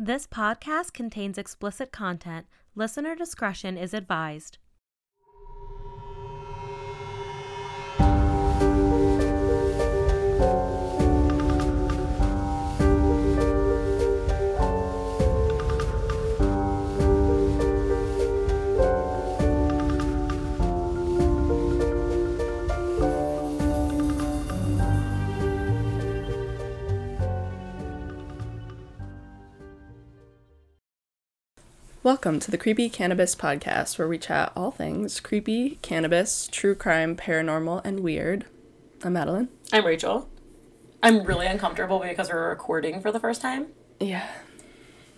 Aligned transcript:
This 0.00 0.28
podcast 0.28 0.92
contains 0.92 1.38
explicit 1.38 1.90
content. 1.90 2.46
Listener 2.76 3.16
discretion 3.16 3.76
is 3.76 3.92
advised. 3.92 4.58
Welcome 32.08 32.40
to 32.40 32.50
the 32.50 32.56
Creepy 32.56 32.88
Cannabis 32.88 33.34
Podcast, 33.34 33.98
where 33.98 34.08
we 34.08 34.16
chat 34.16 34.50
all 34.56 34.70
things 34.70 35.20
creepy, 35.20 35.78
cannabis, 35.82 36.48
true 36.50 36.74
crime, 36.74 37.14
paranormal, 37.14 37.82
and 37.84 38.00
weird. 38.00 38.46
I'm 39.04 39.12
Madeline. 39.12 39.50
I'm 39.74 39.84
Rachel. 39.84 40.26
I'm 41.02 41.24
really 41.24 41.46
uncomfortable 41.46 41.98
because 41.98 42.30
we're 42.30 42.48
recording 42.48 43.02
for 43.02 43.12
the 43.12 43.20
first 43.20 43.42
time. 43.42 43.66
Yeah. 44.00 44.26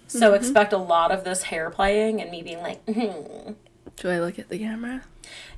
So 0.09 0.35
expect 0.35 0.73
a 0.73 0.79
lot 0.79 1.13
of 1.13 1.23
this 1.23 1.45
hair 1.45 1.71
playing 1.71 2.21
and 2.21 2.29
me 2.29 2.43
being 2.43 2.59
like, 2.59 2.83
hmm. 2.85 3.53
Do 3.95 4.11
I 4.11 4.19
look 4.19 4.41
at 4.41 4.49
the 4.49 4.59
camera? 4.59 5.05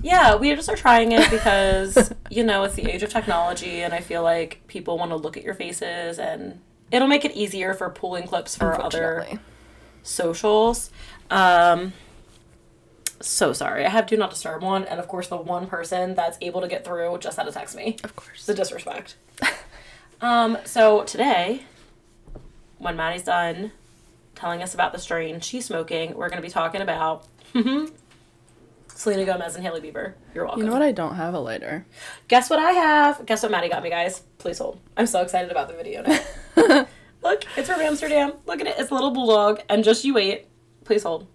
Yeah, 0.03 0.37
we 0.37 0.55
just 0.55 0.69
are 0.69 0.77
trying 0.77 1.13
it 1.13 1.31
because, 1.31 2.13
you 2.31 2.45
know, 2.45 2.65
it's 2.65 2.75
the 2.75 2.91
age 2.91 3.03
of 3.03 3.09
technology 3.09 3.81
and 3.81 3.95
I 3.95 4.03
feel 4.03 4.23
like 4.23 4.67
people 4.67 4.99
want 4.99 5.13
to 5.13 5.17
look 5.17 5.39
at 5.39 5.45
your 5.45 5.55
faces 5.55 6.19
and 6.19 6.61
it'll 6.91 7.09
make 7.09 7.25
it 7.25 7.33
easier 7.33 7.73
for 7.73 7.89
pulling 7.89 8.27
clips 8.27 8.55
for 8.55 8.79
other 8.79 9.41
socials. 10.03 10.91
Um, 11.33 11.95
so 13.21 13.53
sorry. 13.53 13.87
I 13.87 13.89
have 13.89 14.07
Do 14.07 14.17
Not 14.17 14.31
Disturb 14.31 14.63
one, 14.63 14.85
and 14.85 15.01
of 15.01 15.09
course, 15.09 15.29
the 15.29 15.37
one 15.37 15.67
person 15.67 16.15
that's 16.15 16.37
able 16.41 16.61
to 16.61 16.69
get 16.69 16.85
through 16.85 17.17
just 17.19 17.37
had 17.39 17.45
to 17.45 17.53
text 17.53 17.75
me. 17.75 17.97
Of 18.05 18.15
course. 18.15 18.45
the 18.45 18.55
disrespect. 18.55 19.17
um, 20.21 20.59
so 20.65 21.05
today, 21.05 21.63
when 22.79 22.97
Maddie's 22.97 23.23
done 23.23 23.73
telling 24.35 24.63
us 24.63 24.75
about 24.75 24.93
the 24.93 24.99
strain 24.99 25.41
she's 25.41 25.65
smoking, 25.65 26.15
we're 26.15 26.29
going 26.29 26.43
to 26.43 26.47
be 26.47 26.53
talking 26.53 26.83
about 26.83 27.27
Selena 28.89 29.25
Gomez 29.25 29.55
and 29.55 29.65
Hailey 29.65 29.81
Bieber. 29.81 30.15
You're 30.35 30.45
welcome. 30.45 30.63
You 30.63 30.67
know 30.67 30.73
what? 30.75 30.83
I 30.83 30.93
don't 30.93 31.15
have 31.15 31.33
a 31.33 31.41
lighter. 31.41 31.87
Guess 32.29 32.51
what 32.51 32.59
I 32.59 32.73
have? 32.73 33.25
Guess 33.25 33.43
what 33.43 33.53
Maddie 33.53 33.71
got 33.71 33.83
me, 33.83 33.89
guys? 33.89 34.21
Please 34.39 34.59
hold. 34.59 34.81
I'm 34.99 35.07
so 35.07 35.23
excited 35.23 35.51
about 35.51 35.69
the 35.69 35.75
video 35.75 36.03
now. 36.03 36.87
Look, 37.23 37.45
it's 37.57 37.69
from 37.71 37.81
Amsterdam. 37.81 38.33
Look 38.47 38.61
at 38.61 38.67
it. 38.67 38.75
It's 38.79 38.91
a 38.91 38.95
little 38.95 39.13
bulldog. 39.13 39.63
And 39.69 39.83
just 39.83 40.05
you 40.05 40.13
wait. 40.15 40.49
Please 40.85 41.03
hold. 41.03 41.27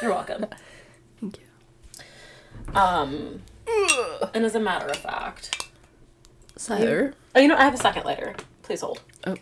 You're 0.00 0.10
welcome. 0.10 0.46
Thank 1.20 1.38
you. 1.38 2.74
Um, 2.74 3.42
and 4.34 4.44
as 4.44 4.54
a 4.54 4.60
matter 4.60 4.86
of 4.86 4.96
fact, 4.96 5.68
Cider. 6.56 7.14
oh, 7.34 7.40
you 7.40 7.48
know, 7.48 7.56
I 7.56 7.64
have 7.64 7.74
a 7.74 7.78
second 7.78 8.04
lighter. 8.04 8.34
Please 8.62 8.80
hold. 8.80 9.00
Oh. 9.26 9.36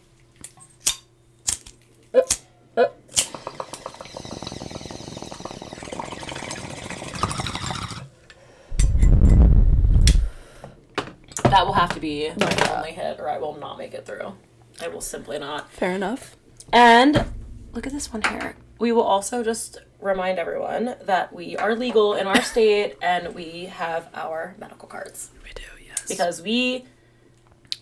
That 11.44 11.66
will 11.66 11.72
have 11.72 11.92
to 11.94 12.00
be 12.00 12.30
my 12.38 12.74
only 12.76 12.92
hit, 12.92 13.18
or 13.18 13.28
I 13.28 13.38
will 13.38 13.56
not 13.56 13.76
make 13.76 13.92
it 13.92 14.06
through. 14.06 14.34
I 14.80 14.88
will 14.88 15.00
simply 15.00 15.38
not. 15.38 15.70
Fair 15.72 15.92
enough. 15.92 16.36
And 16.72 17.24
look 17.72 17.86
at 17.86 17.92
this 17.92 18.12
one 18.12 18.22
here. 18.22 18.56
We 18.78 18.92
will 18.92 19.02
also 19.02 19.42
just 19.42 19.78
remind 20.00 20.38
everyone 20.38 20.96
that 21.02 21.32
we 21.32 21.56
are 21.56 21.74
legal 21.74 22.14
in 22.14 22.26
our 22.26 22.40
state 22.42 22.96
and 23.02 23.34
we 23.34 23.66
have 23.66 24.08
our 24.14 24.54
medical 24.58 24.88
cards 24.88 25.30
We 25.44 25.50
do, 25.54 25.62
yes. 25.84 26.08
because 26.08 26.40
we 26.42 26.86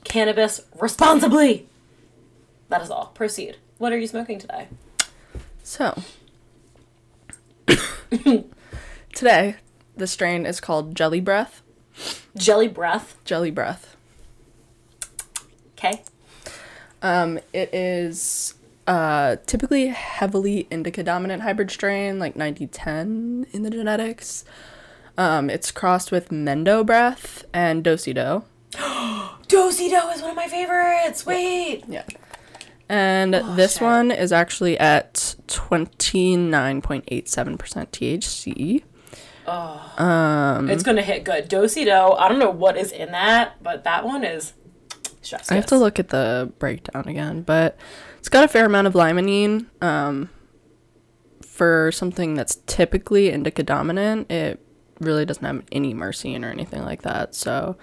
cannabis 0.04 0.62
responsibly. 0.78 1.68
That 2.68 2.82
is 2.82 2.90
all. 2.90 3.06
Proceed. 3.14 3.56
What 3.78 3.92
are 3.92 3.98
you 3.98 4.06
smoking 4.06 4.38
today? 4.38 4.68
So, 5.62 6.02
today, 9.14 9.56
the 9.96 10.06
strain 10.06 10.46
is 10.46 10.60
called 10.60 10.94
Jelly 10.94 11.20
Breath. 11.20 11.62
Jelly 12.36 12.68
breath. 12.68 13.16
Jelly 13.24 13.50
Breath. 13.50 13.96
Okay. 15.76 16.02
Um, 17.02 17.38
it 17.52 17.72
is 17.72 18.54
uh, 18.88 19.37
typically 19.47 19.88
heavily 19.88 20.66
indica 20.71 21.03
dominant 21.03 21.43
hybrid 21.43 21.71
strain, 21.71 22.19
like 22.19 22.34
9010 22.34 23.47
in 23.53 23.62
the 23.62 23.71
genetics. 23.71 24.44
Um, 25.19 25.50
it's 25.50 25.71
crossed 25.71 26.10
with 26.10 26.31
Mendo 26.31 26.84
Breath 26.87 27.44
and 27.53 27.84
Dosido. 27.84 28.44
Dosido 28.72 30.15
is 30.15 30.22
one 30.22 30.31
of 30.31 30.37
my 30.37 30.49
favorites. 30.49 31.26
Wait. 31.26 31.84
Yeah. 31.87 32.04
And 32.88 33.34
this 33.34 33.75
shit. 33.75 33.82
one 33.82 34.10
is 34.10 34.32
actually 34.32 34.78
at 34.78 35.37
29.87% 35.49 36.97
THC. 37.93 38.82
Um, 40.00 40.70
It's 40.70 40.82
gonna 40.82 41.03
hit 41.03 41.25
good. 41.25 41.50
Dosido. 41.50 42.19
I 42.19 42.28
don't 42.28 42.38
know 42.38 42.50
what 42.50 42.78
is 42.78 42.91
in 42.93 43.12
that, 43.12 43.62
but 43.62 43.84
that 43.84 44.06
one 44.06 44.25
is. 44.25 44.55
Chef's 45.20 45.50
I 45.53 45.56
have 45.56 45.66
to 45.66 45.76
look 45.76 45.99
at 45.99 46.09
the 46.09 46.50
breakdown 46.59 47.06
again, 47.06 47.43
but 47.43 47.76
it's 48.18 48.28
got 48.28 48.44
a 48.44 48.48
fair 48.48 48.66
amount 48.66 48.86
of 48.86 48.94
limonene. 48.94 49.66
Um, 49.82 50.30
for 51.44 51.90
something 51.92 52.34
that's 52.34 52.56
typically 52.66 53.30
indica 53.30 53.62
dominant, 53.62 54.30
it 54.30 54.60
really 55.00 55.24
doesn't 55.24 55.44
have 55.44 55.62
any 55.72 55.92
myrcene 55.94 56.44
or 56.44 56.48
anything 56.50 56.84
like 56.84 57.02
that. 57.02 57.34
So, 57.34 57.76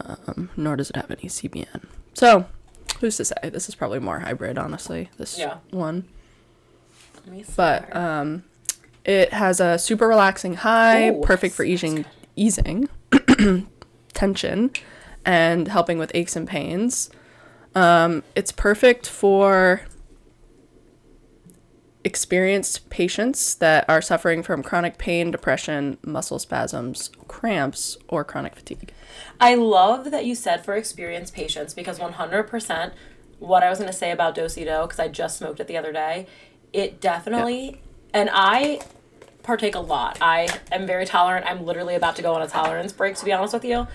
um, 0.00 0.50
nor 0.56 0.76
does 0.76 0.90
it 0.90 0.96
have 0.96 1.10
any 1.10 1.28
CBN. 1.28 1.84
So, 2.14 2.46
who's 3.00 3.16
to 3.18 3.24
say? 3.24 3.34
This 3.44 3.68
is 3.68 3.74
probably 3.76 4.00
more 4.00 4.18
hybrid, 4.20 4.58
honestly. 4.58 5.10
This 5.16 5.38
Yeah. 5.38 5.58
one, 5.70 6.08
Let 7.24 7.32
me 7.34 7.42
see 7.44 7.52
but 7.56 7.94
um, 7.94 8.42
it 9.04 9.32
has 9.32 9.60
a 9.60 9.78
super 9.78 10.08
relaxing 10.08 10.54
high, 10.54 11.10
Ooh, 11.10 11.20
perfect 11.22 11.54
for 11.54 11.62
easing, 11.64 12.04
easing 12.34 12.88
tension, 14.12 14.70
and 15.24 15.68
helping 15.68 15.98
with 15.98 16.10
aches 16.14 16.34
and 16.36 16.48
pains. 16.48 17.10
Um, 17.74 18.22
it's 18.34 18.52
perfect 18.52 19.08
for 19.08 19.82
experienced 22.04 22.88
patients 22.90 23.54
that 23.56 23.84
are 23.88 24.00
suffering 24.00 24.42
from 24.42 24.62
chronic 24.62 24.98
pain, 24.98 25.30
depression, 25.30 25.98
muscle 26.02 26.38
spasms, 26.38 27.10
cramps, 27.26 27.98
or 28.08 28.24
chronic 28.24 28.54
fatigue. 28.54 28.92
I 29.40 29.54
love 29.54 30.10
that 30.10 30.24
you 30.24 30.34
said 30.34 30.64
for 30.64 30.74
experienced 30.74 31.34
patients 31.34 31.74
because 31.74 31.98
100% 31.98 32.92
what 33.38 33.62
I 33.62 33.70
was 33.70 33.78
going 33.78 33.90
to 33.90 33.96
say 33.96 34.10
about 34.10 34.34
Dosido, 34.34 34.84
because 34.84 34.98
I 34.98 35.08
just 35.08 35.38
smoked 35.38 35.60
it 35.60 35.66
the 35.66 35.76
other 35.76 35.92
day, 35.92 36.26
it 36.72 37.00
definitely, 37.00 37.80
and 38.12 38.28
I 38.32 38.80
partake 39.42 39.74
a 39.74 39.80
lot. 39.80 40.18
I 40.20 40.48
am 40.72 40.86
very 40.86 41.06
tolerant. 41.06 41.46
I'm 41.46 41.64
literally 41.64 41.94
about 41.94 42.16
to 42.16 42.22
go 42.22 42.34
on 42.34 42.42
a 42.42 42.48
tolerance 42.48 42.92
break, 42.92 43.16
to 43.16 43.24
be 43.24 43.32
honest 43.32 43.54
with 43.54 43.64
you. 43.64 43.86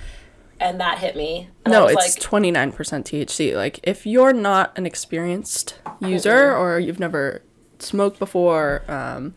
And 0.64 0.80
that 0.80 1.00
hit 1.00 1.18
me. 1.18 1.50
No, 1.68 1.88
it's 1.88 2.16
twenty 2.16 2.50
nine 2.50 2.72
percent 2.72 3.06
THC. 3.06 3.54
Like 3.54 3.82
if 3.84 4.06
you're 4.06 4.32
not 4.32 4.72
an 4.78 4.86
experienced 4.86 5.78
user 6.00 6.56
or 6.56 6.80
you've 6.80 7.02
never 7.02 7.42
smoked 7.80 8.18
before, 8.18 8.84
um, 8.88 9.34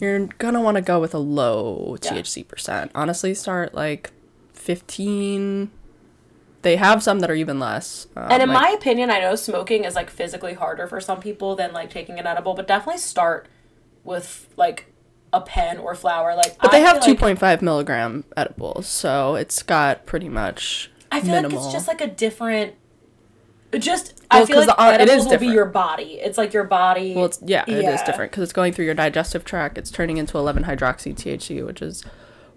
you're 0.00 0.26
gonna 0.38 0.62
want 0.62 0.76
to 0.76 0.80
go 0.80 0.98
with 0.98 1.14
a 1.14 1.18
low 1.18 1.98
Yeah. 2.02 2.12
THC 2.14 2.42
percent. 2.48 2.90
Honestly, 2.94 3.34
start 3.34 3.74
like 3.74 4.12
fifteen. 4.54 5.70
They 6.62 6.76
have 6.76 7.02
some 7.02 7.18
that 7.20 7.30
are 7.30 7.34
even 7.34 7.58
less. 7.58 8.06
Um, 8.16 8.28
And 8.30 8.42
in 8.44 8.48
like- 8.48 8.62
my 8.62 8.70
opinion, 8.70 9.10
I 9.10 9.18
know 9.20 9.34
smoking 9.34 9.84
is 9.84 9.94
like 9.94 10.08
physically 10.08 10.54
harder 10.54 10.86
for 10.86 11.00
some 11.00 11.20
people 11.20 11.54
than 11.56 11.72
like 11.72 11.90
taking 11.90 12.18
an 12.18 12.26
edible, 12.26 12.54
but 12.54 12.66
definitely 12.66 13.00
start 13.00 13.46
with 14.04 14.48
like 14.56 14.86
a 15.32 15.40
pen 15.40 15.78
or 15.78 15.94
flower. 15.94 16.34
Like, 16.34 16.58
but 16.60 16.70
they 16.70 16.80
have 16.80 17.02
two 17.02 17.12
like- 17.12 17.20
point 17.20 17.38
five 17.38 17.62
milligram 17.62 18.24
edibles, 18.36 18.86
so 18.86 19.34
it's 19.34 19.62
got 19.62 20.06
pretty 20.06 20.28
much. 20.28 20.90
I 21.10 21.20
feel 21.20 21.30
minimal. 21.32 21.58
like 21.58 21.64
it's 21.66 21.72
just 21.74 21.88
like 21.88 22.00
a 22.00 22.06
different. 22.06 22.74
it 23.72 23.78
Just 23.80 24.14
Well, 24.30 24.42
I 24.42 24.46
feel 24.46 24.56
like 24.58 24.66
the- 24.66 24.80
uh, 24.80 24.90
it 24.92 25.00
is 25.02 25.08
edibles 25.10 25.24
will 25.24 25.30
be 25.32 25.36
different. 25.38 25.54
your 25.54 25.64
body. 25.66 26.04
It's 26.20 26.38
like 26.38 26.52
your 26.52 26.64
body. 26.64 27.14
Well, 27.14 27.26
it's 27.26 27.38
yeah, 27.44 27.64
it 27.66 27.84
is 27.84 28.02
different 28.02 28.30
because 28.32 28.42
it's 28.44 28.52
going 28.52 28.72
through 28.72 28.84
your 28.86 28.94
digestive 28.94 29.44
tract. 29.44 29.78
It's 29.78 29.90
turning 29.90 30.16
into 30.18 30.36
11 30.38 30.64
hydroxy 30.64 31.14
THC, 31.14 31.64
which 31.64 31.80
is 31.82 32.04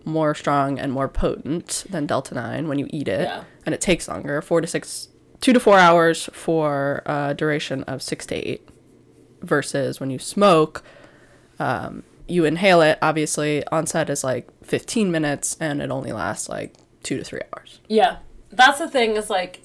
more 0.04 0.36
strong 0.36 0.78
and 0.78 0.92
more 0.92 1.08
potent 1.08 1.86
than 1.90 2.06
delta 2.06 2.36
9 2.36 2.68
when 2.68 2.78
you 2.80 2.88
eat 2.92 3.08
it, 3.08 3.22
Yeah. 3.22 3.44
and 3.66 3.74
it 3.74 3.82
takes 3.82 4.08
longer, 4.08 4.42
four 4.42 4.62
to 4.62 4.68
six, 4.68 5.08
two 5.42 5.52
to 5.52 5.60
four 5.60 5.80
hours 5.80 6.30
for 6.32 7.02
a 7.08 7.34
duration 7.36 7.84
of 7.86 8.02
six 8.04 8.26
to 8.28 8.36
eight, 8.36 8.68
versus 9.42 10.00
when 10.00 10.10
you 10.12 10.20
smoke, 10.20 10.84
um, 11.60 12.04
you 12.28 12.46
inhale 12.46 12.82
it. 12.82 12.98
Obviously, 13.02 13.66
onset 13.68 14.10
is 14.10 14.24
like 14.24 14.48
15 14.64 15.12
minutes, 15.12 15.58
and 15.60 15.82
it 15.82 15.92
only 15.92 16.12
lasts 16.12 16.50
like 16.50 16.76
two 17.04 17.18
to 17.18 17.24
three 17.24 17.42
hours. 17.56 17.80
Yeah, 17.88 18.18
that's 18.52 18.80
the 18.80 18.90
thing. 18.90 19.16
Is 19.16 19.30
like, 19.30 19.62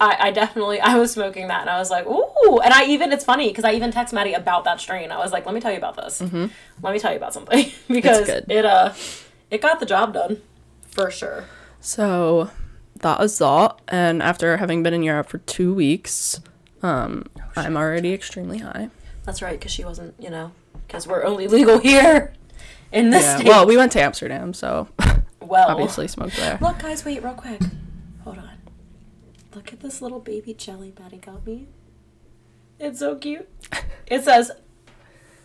I 0.00 0.16
I 0.20 0.30
definitely 0.30 0.80
I 0.80 0.96
was 0.96 1.12
smoking 1.12 1.48
that 1.48 1.62
and 1.62 1.70
I 1.70 1.78
was 1.78 1.90
like, 1.90 2.06
ooh. 2.06 2.60
And 2.64 2.72
I 2.72 2.84
even, 2.86 3.12
it's 3.12 3.24
funny 3.24 3.48
because 3.48 3.64
I 3.64 3.72
even 3.72 3.90
text 3.90 4.12
Maddie 4.12 4.34
about 4.34 4.64
that 4.64 4.80
strain. 4.80 5.10
I 5.10 5.18
was 5.18 5.32
like, 5.32 5.46
let 5.46 5.54
me 5.54 5.60
tell 5.60 5.70
you 5.70 5.78
about 5.78 5.96
this. 5.96 6.20
Let 6.20 6.92
me 6.92 6.98
tell 6.98 7.12
you 7.12 7.16
about 7.16 7.34
something 7.34 7.70
because 7.88 8.28
it, 8.28 8.64
uh, 8.64 8.92
it 9.50 9.60
got 9.60 9.80
the 9.80 9.86
job 9.86 10.14
done 10.14 10.40
for 10.90 11.10
sure. 11.10 11.44
So 11.80 12.50
that 13.00 13.18
was 13.18 13.38
that. 13.38 13.80
And 13.88 14.22
after 14.22 14.56
having 14.56 14.82
been 14.82 14.94
in 14.94 15.02
Europe 15.02 15.28
for 15.28 15.38
two 15.38 15.74
weeks, 15.74 16.40
um, 16.82 17.26
I'm 17.56 17.76
already 17.76 18.12
extremely 18.12 18.58
high. 18.58 18.90
That's 19.24 19.40
right, 19.42 19.58
because 19.58 19.72
she 19.72 19.84
wasn't, 19.84 20.14
you 20.18 20.30
know, 20.30 20.52
because 20.92 21.08
we're 21.08 21.24
only 21.24 21.48
legal 21.48 21.78
here 21.78 22.34
in 22.92 23.08
this 23.08 23.22
Yeah. 23.22 23.36
state. 23.36 23.48
Well, 23.48 23.66
we 23.66 23.78
went 23.78 23.92
to 23.92 24.02
Amsterdam, 24.02 24.52
so 24.52 24.88
Well, 25.40 25.70
obviously 25.70 26.06
smoked 26.06 26.36
there. 26.36 26.58
Look, 26.60 26.78
guys, 26.80 27.02
wait, 27.04 27.22
real 27.24 27.32
quick. 27.32 27.60
Hold 28.24 28.36
on. 28.38 28.50
Look 29.54 29.72
at 29.72 29.80
this 29.80 30.02
little 30.02 30.20
baby 30.20 30.52
jelly 30.52 30.92
Maddie 31.00 31.16
got 31.16 31.46
me. 31.46 31.68
It's 32.78 32.98
so 32.98 33.16
cute. 33.16 33.48
It 34.08 34.24
says 34.24 34.50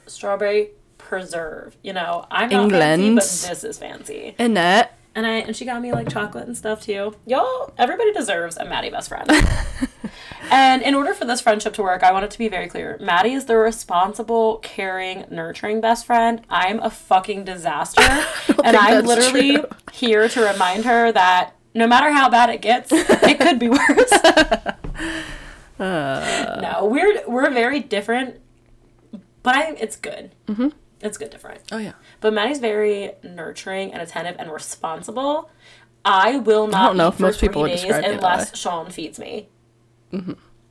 strawberry 0.07 0.71
preserve. 0.97 1.77
You 1.83 1.93
know, 1.93 2.25
I'm 2.29 2.49
not 2.49 2.69
fancy, 2.69 3.05
England. 3.05 3.15
but 3.15 3.23
this 3.23 3.63
is 3.63 3.77
fancy. 3.77 4.35
Annette. 4.37 4.97
And 5.15 5.25
I 5.25 5.35
and 5.35 5.55
she 5.55 5.63
got 5.63 5.81
me 5.81 5.93
like 5.93 6.09
chocolate 6.09 6.47
and 6.47 6.57
stuff 6.57 6.81
too. 6.81 7.15
Y'all, 7.25 7.71
everybody 7.77 8.11
deserves 8.11 8.57
a 8.57 8.65
Maddie 8.65 8.89
best 8.89 9.07
friend. 9.07 9.29
and 10.51 10.81
in 10.81 10.93
order 10.95 11.13
for 11.13 11.25
this 11.25 11.41
friendship 11.41 11.73
to 11.73 11.83
work, 11.83 12.03
I 12.03 12.11
want 12.11 12.25
it 12.25 12.31
to 12.31 12.37
be 12.37 12.47
very 12.47 12.67
clear. 12.67 12.97
Maddie 12.99 13.33
is 13.33 13.45
the 13.45 13.57
responsible, 13.57 14.57
caring, 14.57 15.25
nurturing 15.29 15.81
best 15.81 16.05
friend. 16.05 16.41
I'm 16.49 16.79
a 16.79 16.89
fucking 16.89 17.45
disaster. 17.45 18.01
and 18.63 18.75
I'm 18.77 19.05
literally 19.05 19.57
true. 19.57 19.67
here 19.91 20.29
to 20.29 20.41
remind 20.41 20.85
her 20.85 21.11
that 21.11 21.53
no 21.73 21.87
matter 21.87 22.11
how 22.11 22.29
bad 22.29 22.49
it 22.49 22.61
gets, 22.61 22.89
it 22.91 23.39
could 23.39 23.59
be 23.59 23.69
worse. 23.69 24.11
Uh. 25.79 26.59
no, 26.61 26.87
we're 26.87 27.21
we're 27.27 27.51
very 27.51 27.79
different, 27.79 28.39
but 29.43 29.55
I 29.55 29.71
it's 29.73 29.95
good. 29.95 30.31
Mm-hmm. 30.47 30.69
It's 31.01 31.17
good 31.17 31.29
different. 31.29 31.61
Oh 31.71 31.77
yeah. 31.77 31.93
But 32.19 32.33
Maddie's 32.33 32.59
very 32.59 33.11
nurturing 33.23 33.93
and 33.93 34.01
attentive 34.01 34.35
and 34.39 34.51
responsible. 34.51 35.51
I 36.03 36.37
will 36.37 36.67
not 36.67 36.81
I 36.81 36.85
don't 36.87 36.97
know 36.97 37.07
if 37.09 37.19
most 37.19 37.39
people 37.39 37.61
would 37.63 37.71
describe 37.71 38.03
unless. 38.03 38.57
Sean 38.57 38.89
feeds 38.89 39.19
me. 39.19 39.49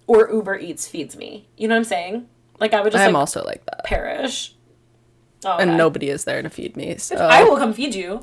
Or 0.07 0.31
Uber 0.31 0.59
Eats 0.59 0.87
feeds 0.89 1.17
me. 1.17 1.49
You 1.57 1.69
know 1.69 1.75
what 1.75 1.79
I'm 1.81 1.85
saying? 1.85 2.29
Like 2.61 2.73
I 2.75 2.81
would 2.81 2.93
just 2.93 3.03
I'm 3.05 3.13
like 3.13 3.21
also 3.21 3.45
like 3.45 3.65
that. 3.67 3.85
perish. 3.85 4.55
Oh, 5.45 5.59
And 5.59 5.77
nobody 5.77 6.09
is 6.09 6.25
there 6.25 6.41
to 6.43 6.49
feed 6.51 6.77
me. 6.77 6.97
So 6.97 7.17
I 7.17 7.45
will 7.45 7.57
come 7.57 7.73
feed 7.73 7.95
you. 7.95 8.21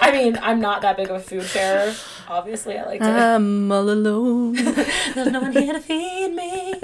I 0.00 0.10
mean, 0.12 0.38
I'm 0.40 0.60
not 0.60 0.80
that 0.82 0.96
big 0.96 1.10
of 1.10 1.16
a 1.16 1.20
food 1.20 1.42
sharer. 1.44 1.92
Obviously, 2.28 2.78
I 2.78 2.84
like 2.84 3.00
to. 3.00 3.06
I'm 3.06 3.70
all 3.70 3.90
alone. 3.90 4.52
There's 5.14 5.26
no 5.32 5.40
one 5.40 5.52
here 5.52 5.72
to 5.72 5.80
feed 5.80 6.28
me. 6.34 6.74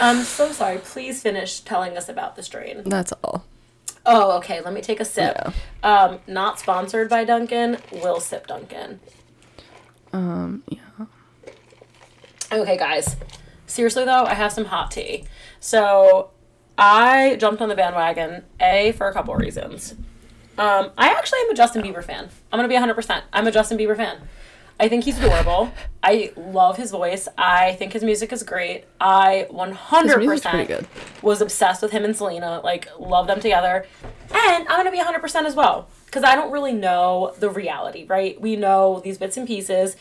I'm 0.00 0.22
so 0.22 0.52
sorry. 0.52 0.78
Please 0.78 1.20
finish 1.22 1.60
telling 1.60 1.96
us 1.96 2.08
about 2.08 2.36
the 2.36 2.42
strain. 2.42 2.82
That's 2.84 3.12
all. 3.24 3.44
Oh, 4.06 4.36
okay. 4.38 4.60
Let 4.60 4.72
me 4.72 4.80
take 4.80 5.00
a 5.00 5.04
sip. 5.04 5.36
Yeah. 5.36 5.52
Um, 5.82 6.20
not 6.26 6.58
sponsored 6.58 7.08
by 7.10 7.24
Dunkin'. 7.24 7.78
Will 7.92 8.20
sip 8.20 8.46
Dunkin'. 8.46 9.00
Um, 10.12 10.62
yeah. 10.68 10.78
Okay, 12.52 12.76
guys. 12.76 13.16
Seriously 13.66 14.04
though, 14.04 14.24
I 14.24 14.34
have 14.34 14.52
some 14.52 14.66
hot 14.66 14.90
tea. 14.90 15.24
So 15.60 16.30
I 16.76 17.36
jumped 17.36 17.62
on 17.62 17.68
the 17.68 17.74
bandwagon 17.74 18.44
a 18.60 18.92
for 18.92 19.08
a 19.08 19.12
couple 19.12 19.34
reasons. 19.34 19.94
Um, 20.58 20.90
I 20.98 21.08
actually 21.08 21.40
am 21.40 21.50
a 21.50 21.54
Justin 21.54 21.82
Bieber 21.82 22.04
fan. 22.04 22.28
I'm 22.52 22.58
gonna 22.58 22.68
be 22.68 22.74
100. 22.74 22.94
percent 22.94 23.24
I'm 23.32 23.46
a 23.46 23.52
Justin 23.52 23.78
Bieber 23.78 23.96
fan. 23.96 24.18
I 24.78 24.88
think 24.88 25.04
he's 25.04 25.18
adorable. 25.18 25.72
I 26.02 26.32
love 26.36 26.76
his 26.76 26.90
voice. 26.90 27.28
I 27.38 27.74
think 27.74 27.92
his 27.92 28.02
music 28.02 28.32
is 28.32 28.42
great. 28.42 28.84
I 29.00 29.46
100 29.50 30.08
His 30.08 30.16
music's 30.18 30.42
pretty 30.46 30.64
percent 30.66 30.68
good. 30.68 31.22
was 31.22 31.40
obsessed 31.40 31.80
with 31.82 31.92
him 31.92 32.04
and 32.04 32.14
Selena. 32.14 32.60
Like 32.62 32.88
love 32.98 33.26
them 33.28 33.40
together. 33.40 33.86
And 34.34 34.68
I'm 34.68 34.76
gonna 34.76 34.90
be 34.90 34.98
100 34.98 35.20
percent 35.20 35.46
as 35.46 35.54
well 35.54 35.88
because 36.06 36.24
I 36.24 36.34
don't 36.34 36.50
really 36.52 36.74
know 36.74 37.32
the 37.38 37.48
reality. 37.48 38.04
Right? 38.04 38.38
We 38.38 38.56
know 38.56 39.00
these 39.02 39.16
bits 39.16 39.38
and 39.38 39.46
pieces 39.46 39.96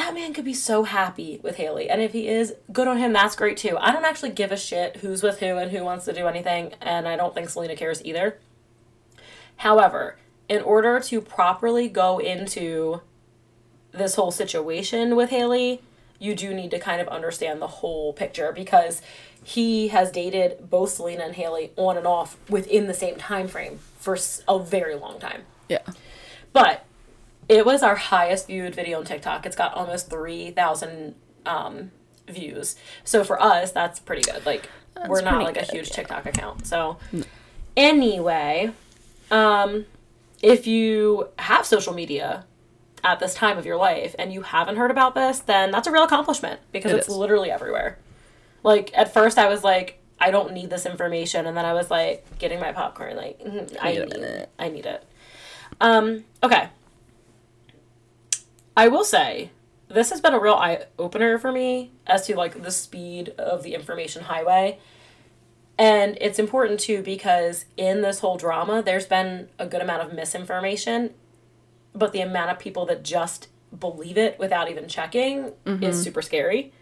that 0.00 0.14
man 0.14 0.32
could 0.32 0.44
be 0.44 0.54
so 0.54 0.84
happy 0.84 1.38
with 1.42 1.56
Hailey. 1.56 1.90
And 1.90 2.00
if 2.00 2.12
he 2.12 2.26
is, 2.26 2.54
good 2.72 2.88
on 2.88 2.96
him, 2.96 3.12
that's 3.12 3.36
great 3.36 3.58
too. 3.58 3.76
I 3.78 3.92
don't 3.92 4.06
actually 4.06 4.30
give 4.30 4.50
a 4.50 4.56
shit 4.56 4.96
who's 4.98 5.22
with 5.22 5.40
who 5.40 5.58
and 5.58 5.70
who 5.70 5.84
wants 5.84 6.06
to 6.06 6.12
do 6.12 6.26
anything, 6.26 6.72
and 6.80 7.06
I 7.06 7.16
don't 7.16 7.34
think 7.34 7.50
Selena 7.50 7.76
cares 7.76 8.04
either. 8.04 8.38
However, 9.56 10.16
in 10.48 10.62
order 10.62 11.00
to 11.00 11.20
properly 11.20 11.88
go 11.88 12.18
into 12.18 13.02
this 13.92 14.14
whole 14.14 14.30
situation 14.30 15.16
with 15.16 15.30
Hailey, 15.30 15.82
you 16.18 16.34
do 16.34 16.54
need 16.54 16.70
to 16.70 16.78
kind 16.78 17.00
of 17.00 17.08
understand 17.08 17.60
the 17.60 17.66
whole 17.66 18.12
picture 18.14 18.52
because 18.52 19.02
he 19.44 19.88
has 19.88 20.10
dated 20.10 20.70
both 20.70 20.90
Selena 20.90 21.24
and 21.24 21.34
Hailey 21.34 21.72
on 21.76 21.96
and 21.96 22.06
off 22.06 22.38
within 22.48 22.86
the 22.86 22.94
same 22.94 23.16
time 23.16 23.48
frame 23.48 23.80
for 23.98 24.16
a 24.48 24.58
very 24.58 24.94
long 24.94 25.18
time. 25.18 25.42
Yeah. 25.68 25.82
But 26.52 26.86
it 27.50 27.66
was 27.66 27.82
our 27.82 27.96
highest 27.96 28.46
viewed 28.46 28.76
video 28.76 28.98
on 29.00 29.04
TikTok. 29.04 29.44
It's 29.44 29.56
got 29.56 29.74
almost 29.74 30.08
3,000 30.08 31.16
um, 31.44 31.90
views. 32.28 32.76
So 33.02 33.24
for 33.24 33.42
us, 33.42 33.72
that's 33.72 33.98
pretty 33.98 34.22
good. 34.22 34.46
Like, 34.46 34.68
we're 35.08 35.20
not 35.20 35.42
like 35.42 35.56
a 35.56 35.60
good, 35.62 35.70
huge 35.70 35.90
TikTok 35.90 36.26
account. 36.26 36.64
So, 36.68 36.98
anyway, 37.76 38.70
um, 39.32 39.86
if 40.40 40.68
you 40.68 41.26
have 41.40 41.66
social 41.66 41.92
media 41.92 42.44
at 43.02 43.18
this 43.18 43.34
time 43.34 43.58
of 43.58 43.66
your 43.66 43.76
life 43.76 44.14
and 44.16 44.32
you 44.32 44.42
haven't 44.42 44.76
heard 44.76 44.92
about 44.92 45.16
this, 45.16 45.40
then 45.40 45.72
that's 45.72 45.88
a 45.88 45.90
real 45.90 46.04
accomplishment 46.04 46.60
because 46.70 46.92
It 46.92 46.98
it's 46.98 47.08
is. 47.08 47.16
literally 47.16 47.50
everywhere. 47.50 47.98
Like, 48.62 48.96
at 48.96 49.12
first, 49.12 49.38
I 49.38 49.48
was 49.48 49.64
like, 49.64 49.98
I 50.20 50.30
don't 50.30 50.52
need 50.52 50.70
this 50.70 50.86
information. 50.86 51.46
And 51.46 51.56
then 51.56 51.64
I 51.64 51.72
was 51.72 51.90
like, 51.90 52.24
getting 52.38 52.60
my 52.60 52.70
popcorn, 52.70 53.16
like, 53.16 53.40
mm, 53.40 53.76
I 53.80 53.92
need 53.94 54.12
it. 54.14 54.50
I 54.56 54.68
need 54.68 54.86
it. 54.86 55.04
Um, 55.80 56.22
okay. 56.44 56.68
I 58.76 58.88
will 58.88 59.04
say 59.04 59.50
this 59.88 60.10
has 60.10 60.20
been 60.20 60.34
a 60.34 60.40
real 60.40 60.54
eye 60.54 60.84
opener 60.98 61.38
for 61.38 61.52
me 61.52 61.90
as 62.06 62.26
to 62.26 62.36
like 62.36 62.62
the 62.62 62.70
speed 62.70 63.30
of 63.30 63.62
the 63.62 63.74
information 63.74 64.22
highway. 64.22 64.78
And 65.78 66.16
it's 66.20 66.38
important 66.38 66.80
too 66.80 67.02
because 67.02 67.64
in 67.76 68.02
this 68.02 68.20
whole 68.20 68.36
drama, 68.36 68.82
there's 68.82 69.06
been 69.06 69.48
a 69.58 69.66
good 69.66 69.82
amount 69.82 70.02
of 70.02 70.12
misinformation, 70.12 71.14
but 71.94 72.12
the 72.12 72.20
amount 72.20 72.50
of 72.50 72.58
people 72.58 72.86
that 72.86 73.02
just 73.02 73.48
believe 73.78 74.18
it 74.18 74.38
without 74.38 74.70
even 74.70 74.88
checking 74.88 75.46
is 75.46 75.52
mm-hmm. 75.64 75.92
super 75.92 76.22
scary. 76.22 76.72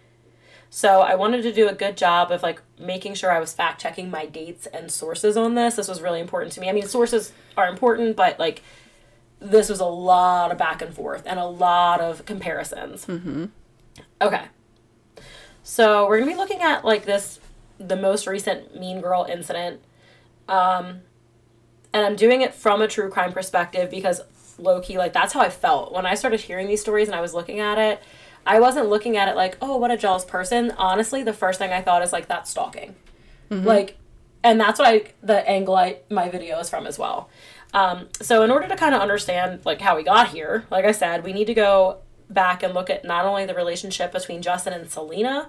So 0.70 1.00
I 1.00 1.14
wanted 1.14 1.42
to 1.42 1.52
do 1.52 1.68
a 1.68 1.74
good 1.74 1.96
job 1.96 2.30
of 2.30 2.42
like 2.42 2.60
making 2.78 3.14
sure 3.14 3.30
I 3.30 3.40
was 3.40 3.54
fact 3.54 3.80
checking 3.80 4.10
my 4.10 4.26
dates 4.26 4.66
and 4.66 4.90
sources 4.90 5.36
on 5.36 5.54
this. 5.54 5.76
This 5.76 5.88
was 5.88 6.02
really 6.02 6.20
important 6.20 6.52
to 6.54 6.60
me. 6.60 6.68
I 6.68 6.72
mean, 6.72 6.86
sources 6.86 7.32
are 7.56 7.68
important, 7.68 8.16
but 8.16 8.38
like 8.38 8.62
this 9.40 9.68
was 9.68 9.80
a 9.80 9.86
lot 9.86 10.50
of 10.50 10.58
back 10.58 10.82
and 10.82 10.94
forth 10.94 11.22
and 11.26 11.38
a 11.38 11.46
lot 11.46 12.00
of 12.00 12.24
comparisons. 12.24 13.06
Mm-hmm. 13.06 13.46
Okay. 14.20 14.42
So 15.62 16.08
we're 16.08 16.18
gonna 16.18 16.30
be 16.30 16.36
looking 16.36 16.62
at 16.62 16.84
like 16.84 17.04
this, 17.04 17.40
the 17.78 17.96
most 17.96 18.26
recent 18.26 18.78
Mean 18.78 19.00
Girl 19.00 19.26
incident, 19.28 19.80
um, 20.48 21.00
and 21.92 22.04
I'm 22.06 22.16
doing 22.16 22.40
it 22.40 22.54
from 22.54 22.80
a 22.82 22.88
true 22.88 23.10
crime 23.10 23.32
perspective 23.32 23.90
because 23.90 24.22
low 24.58 24.80
key, 24.80 24.98
like 24.98 25.12
that's 25.12 25.32
how 25.32 25.40
I 25.40 25.50
felt 25.50 25.92
when 25.92 26.06
I 26.06 26.14
started 26.14 26.40
hearing 26.40 26.66
these 26.66 26.80
stories 26.80 27.08
and 27.08 27.14
I 27.14 27.20
was 27.20 27.34
looking 27.34 27.60
at 27.60 27.78
it. 27.78 28.02
I 28.46 28.60
wasn't 28.60 28.88
looking 28.88 29.16
at 29.16 29.28
it 29.28 29.36
like, 29.36 29.58
oh, 29.60 29.76
what 29.76 29.90
a 29.90 29.96
jealous 29.96 30.24
person. 30.24 30.72
Honestly, 30.78 31.22
the 31.22 31.34
first 31.34 31.58
thing 31.58 31.70
I 31.70 31.82
thought 31.82 32.02
is 32.02 32.12
like 32.12 32.28
that's 32.28 32.50
stalking, 32.50 32.96
like, 33.50 33.98
and 34.42 34.58
that's 34.60 34.78
what 34.78 34.88
I 34.88 35.02
the 35.22 35.46
angle 35.48 35.76
I 35.76 35.98
my 36.08 36.28
video 36.28 36.58
is 36.58 36.70
from 36.70 36.86
as 36.86 36.98
well. 36.98 37.28
Um, 37.74 38.08
so 38.20 38.42
in 38.42 38.50
order 38.50 38.66
to 38.68 38.76
kind 38.76 38.94
of 38.94 39.00
understand 39.00 39.60
like 39.64 39.80
how 39.80 39.96
we 39.96 40.02
got 40.02 40.28
here, 40.28 40.64
like 40.70 40.84
I 40.84 40.92
said, 40.92 41.24
we 41.24 41.32
need 41.32 41.46
to 41.46 41.54
go 41.54 41.98
back 42.30 42.62
and 42.62 42.74
look 42.74 42.90
at 42.90 43.04
not 43.04 43.24
only 43.24 43.44
the 43.46 43.54
relationship 43.54 44.12
between 44.12 44.42
Justin 44.42 44.72
and 44.72 44.90
Selena, 44.90 45.48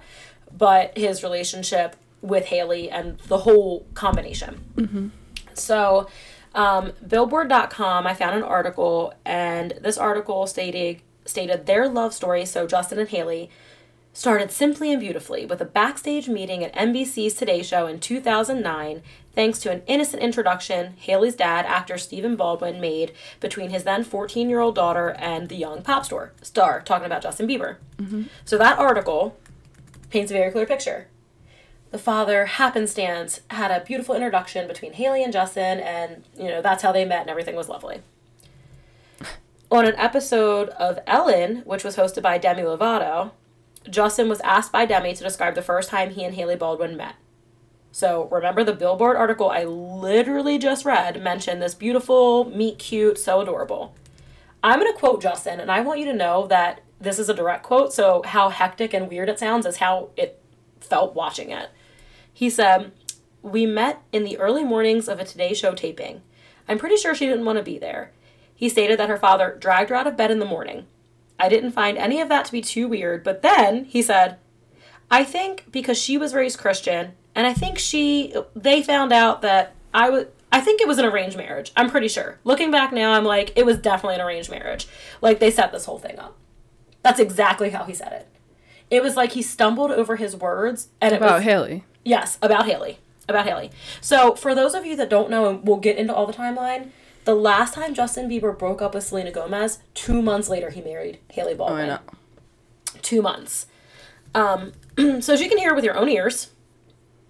but 0.56 0.98
his 0.98 1.24
relationship 1.24 1.96
with 2.22 2.46
Hailey 2.46 2.90
and 2.90 3.18
the 3.28 3.40
whole 3.40 3.86
combination. 3.94 5.12
So, 5.54 6.08
um, 6.56 6.94
Billboard.com, 7.08 8.08
I 8.08 8.14
found 8.14 8.36
an 8.36 8.44
article, 8.44 9.14
and 9.26 9.74
this 9.82 9.98
article 9.98 10.48
stated 10.48 11.02
stated 11.26 11.66
their 11.66 11.88
love 11.88 12.14
story. 12.14 12.46
So 12.46 12.66
Justin 12.66 13.00
and 13.00 13.10
Hailey 13.10 13.50
started 14.14 14.52
simply 14.52 14.92
and 14.92 15.00
beautifully 15.00 15.46
with 15.46 15.62
a 15.62 15.66
backstage 15.66 16.28
meeting 16.28 16.64
at 16.64 16.74
NBC's 16.74 17.36
Today 17.36 17.62
Show 17.62 17.86
in 17.88 18.00
2009, 18.00 19.04
thanks 19.40 19.60
to 19.60 19.72
an 19.72 19.82
innocent 19.88 20.22
introduction 20.22 20.92
Hailey's 20.98 21.34
dad, 21.34 21.66
actor 21.66 21.98
Stephen 21.98 22.36
Baldwin, 22.36 22.82
made 22.82 23.14
between 23.40 23.70
his 23.70 23.86
then 23.86 24.04
14 24.04 24.50
year 24.50 24.60
old 24.60 24.76
daughter 24.76 25.16
and 25.18 25.48
the 25.48 25.56
young 25.56 25.82
pop 25.82 26.04
star, 26.04 26.34
star 26.42 26.82
talking 26.82 27.06
about 27.06 27.22
Justin 27.22 27.48
Bieber. 27.48 27.78
Mm-hmm. 27.96 28.24
So 28.44 28.58
that 28.58 28.78
article 28.78 29.40
paints 30.10 30.30
a 30.30 30.34
very 30.34 30.52
clear 30.52 30.66
picture. 30.66 31.08
The 31.92 31.98
father, 31.98 32.48
happenstance, 32.48 33.40
had 33.50 33.72
a 33.72 33.86
beautiful 33.86 34.14
introduction 34.14 34.68
between 34.68 34.92
Hailey 34.92 35.24
and 35.24 35.32
Justin, 35.32 35.80
and 35.80 36.26
you 36.38 36.50
know 36.50 36.62
that's 36.62 36.84
how 36.84 36.92
they 36.92 37.06
met, 37.06 37.22
and 37.22 37.30
everything 37.30 37.56
was 37.56 37.70
lovely. 37.70 38.02
On 39.72 39.86
an 39.86 39.96
episode 39.96 40.68
of 40.72 41.00
Ellen, 41.08 41.62
which 41.64 41.86
was 41.86 41.96
hosted 41.96 42.24
by 42.24 42.40
Demi 42.40 42.64
Lovato, 42.64 43.32
Justin 43.90 44.28
was 44.28 44.42
asked 44.42 44.74
by 44.74 44.86
Demi 44.86 45.14
to 45.14 45.24
describe 45.24 45.56
the 45.56 45.62
first 45.62 45.88
time 45.88 46.10
he 46.10 46.26
and 46.26 46.36
Hailey 46.36 46.58
Baldwin 46.58 46.98
met. 46.98 47.16
So 47.92 48.28
remember 48.32 48.64
the 48.64 48.74
Billboard 48.74 49.18
article 49.18 49.50
I 49.50 49.64
literally 49.64 50.58
just 50.58 50.86
read 50.86 51.22
mentioned 51.22 51.62
this 51.62 51.74
beautiful, 51.74 52.46
meet 52.46 52.80
cute, 52.80 53.18
so 53.18 53.42
adorable. 53.42 53.96
I'm 54.64 54.80
going 54.80 54.92
to 54.92 54.98
quote 54.98 55.22
Justin, 55.22 55.60
and 55.60 55.72
I 55.72 55.82
want 55.82 56.00
you 56.00 56.06
to 56.06 56.14
know 56.14 56.46
that 56.48 56.82
this 57.00 57.18
is 57.18 57.30
a 57.30 57.34
direct 57.34 57.64
quote, 57.64 57.94
so 57.94 58.22
how 58.26 58.50
hectic 58.50 58.94
and 58.94 59.10
weird 59.10 59.30
it 59.30 59.40
sounds 59.40 59.66
is 59.66 59.78
how 59.78 60.10
it 60.18 60.42
felt 60.82 61.16
watching 61.16 61.52
it. 61.52 61.70
He 62.32 62.50
said, 62.50 62.92
We 63.42 63.66
met 63.66 64.02
in 64.12 64.24
the 64.24 64.38
early 64.38 64.64
mornings 64.64 65.08
of 65.08 65.20
a 65.20 65.26
Today 65.26 65.54
Show 65.54 65.74
taping. 65.74 66.22
I'm 66.68 66.78
pretty 66.78 66.98
sure 66.98 67.16
she 67.16 67.26
didn't 67.26 67.46
want 67.46 67.58
to 67.58 67.64
be 67.64 67.80
there. 67.80 68.12
He 68.54 68.70
stated 68.70 69.00
that 69.00 69.10
her 69.10 69.18
father 69.18 69.58
dragged 69.60 69.90
her 69.90 69.96
out 69.96 70.08
of 70.08 70.18
bed 70.18 70.32
in 70.32 70.40
the 70.40 70.46
morning. 70.46 70.86
I 71.40 71.48
didn't 71.48 71.72
find 71.72 71.98
any 71.98 72.20
of 72.20 72.28
that 72.30 72.46
to 72.46 72.52
be 72.52 72.62
too 72.62 72.90
weird, 72.90 73.24
but 73.24 73.42
then 73.42 73.86
he 73.86 74.02
said, 74.02 74.38
I 75.10 75.24
think 75.24 75.72
because 75.72 75.98
she 75.98 76.18
was 76.18 76.34
raised 76.34 76.60
Christian, 76.60 77.14
and 77.40 77.48
I 77.48 77.54
think 77.54 77.80
she, 77.80 78.36
they 78.54 78.84
found 78.84 79.14
out 79.14 79.42
that 79.44 79.74
I 79.94 80.10
was, 80.10 80.26
I 80.52 80.60
think 80.60 80.82
it 80.82 80.90
was 80.90 80.98
an 80.98 81.06
arranged 81.06 81.38
marriage. 81.38 81.72
I'm 81.74 81.90
pretty 81.90 82.10
sure. 82.10 82.38
Looking 82.44 82.70
back 82.70 82.92
now, 82.92 83.14
I'm 83.14 83.24
like, 83.24 83.54
it 83.56 83.66
was 83.66 83.78
definitely 83.78 84.16
an 84.16 84.22
arranged 84.28 84.52
marriage. 84.52 84.90
Like, 85.22 85.40
they 85.40 85.50
set 85.50 85.72
this 85.72 85.86
whole 85.86 86.00
thing 86.00 86.20
up. 86.20 86.36
That's 87.02 87.18
exactly 87.18 87.70
how 87.70 87.86
he 87.86 87.94
said 87.94 88.12
it. 88.12 88.28
It 88.90 89.02
was 89.02 89.16
like 89.16 89.32
he 89.32 89.42
stumbled 89.42 89.90
over 89.90 90.18
his 90.18 90.36
words, 90.36 90.90
and 91.00 91.14
it 91.14 91.22
was- 91.22 91.28
About 91.30 91.36
was, 91.38 91.44
Hailey. 91.46 91.86
Yes, 92.04 92.38
about 92.42 92.66
Hailey. 92.66 93.00
About 93.30 93.46
Hailey. 93.48 93.72
So, 94.02 94.36
for 94.36 94.54
those 94.54 94.74
of 94.76 94.86
you 94.86 94.98
that 94.98 95.10
don't 95.10 95.30
know, 95.30 95.48
and 95.48 95.66
we'll 95.66 95.78
get 95.78 95.96
into 95.96 96.14
all 96.14 96.28
the 96.28 96.34
timeline, 96.34 96.90
the 97.24 97.36
last 97.36 97.74
time 97.74 97.94
Justin 97.94 98.30
Bieber 98.30 98.58
broke 98.58 98.82
up 98.82 98.94
with 98.94 99.06
Selena 99.06 99.32
Gomez, 99.32 99.80
two 99.94 100.22
months 100.22 100.50
later 100.50 100.72
he 100.72 100.82
married 100.82 101.20
Hailey 101.30 101.54
Baldwin. 101.54 101.80
Oh. 101.90 101.94
I 101.94 101.96
know. 101.96 102.00
Two 103.02 103.22
months. 103.22 103.68
Um, 104.36 104.74
so, 105.22 105.32
as 105.34 105.40
you 105.42 105.48
can 105.48 105.58
hear 105.58 105.74
with 105.74 105.86
your 105.86 105.96
own 105.96 106.10
ears, 106.10 106.50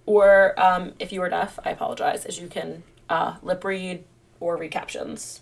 or 0.09 0.59
um, 0.59 0.93
if 0.97 1.13
you 1.13 1.21
are 1.21 1.29
deaf, 1.29 1.59
I 1.63 1.69
apologize, 1.69 2.25
as 2.25 2.39
you 2.39 2.47
can 2.47 2.81
uh, 3.09 3.35
lip 3.43 3.63
read 3.63 4.05
or 4.39 4.57
read 4.57 4.71
captions. 4.71 5.41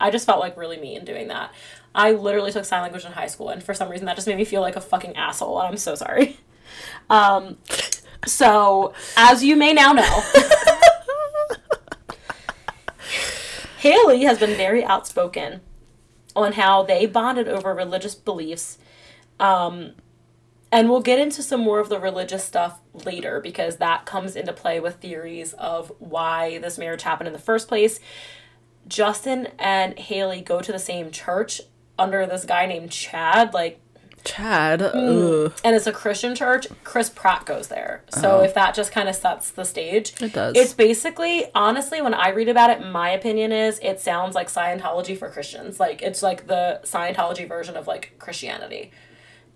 I 0.00 0.10
just 0.10 0.26
felt 0.26 0.40
like 0.40 0.56
really 0.56 0.76
mean 0.76 1.04
doing 1.04 1.28
that. 1.28 1.54
I 1.94 2.10
literally 2.10 2.50
took 2.50 2.64
sign 2.64 2.82
language 2.82 3.04
in 3.04 3.12
high 3.12 3.28
school, 3.28 3.50
and 3.50 3.62
for 3.62 3.72
some 3.72 3.88
reason 3.88 4.06
that 4.06 4.16
just 4.16 4.26
made 4.26 4.38
me 4.38 4.44
feel 4.44 4.60
like 4.60 4.74
a 4.74 4.80
fucking 4.80 5.14
asshole, 5.14 5.60
and 5.60 5.68
I'm 5.68 5.76
so 5.76 5.94
sorry. 5.94 6.36
Um, 7.10 7.58
so, 8.26 8.94
as 9.16 9.44
you 9.44 9.54
may 9.54 9.74
now 9.74 9.92
know, 9.92 10.22
Hailey 13.78 14.22
has 14.22 14.38
been 14.38 14.56
very 14.56 14.82
outspoken 14.82 15.60
on 16.34 16.54
how 16.54 16.82
they 16.82 17.04
bonded 17.04 17.46
over 17.46 17.74
religious 17.74 18.14
beliefs. 18.14 18.78
Um, 19.38 19.92
and 20.74 20.90
we'll 20.90 21.00
get 21.00 21.20
into 21.20 21.40
some 21.40 21.60
more 21.60 21.78
of 21.78 21.88
the 21.88 22.00
religious 22.00 22.44
stuff 22.44 22.80
later 23.04 23.40
because 23.40 23.76
that 23.76 24.06
comes 24.06 24.34
into 24.34 24.52
play 24.52 24.80
with 24.80 24.96
theories 24.96 25.52
of 25.52 25.92
why 26.00 26.58
this 26.58 26.78
marriage 26.78 27.02
happened 27.02 27.28
in 27.28 27.32
the 27.32 27.38
first 27.38 27.68
place. 27.68 28.00
Justin 28.88 29.50
and 29.56 29.96
Hailey 29.96 30.40
go 30.40 30.60
to 30.60 30.72
the 30.72 30.80
same 30.80 31.12
church 31.12 31.60
under 31.96 32.26
this 32.26 32.44
guy 32.44 32.66
named 32.66 32.90
Chad, 32.90 33.54
like, 33.54 33.80
Chad. 34.24 34.80
Mm. 34.80 35.56
And 35.62 35.76
it's 35.76 35.86
a 35.86 35.92
Christian 35.92 36.34
church. 36.34 36.66
Chris 36.82 37.08
Pratt 37.08 37.44
goes 37.44 37.68
there. 37.68 38.02
So 38.08 38.40
if 38.40 38.54
that 38.54 38.74
just 38.74 38.90
kind 38.90 39.08
of 39.08 39.14
sets 39.14 39.50
the 39.50 39.64
stage, 39.64 40.20
It 40.20 40.32
does. 40.32 40.56
It's 40.56 40.72
basically, 40.72 41.44
honestly, 41.54 42.00
when 42.02 42.14
I 42.14 42.30
read 42.30 42.48
about 42.48 42.70
it, 42.70 42.84
my 42.84 43.10
opinion 43.10 43.52
is 43.52 43.78
it 43.80 44.00
sounds 44.00 44.34
like 44.34 44.48
Scientology 44.48 45.16
for 45.16 45.28
Christians. 45.30 45.78
Like 45.78 46.02
it's 46.02 46.22
like 46.22 46.46
the 46.48 46.80
Scientology 46.84 47.46
version 47.46 47.76
of 47.76 47.86
like 47.86 48.14
Christianity. 48.18 48.90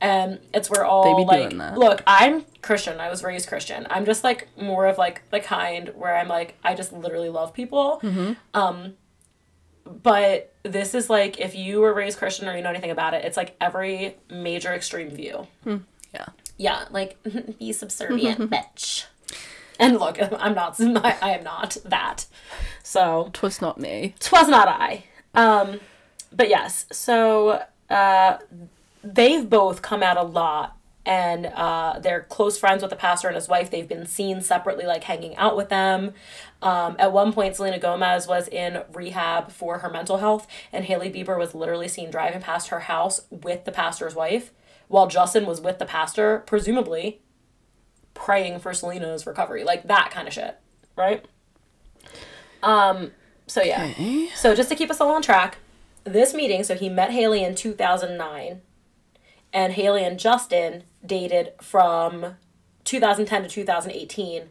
And 0.01 0.39
it's 0.55 0.71
where 0.71 0.85
all 0.85 1.27
like 1.27 1.53
look, 1.53 2.03
I'm 2.07 2.45
Christian. 2.63 3.01
I 3.01 3.11
was 3.11 3.25
raised 3.25 3.49
Christian. 3.49 3.87
I'm 3.91 4.05
just 4.05 4.23
like 4.23 4.49
more 4.57 4.87
of 4.87 4.97
like 4.99 5.29
the 5.31 5.41
kind 5.41 5.91
where 5.97 6.17
I'm 6.17 6.29
like 6.29 6.57
I 6.63 6.75
just 6.75 6.93
literally 6.93 7.29
love 7.29 7.53
people. 7.53 8.01
Mm-hmm. 8.03 8.33
Um 8.55 8.95
but 9.85 10.55
this 10.63 10.95
is 10.95 11.09
like 11.09 11.41
if 11.41 11.55
you 11.55 11.81
were 11.81 11.93
raised 11.95 12.19
Christian 12.19 12.49
or 12.49 12.57
you 12.57 12.63
know 12.63 12.71
anything 12.71 12.91
about 12.91 13.15
it, 13.15 13.25
it's 13.25 13.37
like 13.37 13.57
every 13.61 14.17
major 14.31 14.73
extreme 14.73 15.11
view. 15.11 15.47
Yeah. 16.15 16.27
Yeah, 16.57 16.85
like 16.91 17.19
be 17.59 17.73
subservient, 17.73 18.51
bitch. 18.51 19.07
And 19.79 19.99
look, 19.99 20.19
I'm 20.39 20.55
not. 20.55 20.81
I 20.81 21.31
am 21.31 21.45
not 21.45 21.77
that. 21.85 22.27
So 22.83 23.31
Twas 23.33 23.61
not 23.61 23.79
me. 23.79 24.15
twas 24.21 24.49
not 24.49 24.69
I. 24.69 25.05
Um, 25.35 25.81
but 26.35 26.49
yes, 26.49 26.87
so 26.91 27.63
uh, 27.91 28.39
they've 29.03 29.49
both 29.49 29.83
come 29.83 30.03
out 30.03 30.17
a 30.17 30.23
lot, 30.23 30.77
and 31.07 31.47
uh, 31.47 31.99
they're 32.01 32.23
close 32.23 32.59
friends 32.59 32.83
with 32.83 32.91
the 32.91 32.97
pastor 32.97 33.29
and 33.29 33.35
his 33.35 33.49
wife. 33.49 33.71
They've 33.71 33.89
been 33.89 34.07
seen 34.07 34.41
separately, 34.43 34.85
like 34.85 35.05
hanging 35.05 35.37
out 35.37 35.57
with 35.57 35.69
them. 35.69 36.13
Um, 36.61 36.97
at 36.99 37.13
one 37.13 37.33
point, 37.33 37.57
Selena 37.57 37.79
Gomez 37.79 38.27
was 38.27 38.49
in 38.49 38.83
rehab 38.93 39.51
for 39.51 39.79
her 39.79 39.89
mental 39.89 40.19
health, 40.19 40.47
and 40.73 40.85
Hailey 40.85 41.11
Bieber 41.11 41.39
was 41.39 41.55
literally 41.55 41.89
seen 41.89 42.11
driving 42.11 42.43
past 42.43 42.69
her 42.69 42.81
house 42.81 43.23
with 43.31 43.65
the 43.65 43.73
pastor's 43.73 44.15
wife, 44.15 44.53
while 44.89 45.07
Justin 45.07 45.47
was 45.47 45.61
with 45.61 45.79
the 45.79 45.87
pastor, 45.87 46.43
presumably 46.47 47.21
praying 48.15 48.59
for 48.59 48.75
Selena's 48.75 49.27
recovery, 49.27 49.63
like 49.63 49.87
that 49.87 50.11
kind 50.11 50.27
of 50.27 50.35
shit, 50.35 50.59
right? 50.97 51.25
Um. 52.63 53.13
So 53.47 53.63
yeah. 53.63 53.85
Okay. 53.85 54.29
So 54.35 54.55
just 54.55 54.69
to 54.69 54.75
keep 54.75 54.91
us 54.91 55.01
all 55.01 55.13
on 55.13 55.23
track, 55.23 55.59
this 56.05 56.35
meeting. 56.35 56.65
So 56.65 56.75
he 56.75 56.89
met 56.89 57.13
Hailey 57.13 57.45
in 57.45 57.55
two 57.55 57.73
thousand 57.73 58.19
nine, 58.19 58.61
and 59.53 59.73
Hailey 59.73 60.05
and 60.05 60.19
Justin 60.19 60.85
dated 61.05 61.53
from 61.61 62.37
two 62.85 63.01
thousand 63.01 63.27
ten 63.27 63.43
to 63.43 63.49
two 63.49 63.65
thousand 63.65 63.93
eighteen, 63.93 64.51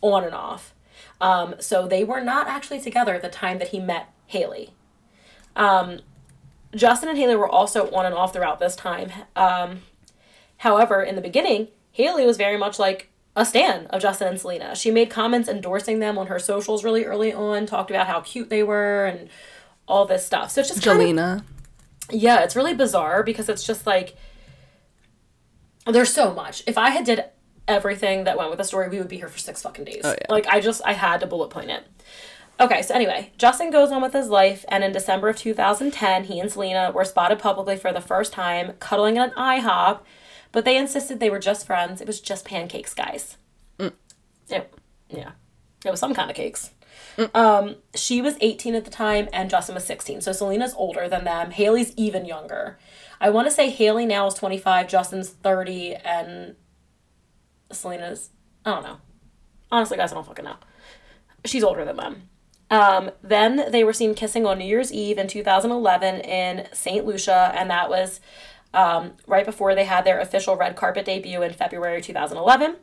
on 0.00 0.24
and 0.24 0.34
off. 0.34 0.74
Um. 1.20 1.54
So 1.60 1.86
they 1.86 2.04
were 2.04 2.20
not 2.20 2.48
actually 2.48 2.80
together 2.80 3.14
at 3.14 3.22
the 3.22 3.28
time 3.28 3.58
that 3.58 3.68
he 3.68 3.80
met 3.80 4.12
Hailey. 4.26 4.70
Um. 5.56 6.00
Justin 6.76 7.08
and 7.08 7.16
Hailey 7.16 7.34
were 7.34 7.48
also 7.48 7.90
on 7.92 8.04
and 8.04 8.14
off 8.14 8.34
throughout 8.34 8.58
this 8.58 8.76
time. 8.76 9.10
Um, 9.34 9.80
however, 10.58 11.02
in 11.02 11.14
the 11.14 11.22
beginning, 11.22 11.68
Hailey 11.92 12.26
was 12.26 12.36
very 12.36 12.58
much 12.58 12.78
like 12.78 13.08
a 13.34 13.46
stan 13.46 13.86
of 13.86 14.02
Justin 14.02 14.28
and 14.28 14.38
Selena. 14.38 14.76
She 14.76 14.90
made 14.90 15.08
comments 15.08 15.48
endorsing 15.48 16.00
them 16.00 16.18
on 16.18 16.26
her 16.26 16.38
socials 16.38 16.84
really 16.84 17.06
early 17.06 17.32
on, 17.32 17.64
talked 17.64 17.90
about 17.90 18.06
how 18.06 18.20
cute 18.20 18.50
they 18.50 18.62
were 18.62 19.06
and 19.06 19.30
all 19.86 20.04
this 20.04 20.26
stuff. 20.26 20.50
So 20.50 20.60
it's 20.60 20.68
just 20.68 20.82
kind 20.84 21.00
of, 21.00 21.06
yeah, 22.10 22.40
it's 22.42 22.54
really 22.54 22.74
bizarre 22.74 23.22
because 23.22 23.48
it's 23.48 23.64
just 23.64 23.86
like 23.86 24.14
there's 25.92 26.12
so 26.12 26.32
much. 26.32 26.62
If 26.66 26.78
I 26.78 26.90
had 26.90 27.04
did 27.04 27.24
everything 27.66 28.24
that 28.24 28.36
went 28.36 28.50
with 28.50 28.58
the 28.58 28.64
story, 28.64 28.88
we 28.88 28.98
would 28.98 29.08
be 29.08 29.18
here 29.18 29.28
for 29.28 29.38
six 29.38 29.62
fucking 29.62 29.84
days. 29.84 30.00
Oh, 30.04 30.10
yeah. 30.10 30.26
Like 30.28 30.46
I 30.48 30.60
just 30.60 30.82
I 30.84 30.94
had 30.94 31.20
to 31.20 31.26
bullet 31.26 31.50
point 31.50 31.70
it. 31.70 31.84
Okay, 32.60 32.82
so 32.82 32.92
anyway, 32.92 33.30
Justin 33.38 33.70
goes 33.70 33.92
on 33.92 34.02
with 34.02 34.12
his 34.12 34.28
life, 34.28 34.64
and 34.68 34.82
in 34.82 34.90
December 34.90 35.28
of 35.28 35.36
2010, 35.36 36.24
he 36.24 36.40
and 36.40 36.50
Selena 36.50 36.90
were 36.92 37.04
spotted 37.04 37.38
publicly 37.38 37.76
for 37.76 37.92
the 37.92 38.00
first 38.00 38.32
time 38.32 38.72
cuddling 38.80 39.14
in 39.14 39.22
an 39.22 39.30
IHOP, 39.30 40.00
but 40.50 40.64
they 40.64 40.76
insisted 40.76 41.20
they 41.20 41.30
were 41.30 41.38
just 41.38 41.64
friends. 41.66 42.00
It 42.00 42.08
was 42.08 42.20
just 42.20 42.44
pancakes, 42.44 42.94
guys. 42.94 43.36
It, 44.50 44.74
yeah, 45.08 45.32
it 45.84 45.90
was 45.90 46.00
some 46.00 46.14
kind 46.14 46.30
of 46.30 46.36
cakes. 46.36 46.70
Um, 47.34 47.76
she 47.94 48.22
was 48.22 48.36
18 48.40 48.74
at 48.74 48.84
the 48.84 48.90
time, 48.90 49.28
and 49.32 49.50
Justin 49.50 49.74
was 49.74 49.84
16. 49.84 50.20
So 50.22 50.32
Selena's 50.32 50.74
older 50.74 51.08
than 51.08 51.24
them. 51.24 51.50
Hailey's 51.50 51.92
even 51.96 52.24
younger. 52.24 52.78
I 53.20 53.30
want 53.30 53.48
to 53.48 53.50
say 53.50 53.70
Hailey 53.70 54.06
now 54.06 54.26
is 54.26 54.34
25, 54.34 54.88
Justin's 54.88 55.30
30, 55.30 55.94
and 55.96 56.56
Selena's, 57.72 58.30
I 58.64 58.74
don't 58.74 58.84
know. 58.84 58.98
Honestly, 59.70 59.96
guys, 59.96 60.12
I 60.12 60.14
don't 60.14 60.26
fucking 60.26 60.44
know. 60.44 60.56
She's 61.44 61.64
older 61.64 61.84
than 61.84 61.96
them. 61.96 62.22
Um, 62.70 63.10
then 63.22 63.70
they 63.70 63.82
were 63.82 63.92
seen 63.92 64.14
kissing 64.14 64.46
on 64.46 64.58
New 64.58 64.64
Year's 64.64 64.92
Eve 64.92 65.18
in 65.18 65.26
2011 65.26 66.20
in 66.20 66.68
St. 66.72 67.04
Lucia, 67.06 67.52
and 67.54 67.70
that 67.70 67.88
was 67.88 68.20
um, 68.74 69.12
right 69.26 69.44
before 69.46 69.74
they 69.74 69.84
had 69.84 70.04
their 70.04 70.20
official 70.20 70.56
red 70.56 70.76
carpet 70.76 71.06
debut 71.06 71.42
in 71.42 71.52
February 71.52 72.02
2011. 72.02 72.76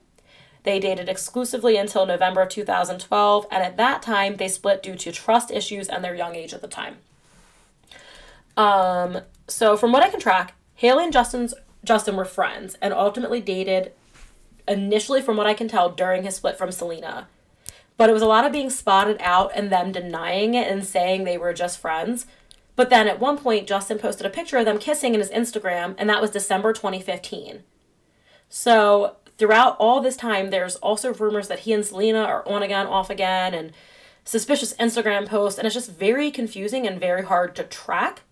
They 0.63 0.79
dated 0.79 1.07
exclusively 1.07 1.77
until 1.77 2.07
November 2.07 2.41
of 2.41 2.49
2012, 2.49 3.45
and 3.51 3.63
at 3.63 3.77
that 3.77 4.01
time 4.01 4.37
they 4.37 4.47
split 4.47 4.81
due 4.81 4.95
to 4.95 5.11
trust 5.11 5.51
issues 5.51 5.87
and 5.87 6.03
their 6.03 6.15
young 6.15 6.35
age 6.35 6.55
at 6.55 6.61
the 6.61 6.67
time. 6.67 6.97
Um, 8.57 9.19
so 9.47 9.77
from 9.77 9.91
what 9.91 10.03
I 10.03 10.09
can 10.09 10.19
track, 10.19 10.55
Hailey 10.75 11.03
and 11.05 11.13
Justin's 11.13 11.53
Justin 11.83 12.15
were 12.15 12.25
friends 12.25 12.75
and 12.81 12.93
ultimately 12.93 13.39
dated 13.39 13.91
initially 14.67 15.21
from 15.21 15.37
what 15.37 15.47
I 15.47 15.53
can 15.53 15.67
tell 15.67 15.89
during 15.89 16.23
his 16.23 16.35
split 16.35 16.57
from 16.57 16.71
Selena. 16.71 17.27
But 17.97 18.09
it 18.09 18.13
was 18.13 18.21
a 18.21 18.27
lot 18.27 18.45
of 18.45 18.51
being 18.51 18.69
spotted 18.69 19.17
out 19.19 19.51
and 19.55 19.71
them 19.71 19.91
denying 19.91 20.53
it 20.53 20.67
and 20.67 20.85
saying 20.85 21.23
they 21.23 21.37
were 21.37 21.53
just 21.53 21.79
friends. 21.79 22.25
But 22.75 22.89
then 22.89 23.07
at 23.07 23.19
one 23.19 23.37
point, 23.37 23.67
Justin 23.67 23.99
posted 23.99 24.25
a 24.25 24.29
picture 24.29 24.57
of 24.57 24.65
them 24.65 24.79
kissing 24.79 25.13
in 25.13 25.21
his 25.21 25.29
Instagram, 25.29 25.95
and 25.97 26.09
that 26.09 26.21
was 26.21 26.31
December 26.31 26.73
2015. 26.73 27.63
So 28.49 29.15
throughout 29.37 29.77
all 29.79 30.01
this 30.01 30.17
time, 30.17 30.49
there's 30.49 30.75
also 30.77 31.13
rumors 31.13 31.47
that 31.47 31.59
he 31.59 31.71
and 31.71 31.85
Selena 31.85 32.19
are 32.23 32.45
on 32.47 32.63
again, 32.63 32.85
off 32.87 33.09
again, 33.09 33.53
and 33.53 33.71
suspicious 34.25 34.73
Instagram 34.73 35.25
posts, 35.25 35.57
and 35.57 35.65
it's 35.65 35.75
just 35.75 35.91
very 35.91 36.31
confusing 36.31 36.85
and 36.85 36.99
very 36.99 37.23
hard 37.23 37.55
to 37.55 37.63
track. 37.63 38.23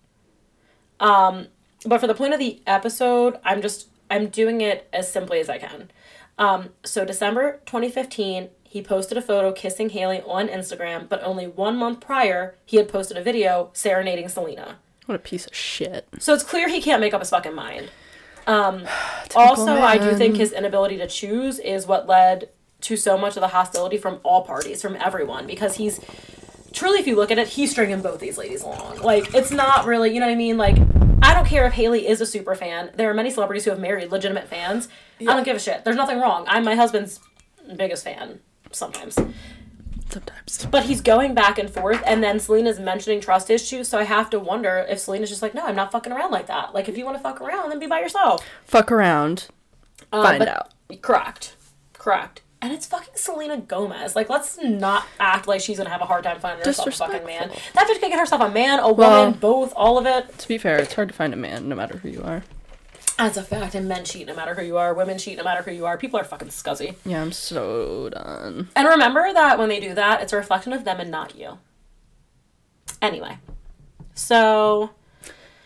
Um, 1.00 1.48
but 1.84 2.00
for 2.00 2.06
the 2.06 2.14
point 2.14 2.32
of 2.32 2.38
the 2.38 2.60
episode, 2.66 3.38
I'm 3.44 3.60
just 3.62 3.88
I'm 4.10 4.28
doing 4.28 4.60
it 4.60 4.88
as 4.92 5.10
simply 5.10 5.40
as 5.40 5.48
I 5.48 5.58
can. 5.58 5.90
Um, 6.38 6.70
so 6.84 7.04
December 7.04 7.60
2015, 7.66 8.48
he 8.64 8.82
posted 8.82 9.16
a 9.16 9.22
photo 9.22 9.52
kissing 9.52 9.90
Hailey 9.90 10.20
on 10.22 10.48
Instagram, 10.48 11.08
but 11.08 11.22
only 11.22 11.46
one 11.46 11.76
month 11.76 12.00
prior, 12.00 12.56
he 12.64 12.76
had 12.76 12.88
posted 12.88 13.16
a 13.16 13.22
video 13.22 13.70
serenading 13.72 14.28
Selena. 14.28 14.78
What 15.06 15.14
a 15.14 15.18
piece 15.18 15.46
of 15.46 15.54
shit. 15.54 16.08
So 16.18 16.34
it's 16.34 16.42
clear 16.42 16.68
he 16.68 16.80
can't 16.80 17.00
make 17.00 17.14
up 17.14 17.20
his 17.20 17.30
fucking 17.30 17.54
mind. 17.54 17.90
Um, 18.46 18.86
also, 19.36 19.74
I 19.74 19.98
do 19.98 20.14
think 20.16 20.36
his 20.36 20.52
inability 20.52 20.96
to 20.98 21.06
choose 21.06 21.58
is 21.58 21.86
what 21.86 22.06
led 22.06 22.48
to 22.82 22.96
so 22.96 23.16
much 23.16 23.36
of 23.36 23.40
the 23.40 23.48
hostility 23.48 23.96
from 23.96 24.20
all 24.24 24.42
parties, 24.42 24.82
from 24.82 24.96
everyone, 24.96 25.46
because 25.46 25.76
he's 25.76 26.00
truly, 26.74 26.98
if 26.98 27.06
you 27.06 27.16
look 27.16 27.30
at 27.30 27.38
it, 27.38 27.48
he's 27.48 27.70
stringing 27.70 28.02
both 28.02 28.20
these 28.20 28.36
ladies 28.36 28.62
along. 28.62 28.98
Like, 28.98 29.34
it's 29.34 29.50
not 29.50 29.86
really, 29.86 30.12
you 30.12 30.20
know 30.20 30.26
what 30.26 30.32
I 30.32 30.36
mean? 30.36 30.58
Like, 30.58 30.76
I 31.22 31.32
don't 31.32 31.46
care 31.46 31.66
if 31.66 31.72
Hailey 31.72 32.06
is 32.06 32.20
a 32.20 32.26
super 32.26 32.54
fan. 32.54 32.90
There 32.96 33.08
are 33.10 33.14
many 33.14 33.30
celebrities 33.30 33.64
who 33.64 33.70
have 33.70 33.80
married 33.80 34.10
legitimate 34.12 34.48
fans. 34.48 34.88
I 35.20 35.24
don't 35.24 35.44
give 35.44 35.56
a 35.56 35.60
shit. 35.60 35.84
There's 35.84 35.96
nothing 35.96 36.20
wrong. 36.20 36.44
I'm 36.48 36.64
my 36.64 36.74
husband's 36.74 37.20
biggest 37.76 38.04
fan 38.04 38.40
sometimes. 38.72 39.14
Sometimes. 40.10 40.66
But 40.70 40.84
he's 40.84 41.00
going 41.00 41.34
back 41.34 41.58
and 41.58 41.70
forth, 41.70 42.02
and 42.06 42.22
then 42.22 42.38
Selena's 42.38 42.78
mentioning 42.78 43.20
trust 43.20 43.48
issues, 43.48 43.88
so 43.88 43.98
I 43.98 44.04
have 44.04 44.28
to 44.30 44.38
wonder 44.38 44.84
if 44.88 44.98
Selena's 44.98 45.30
just 45.30 45.40
like, 45.40 45.54
no, 45.54 45.64
I'm 45.64 45.74
not 45.74 45.90
fucking 45.92 46.12
around 46.12 46.30
like 46.30 46.46
that. 46.48 46.74
Like, 46.74 46.88
if 46.88 46.98
you 46.98 47.04
want 47.06 47.16
to 47.16 47.22
fuck 47.22 47.40
around, 47.40 47.70
then 47.70 47.78
be 47.78 47.86
by 47.86 48.00
yourself. 48.00 48.46
Fuck 48.66 48.92
around. 48.92 49.48
Uh, 50.12 50.22
Find 50.22 50.38
but- 50.40 50.48
out. 50.48 50.70
Correct. 51.00 51.56
Correct. 51.94 52.42
And 52.64 52.72
it's 52.72 52.86
fucking 52.86 53.12
Selena 53.14 53.58
Gomez. 53.58 54.16
Like, 54.16 54.30
let's 54.30 54.56
not 54.58 55.06
act 55.20 55.46
like 55.46 55.60
she's 55.60 55.76
gonna 55.76 55.90
have 55.90 56.00
a 56.00 56.06
hard 56.06 56.24
time 56.24 56.40
finding 56.40 56.64
herself 56.64 56.88
a 56.88 56.92
fucking 56.92 57.26
man. 57.26 57.50
That 57.74 57.86
bitch 57.86 58.00
can 58.00 58.08
get 58.08 58.18
herself 58.18 58.40
a 58.40 58.48
man, 58.48 58.78
a 58.78 58.90
Well- 58.90 59.24
woman, 59.26 59.38
both, 59.38 59.74
all 59.76 59.98
of 59.98 60.06
it. 60.06 60.38
To 60.38 60.48
be 60.48 60.56
fair, 60.56 60.78
it's 60.78 60.94
hard 60.94 61.08
to 61.08 61.14
find 61.14 61.34
a 61.34 61.36
man 61.36 61.68
no 61.68 61.76
matter 61.76 61.98
who 61.98 62.08
you 62.08 62.22
are. 62.24 62.42
That's 63.18 63.36
a 63.36 63.42
fact. 63.42 63.74
And 63.74 63.86
men 63.86 64.06
cheat 64.06 64.26
no 64.26 64.34
matter 64.34 64.54
who 64.54 64.62
you 64.64 64.78
are. 64.78 64.94
Women 64.94 65.18
cheat 65.18 65.36
no 65.36 65.44
matter 65.44 65.62
who 65.62 65.72
you 65.72 65.84
are. 65.84 65.98
People 65.98 66.18
are 66.18 66.24
fucking 66.24 66.48
scuzzy. 66.48 66.94
Yeah, 67.04 67.20
I'm 67.20 67.32
so 67.32 68.08
done. 68.08 68.70
And 68.74 68.88
remember 68.88 69.30
that 69.34 69.58
when 69.58 69.68
they 69.68 69.78
do 69.78 69.92
that, 69.94 70.22
it's 70.22 70.32
a 70.32 70.36
reflection 70.36 70.72
of 70.72 70.84
them 70.86 71.00
and 71.00 71.10
not 71.10 71.36
you. 71.36 71.58
Anyway. 73.02 73.36
So, 74.14 74.88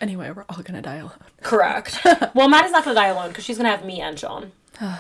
Anyway, 0.01 0.33
we're 0.35 0.45
all 0.49 0.63
gonna 0.65 0.83
die 0.83 0.97
alone. 0.97 1.13
Correct. 1.43 2.01
well, 2.35 2.49
Maddie's 2.49 2.73
not 2.73 2.83
to 2.85 2.95
die 2.95 3.07
alone 3.07 3.29
because 3.29 3.45
she's 3.45 3.59
to 3.59 3.65
have 3.65 3.85
me 3.85 4.01
and 4.01 4.19
Sean. 4.19 4.51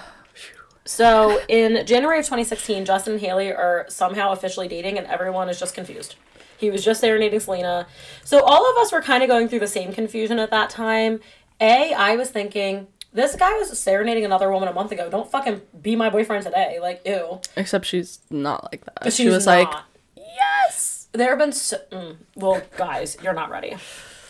so, 0.88 1.42
in 1.49 1.85
January 1.85 2.18
of 2.18 2.25
2016, 2.25 2.87
Justin 2.87 3.12
and 3.12 3.21
Hailey 3.21 3.52
are 3.52 3.85
somehow 3.90 4.33
officially 4.33 4.68
dating, 4.68 4.97
and 4.97 5.07
everyone 5.07 5.50
is 5.50 5.61
just 5.61 5.75
confused. 5.75 6.14
He 6.57 6.71
was 6.71 6.83
just 6.83 7.02
serenading 7.02 7.40
Selena. 7.40 7.87
So, 8.25 8.42
all 8.42 8.71
of 8.71 8.78
us 8.78 8.90
were 8.90 9.02
kind 9.02 9.23
of 9.23 9.28
going 9.28 9.49
through 9.49 9.59
the 9.59 9.66
same 9.66 9.92
confusion 9.92 10.38
at 10.38 10.50
that 10.50 10.71
time. 10.71 11.21
A, 11.61 11.92
I 11.92 12.16
was 12.16 12.30
thinking, 12.30 12.87
this 13.12 13.37
guy 13.37 13.52
was 13.59 13.78
serenading 13.78 14.25
another 14.25 14.50
woman 14.50 14.66
a 14.66 14.73
month 14.73 14.90
ago. 14.90 15.11
Don't 15.11 15.30
fucking 15.30 15.61
be 15.83 15.95
my 15.95 16.09
boyfriend 16.09 16.45
today. 16.45 16.78
Like, 16.80 17.02
ew. 17.04 17.42
Except 17.54 17.85
she's 17.85 18.21
not 18.30 18.64
like 18.73 18.87
that. 18.87 19.00
But 19.02 19.12
she 19.12 19.28
was 19.28 19.47
like, 19.47 19.71
yes. 20.16 21.09
There 21.12 21.28
have 21.28 21.38
been 21.38 21.52
so, 21.52 21.76
mm, 21.92 22.16
well, 22.35 22.62
guys, 22.78 23.18
you're 23.23 23.35
not 23.35 23.50
ready. 23.50 23.76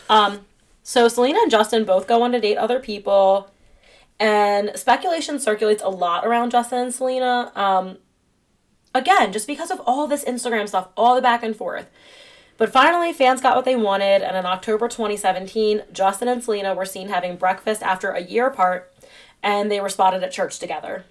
Um, 0.09 0.41
so 0.83 1.07
Selena 1.07 1.39
and 1.41 1.51
Justin 1.51 1.85
both 1.85 2.05
go 2.05 2.21
on 2.21 2.33
to 2.33 2.41
date 2.41 2.57
other 2.57 2.81
people, 2.81 3.49
and 4.19 4.71
speculation 4.75 5.39
circulates 5.39 5.81
a 5.81 5.89
lot 5.89 6.25
around 6.25 6.51
Justin 6.51 6.79
and 6.79 6.93
Selena. 6.93 7.51
Um, 7.55 7.97
again, 8.93 9.31
just 9.31 9.47
because 9.47 9.71
of 9.71 9.79
all 9.85 10.07
this 10.07 10.25
Instagram 10.25 10.67
stuff, 10.67 10.89
all 10.97 11.15
the 11.15 11.21
back 11.21 11.43
and 11.43 11.55
forth. 11.55 11.89
But 12.57 12.73
finally, 12.73 13.13
fans 13.13 13.39
got 13.39 13.55
what 13.55 13.63
they 13.63 13.77
wanted, 13.77 14.21
and 14.21 14.35
in 14.35 14.45
October 14.45 14.89
2017, 14.89 15.83
Justin 15.93 16.27
and 16.27 16.43
Selena 16.43 16.73
were 16.73 16.85
seen 16.85 17.07
having 17.07 17.37
breakfast 17.37 17.81
after 17.81 18.11
a 18.11 18.21
year 18.21 18.47
apart, 18.47 18.93
and 19.41 19.71
they 19.71 19.79
were 19.79 19.87
spotted 19.87 20.23
at 20.23 20.33
church 20.33 20.59
together. 20.59 21.05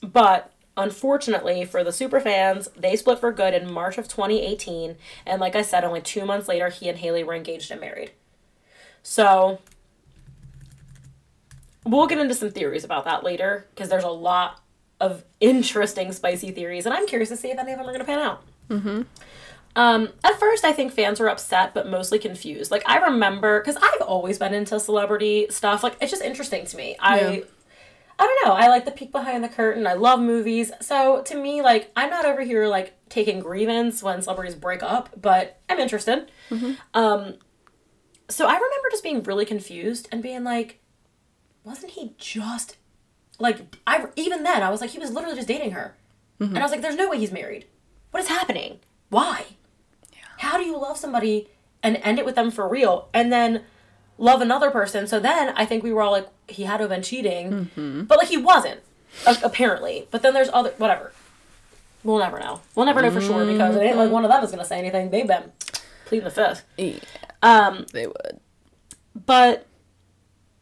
But 0.00 0.52
unfortunately 0.76 1.64
for 1.64 1.82
the 1.82 1.92
super 1.92 2.20
fans, 2.20 2.68
they 2.76 2.94
split 2.94 3.18
for 3.18 3.32
good 3.32 3.54
in 3.54 3.72
March 3.72 3.98
of 3.98 4.06
2018, 4.06 4.94
and 5.26 5.40
like 5.40 5.56
I 5.56 5.62
said, 5.62 5.82
only 5.82 6.00
two 6.00 6.24
months 6.24 6.46
later, 6.46 6.68
he 6.68 6.88
and 6.88 6.98
Hailey 6.98 7.24
were 7.24 7.34
engaged 7.34 7.72
and 7.72 7.80
married. 7.80 8.12
So 9.02 9.58
we'll 11.84 12.06
get 12.06 12.18
into 12.18 12.34
some 12.34 12.50
theories 12.50 12.84
about 12.84 13.04
that 13.04 13.24
later 13.24 13.66
because 13.74 13.88
there's 13.88 14.04
a 14.04 14.08
lot 14.08 14.60
of 15.00 15.24
interesting, 15.40 16.12
spicy 16.12 16.50
theories, 16.50 16.86
and 16.86 16.94
I'm 16.94 17.06
curious 17.06 17.28
to 17.30 17.36
see 17.36 17.50
if 17.50 17.58
any 17.58 17.72
of 17.72 17.78
them 17.78 17.86
are 17.88 17.92
going 17.92 18.00
to 18.00 18.04
pan 18.06 18.18
out. 18.20 18.42
Um, 19.76 20.10
at 20.22 20.38
first, 20.38 20.64
I 20.64 20.72
think 20.72 20.92
fans 20.92 21.18
were 21.18 21.28
upset, 21.28 21.74
but 21.74 21.88
mostly 21.88 22.18
confused. 22.18 22.70
Like 22.70 22.82
I 22.88 22.98
remember, 22.98 23.60
because 23.60 23.76
I've 23.76 24.02
always 24.02 24.38
been 24.38 24.54
into 24.54 24.78
celebrity 24.78 25.46
stuff. 25.50 25.82
Like 25.82 25.96
it's 26.00 26.10
just 26.12 26.22
interesting 26.22 26.64
to 26.66 26.76
me. 26.76 26.96
I, 27.00 27.20
Yeah. 27.20 27.40
I 28.16 28.22
don't 28.26 28.46
know. 28.48 28.54
I 28.54 28.68
like 28.68 28.84
the 28.84 28.92
peek 28.92 29.10
behind 29.10 29.42
the 29.42 29.48
curtain. 29.48 29.88
I 29.88 29.94
love 29.94 30.20
movies. 30.20 30.70
So 30.80 31.22
to 31.22 31.34
me, 31.36 31.62
like 31.62 31.90
I'm 31.96 32.08
not 32.10 32.24
over 32.24 32.42
here 32.42 32.68
like 32.68 32.94
taking 33.08 33.40
grievance 33.40 34.04
when 34.04 34.22
celebrities 34.22 34.54
break 34.54 34.84
up, 34.84 35.10
but 35.20 35.58
I'm 35.68 35.80
interested. 35.80 36.30
Um, 36.94 37.34
so 38.28 38.46
I 38.46 38.52
remember 38.54 38.88
just 38.92 39.02
being 39.02 39.24
really 39.24 39.44
confused 39.44 40.06
and 40.12 40.22
being 40.22 40.44
like, 40.44 40.80
wasn't 41.64 41.92
he 41.92 42.14
just 42.18 42.76
like 43.38 43.76
I 43.86 44.06
even 44.16 44.42
then 44.44 44.62
I 44.62 44.70
was 44.70 44.80
like 44.80 44.90
he 44.90 44.98
was 44.98 45.10
literally 45.10 45.36
just 45.36 45.48
dating 45.48 45.72
her, 45.72 45.96
and 46.40 46.58
I 46.58 46.62
was 46.62 46.70
like, 46.70 46.82
there's 46.82 46.96
no 46.96 47.08
way 47.10 47.18
he's 47.18 47.32
married. 47.32 47.64
What 48.10 48.22
is 48.22 48.28
happening? 48.28 48.78
Why? 49.10 49.46
How 50.38 50.58
do 50.58 50.64
you 50.64 50.76
love 50.78 50.96
somebody 50.98 51.48
and 51.82 51.96
end 52.02 52.18
it 52.18 52.24
with 52.24 52.34
them 52.34 52.50
for 52.50 52.68
real, 52.68 53.08
and 53.14 53.32
then 53.32 53.62
love 54.18 54.40
another 54.40 54.70
person? 54.70 55.06
So 55.06 55.18
then 55.20 55.50
I 55.56 55.64
think 55.64 55.82
we 55.82 55.92
were 55.92 56.02
all 56.02 56.12
like, 56.12 56.28
he 56.48 56.64
had 56.64 56.76
to 56.78 56.82
have 56.84 56.90
been 56.90 57.02
cheating, 57.02 57.70
but 58.08 58.18
like 58.18 58.28
he 58.28 58.36
wasn't 58.36 58.80
apparently. 59.42 60.06
But 60.10 60.22
then 60.22 60.34
there's 60.34 60.50
other 60.52 60.70
whatever. 60.78 61.12
We'll 62.02 62.18
never 62.18 62.38
know. 62.38 62.60
We'll 62.74 62.84
never 62.86 63.00
know 63.00 63.10
for 63.10 63.20
sure 63.20 63.46
because 63.46 63.76
it 63.76 63.80
ain't 63.82 63.96
like 63.96 64.10
one 64.10 64.24
of 64.24 64.30
them 64.30 64.44
is 64.44 64.50
gonna 64.50 64.64
say 64.64 64.78
anything. 64.78 65.10
They've 65.10 65.26
been 65.26 65.50
pleading 66.04 66.24
the 66.24 66.30
fifth. 66.30 66.64
yeah, 66.76 66.98
Um, 67.42 67.86
they 67.92 68.06
would. 68.06 68.40
but 69.26 69.66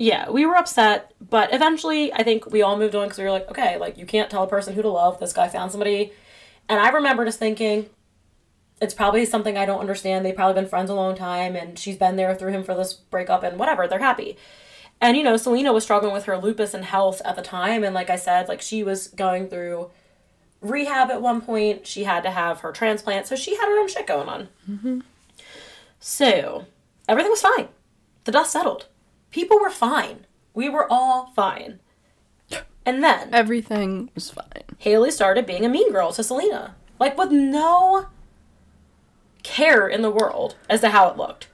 yeah, 0.03 0.29
we 0.31 0.45
were 0.47 0.57
upset, 0.57 1.12
but 1.21 1.55
eventually 1.55 2.12
I 2.12 2.25
think 2.25 2.51
we 2.51 2.61
all 2.61 2.77
moved 2.77 2.97
on 2.97 3.05
because 3.05 3.19
we 3.19 3.25
were 3.25 3.31
like, 3.31 3.49
okay, 3.49 3.77
like 3.77 3.97
you 3.97 4.05
can't 4.05 4.29
tell 4.29 4.43
a 4.43 4.49
person 4.49 4.75
who 4.75 4.83
to 4.83 4.88
love. 4.88 5.21
This 5.21 5.33
guy 5.33 5.49
found 5.49 5.71
somebody. 5.71 6.12
And 6.69 6.81
I 6.81 6.88
remember 6.88 7.25
just 7.25 7.38
thinking, 7.38 7.88
it's 8.81 8.95
probably 8.95 9.25
something 9.25 9.57
I 9.57 9.65
don't 9.65 9.79
understand. 9.79 10.27
They've 10.27 10.35
probably 10.35 10.61
been 10.61 10.69
friends 10.69 10.91
a 10.91 10.95
long 10.95 11.15
time 11.15 11.55
and 11.55 11.79
she's 11.79 11.97
been 11.97 12.17
there 12.17 12.35
through 12.35 12.51
him 12.51 12.65
for 12.65 12.75
this 12.75 12.95
breakup 12.95 13.45
and 13.45 13.61
whatever. 13.61 13.87
They're 13.87 14.01
happy. 14.01 14.37
And 15.01 15.17
you 15.17 15.23
know, 15.23 15.37
Selena 15.37 15.73
was 15.73 15.85
struggling 15.85 16.12
with 16.12 16.25
her 16.25 16.37
lupus 16.37 16.75
and 16.75 16.85
health 16.85 17.23
at 17.25 17.37
the 17.37 17.43
time. 17.43 17.85
And 17.85 17.95
like 17.95 18.11
I 18.11 18.17
said, 18.17 18.49
like 18.49 18.61
she 18.61 18.83
was 18.83 19.07
going 19.07 19.47
through 19.51 19.88
rehab 20.61 21.12
at 21.12 21.23
one 21.23 21.41
point. 21.41 21.87
She 21.87 22.03
had 22.03 22.25
to 22.25 22.31
have 22.33 22.59
her 22.62 22.73
transplant. 22.73 23.29
So 23.29 23.37
she 23.37 23.55
had 23.55 23.67
her 23.67 23.79
own 23.79 23.87
shit 23.87 24.09
going 24.09 24.29
on. 24.29 24.49
Mm-hmm. 24.69 25.01
So 26.01 26.67
everything 27.09 27.31
was 27.31 27.41
fine. 27.41 27.69
The 28.25 28.33
dust 28.33 28.51
settled. 28.51 28.87
People 29.33 29.59
were 29.59 29.71
fine. 29.71 30.27
We 30.55 30.68
were 30.68 30.87
all 30.90 31.33
fine. 31.35 31.81
And 32.85 33.03
then 33.03 33.31
Everything 33.33 34.11
was 34.14 34.31
fine. 34.31 34.62
Hailey 34.79 35.11
started 35.11 35.47
being 35.47 35.64
a 35.64 35.68
mean 35.68 35.92
girl 35.92 36.12
to 36.12 36.23
Selena. 36.23 36.77
Like 37.01 37.18
with 37.18 37.33
no 37.33 38.07
care 39.42 39.88
in 39.88 40.03
the 40.03 40.11
world 40.11 40.57
as 40.68 40.81
to 40.83 40.90
how 40.90 41.09
it 41.09 41.16
looked. 41.16 41.49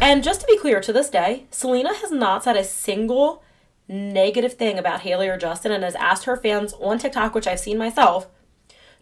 And 0.00 0.24
just 0.24 0.40
to 0.40 0.46
be 0.46 0.58
clear, 0.58 0.80
to 0.80 0.92
this 0.92 1.10
day, 1.10 1.46
Selena 1.50 1.94
has 1.94 2.10
not 2.10 2.44
said 2.44 2.56
a 2.56 2.64
single 2.64 3.42
negative 3.88 4.54
thing 4.54 4.78
about 4.78 5.00
Hailey 5.00 5.28
or 5.28 5.36
Justin 5.36 5.72
and 5.72 5.84
has 5.84 5.94
asked 5.96 6.24
her 6.24 6.36
fans 6.36 6.72
on 6.74 6.98
TikTok, 6.98 7.34
which 7.34 7.46
I've 7.46 7.60
seen 7.60 7.78
myself, 7.78 8.28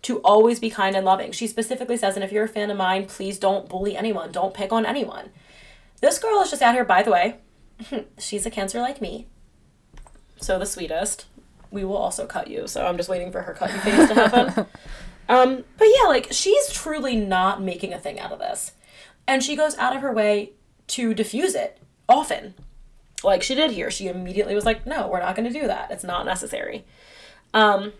to 0.02 0.18
always 0.18 0.60
be 0.60 0.70
kind 0.70 0.96
and 0.96 1.04
loving. 1.04 1.32
She 1.32 1.46
specifically 1.46 1.96
says, 1.96 2.16
and 2.16 2.24
if 2.24 2.32
you're 2.32 2.44
a 2.44 2.48
fan 2.48 2.70
of 2.70 2.76
mine, 2.76 3.06
please 3.06 3.38
don't 3.38 3.68
bully 3.68 3.96
anyone, 3.96 4.32
don't 4.32 4.54
pick 4.54 4.72
on 4.72 4.84
anyone. 4.84 5.30
This 6.00 6.18
girl 6.18 6.40
is 6.42 6.50
just 6.50 6.62
out 6.62 6.74
here, 6.74 6.84
by 6.84 7.02
the 7.02 7.10
way, 7.10 7.36
she's 8.18 8.46
a 8.46 8.50
cancer 8.50 8.80
like 8.80 9.00
me. 9.00 9.26
So 10.36 10.58
the 10.58 10.66
sweetest. 10.66 11.26
We 11.70 11.84
will 11.84 11.96
also 11.96 12.26
cut 12.26 12.48
you, 12.48 12.68
so 12.68 12.86
I'm 12.86 12.96
just 12.96 13.08
waiting 13.08 13.32
for 13.32 13.42
her 13.42 13.52
cut 13.52 13.72
you 13.72 13.78
face 13.80 14.08
to 14.08 14.14
happen. 14.14 14.66
um, 15.28 15.64
but 15.76 15.86
yeah, 15.86 16.06
like 16.06 16.28
she's 16.30 16.72
truly 16.72 17.16
not 17.16 17.60
making 17.60 17.92
a 17.92 17.98
thing 17.98 18.20
out 18.20 18.30
of 18.30 18.38
this. 18.38 18.72
And 19.26 19.42
she 19.42 19.56
goes 19.56 19.76
out 19.76 19.96
of 19.96 20.02
her 20.02 20.12
way 20.12 20.52
to 20.88 21.14
diffuse 21.14 21.54
it 21.54 21.80
often. 22.08 22.54
Like 23.24 23.42
she 23.42 23.54
did 23.54 23.72
here. 23.72 23.90
She 23.90 24.06
immediately 24.06 24.54
was 24.54 24.64
like, 24.64 24.86
no, 24.86 25.08
we're 25.08 25.20
not 25.20 25.34
going 25.34 25.50
to 25.52 25.60
do 25.60 25.66
that. 25.66 25.90
It's 25.90 26.04
not 26.04 26.26
necessary. 26.26 26.84
Um, 27.54 27.92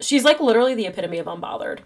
she's 0.00 0.24
like 0.24 0.40
literally 0.40 0.74
the 0.74 0.86
epitome 0.86 1.18
of 1.18 1.26
unbothered. 1.26 1.80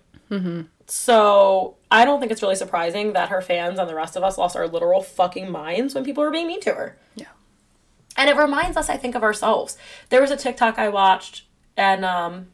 So 0.91 1.77
I 1.91 2.07
don't 2.07 2.19
think 2.19 2.33
it's 2.33 2.41
really 2.43 2.57
surprising 2.57 3.13
that 3.13 3.29
her 3.29 3.43
fans 3.43 3.79
and 3.79 3.89
the 3.89 3.95
rest 3.95 4.17
of 4.17 4.23
us 4.23 4.39
lost 4.39 4.57
our 4.57 4.67
literal 4.67 5.03
fucking 5.03 5.51
minds 5.51 5.95
when 5.95 6.03
people 6.03 6.25
were 6.25 6.31
being 6.31 6.47
mean 6.47 6.63
to 6.63 6.73
her. 6.73 6.99
Yeah. 7.15 7.27
And 8.17 8.31
it 8.31 8.37
reminds 8.37 8.77
us, 8.77 8.89
I 8.89 8.97
think, 8.97 9.15
of 9.15 9.23
ourselves. 9.23 9.77
There 10.09 10.23
was 10.23 10.31
a 10.31 10.37
TikTok 10.37 10.79
I 10.79 10.89
watched, 10.89 11.45
and 11.77 12.07
um, 12.07 12.49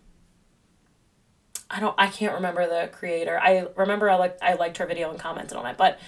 I 1.70 1.79
don't, 1.79 1.94
I 1.97 2.09
can't 2.09 2.35
remember 2.35 2.66
the 2.66 2.88
creator. 2.92 3.38
I 3.40 3.68
remember 3.77 4.11
I 4.11 4.16
liked, 4.16 4.42
I 4.42 4.55
liked 4.55 4.79
her 4.79 4.87
video 4.87 5.11
and 5.11 5.18
commented 5.18 5.57
on 5.57 5.66
it, 5.66 5.77
but 5.77 6.01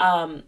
um, 0.00 0.44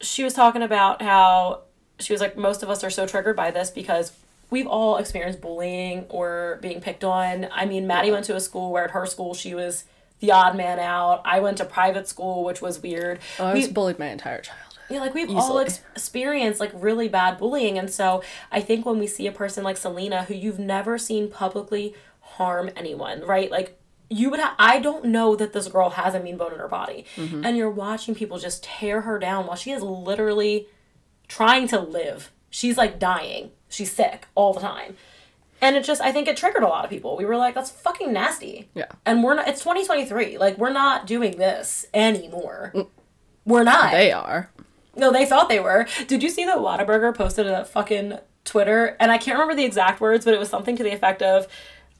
she 0.00 0.24
was 0.24 0.32
talking 0.32 0.62
about 0.62 1.02
how 1.02 1.64
she 1.98 2.14
was 2.14 2.22
like, 2.22 2.38
most 2.38 2.62
of 2.62 2.70
us 2.70 2.82
are 2.82 2.90
so 2.90 3.06
triggered 3.06 3.36
by 3.36 3.50
this 3.50 3.70
because 3.70 4.12
we've 4.50 4.66
all 4.66 4.96
experienced 4.98 5.40
bullying 5.40 6.06
or 6.08 6.58
being 6.60 6.80
picked 6.80 7.04
on. 7.04 7.48
I 7.52 7.66
mean, 7.66 7.86
Maddie 7.86 8.10
went 8.10 8.24
to 8.26 8.36
a 8.36 8.40
school 8.40 8.72
where 8.72 8.84
at 8.84 8.90
her 8.90 9.06
school 9.06 9.34
she 9.34 9.54
was 9.54 9.84
the 10.18 10.32
odd 10.32 10.56
man 10.56 10.78
out. 10.78 11.22
I 11.24 11.40
went 11.40 11.56
to 11.58 11.64
private 11.64 12.06
school, 12.08 12.44
which 12.44 12.60
was 12.60 12.82
weird. 12.82 13.20
Oh, 13.38 13.46
I 13.46 13.54
We- 13.54 13.60
was 13.60 13.68
bullied 13.68 13.98
my 13.98 14.08
entire 14.08 14.40
childhood. 14.42 14.66
yeah, 14.90 15.00
like 15.00 15.14
we've 15.14 15.30
all 15.34 15.58
ex- 15.60 15.80
experienced 15.94 16.60
like 16.60 16.72
really 16.74 17.08
bad 17.08 17.38
bullying, 17.38 17.78
and 17.78 17.88
so 17.90 18.22
I 18.50 18.60
think 18.60 18.84
when 18.84 18.98
we 18.98 19.06
see 19.06 19.26
a 19.26 19.32
person 19.32 19.62
like 19.64 19.76
Selena, 19.76 20.24
who 20.24 20.34
you've 20.34 20.58
never 20.58 20.98
seen 20.98 21.30
publicly 21.30 21.94
harm 22.20 22.70
anyone, 22.76 23.22
right? 23.24 23.50
Like 23.50 23.78
you 24.12 24.28
would, 24.30 24.40
ha- 24.40 24.56
I 24.58 24.80
don't 24.80 25.04
know 25.04 25.36
that 25.36 25.52
this 25.52 25.68
girl 25.68 25.90
has 25.90 26.14
a 26.16 26.20
mean 26.20 26.36
bone 26.36 26.52
in 26.52 26.58
her 26.58 26.66
body, 26.66 27.04
mm-hmm. 27.14 27.44
and 27.46 27.56
you're 27.56 27.70
watching 27.70 28.14
people 28.16 28.38
just 28.38 28.64
tear 28.64 29.02
her 29.02 29.20
down 29.20 29.46
while 29.46 29.54
she 29.56 29.70
is 29.70 29.82
literally 29.82 30.66
trying 31.28 31.68
to 31.68 31.78
live. 31.78 32.32
She's 32.50 32.76
like 32.76 32.98
dying. 32.98 33.52
She's 33.70 33.90
sick 33.90 34.26
all 34.34 34.52
the 34.52 34.60
time. 34.60 34.96
And 35.62 35.76
it 35.76 35.84
just, 35.84 36.00
I 36.00 36.12
think 36.12 36.28
it 36.28 36.36
triggered 36.36 36.62
a 36.62 36.68
lot 36.68 36.84
of 36.84 36.90
people. 36.90 37.16
We 37.16 37.24
were 37.24 37.36
like, 37.36 37.54
that's 37.54 37.70
fucking 37.70 38.12
nasty. 38.12 38.68
Yeah. 38.74 38.86
And 39.04 39.22
we're 39.22 39.34
not, 39.34 39.48
it's 39.48 39.60
2023. 39.60 40.38
Like, 40.38 40.58
we're 40.58 40.72
not 40.72 41.06
doing 41.06 41.36
this 41.38 41.86
anymore. 41.92 42.72
We're 43.44 43.62
not. 43.64 43.90
They 43.92 44.10
are. 44.12 44.50
No, 44.96 45.12
they 45.12 45.26
thought 45.26 45.48
they 45.48 45.60
were. 45.60 45.86
Did 46.06 46.22
you 46.22 46.30
see 46.30 46.44
that 46.44 46.58
Whataburger 46.58 47.14
posted 47.14 47.46
a 47.46 47.64
fucking 47.64 48.18
Twitter? 48.44 48.96
And 48.98 49.10
I 49.10 49.18
can't 49.18 49.34
remember 49.38 49.54
the 49.54 49.64
exact 49.64 50.00
words, 50.00 50.24
but 50.24 50.34
it 50.34 50.40
was 50.40 50.48
something 50.48 50.76
to 50.76 50.82
the 50.82 50.92
effect 50.92 51.22
of, 51.22 51.46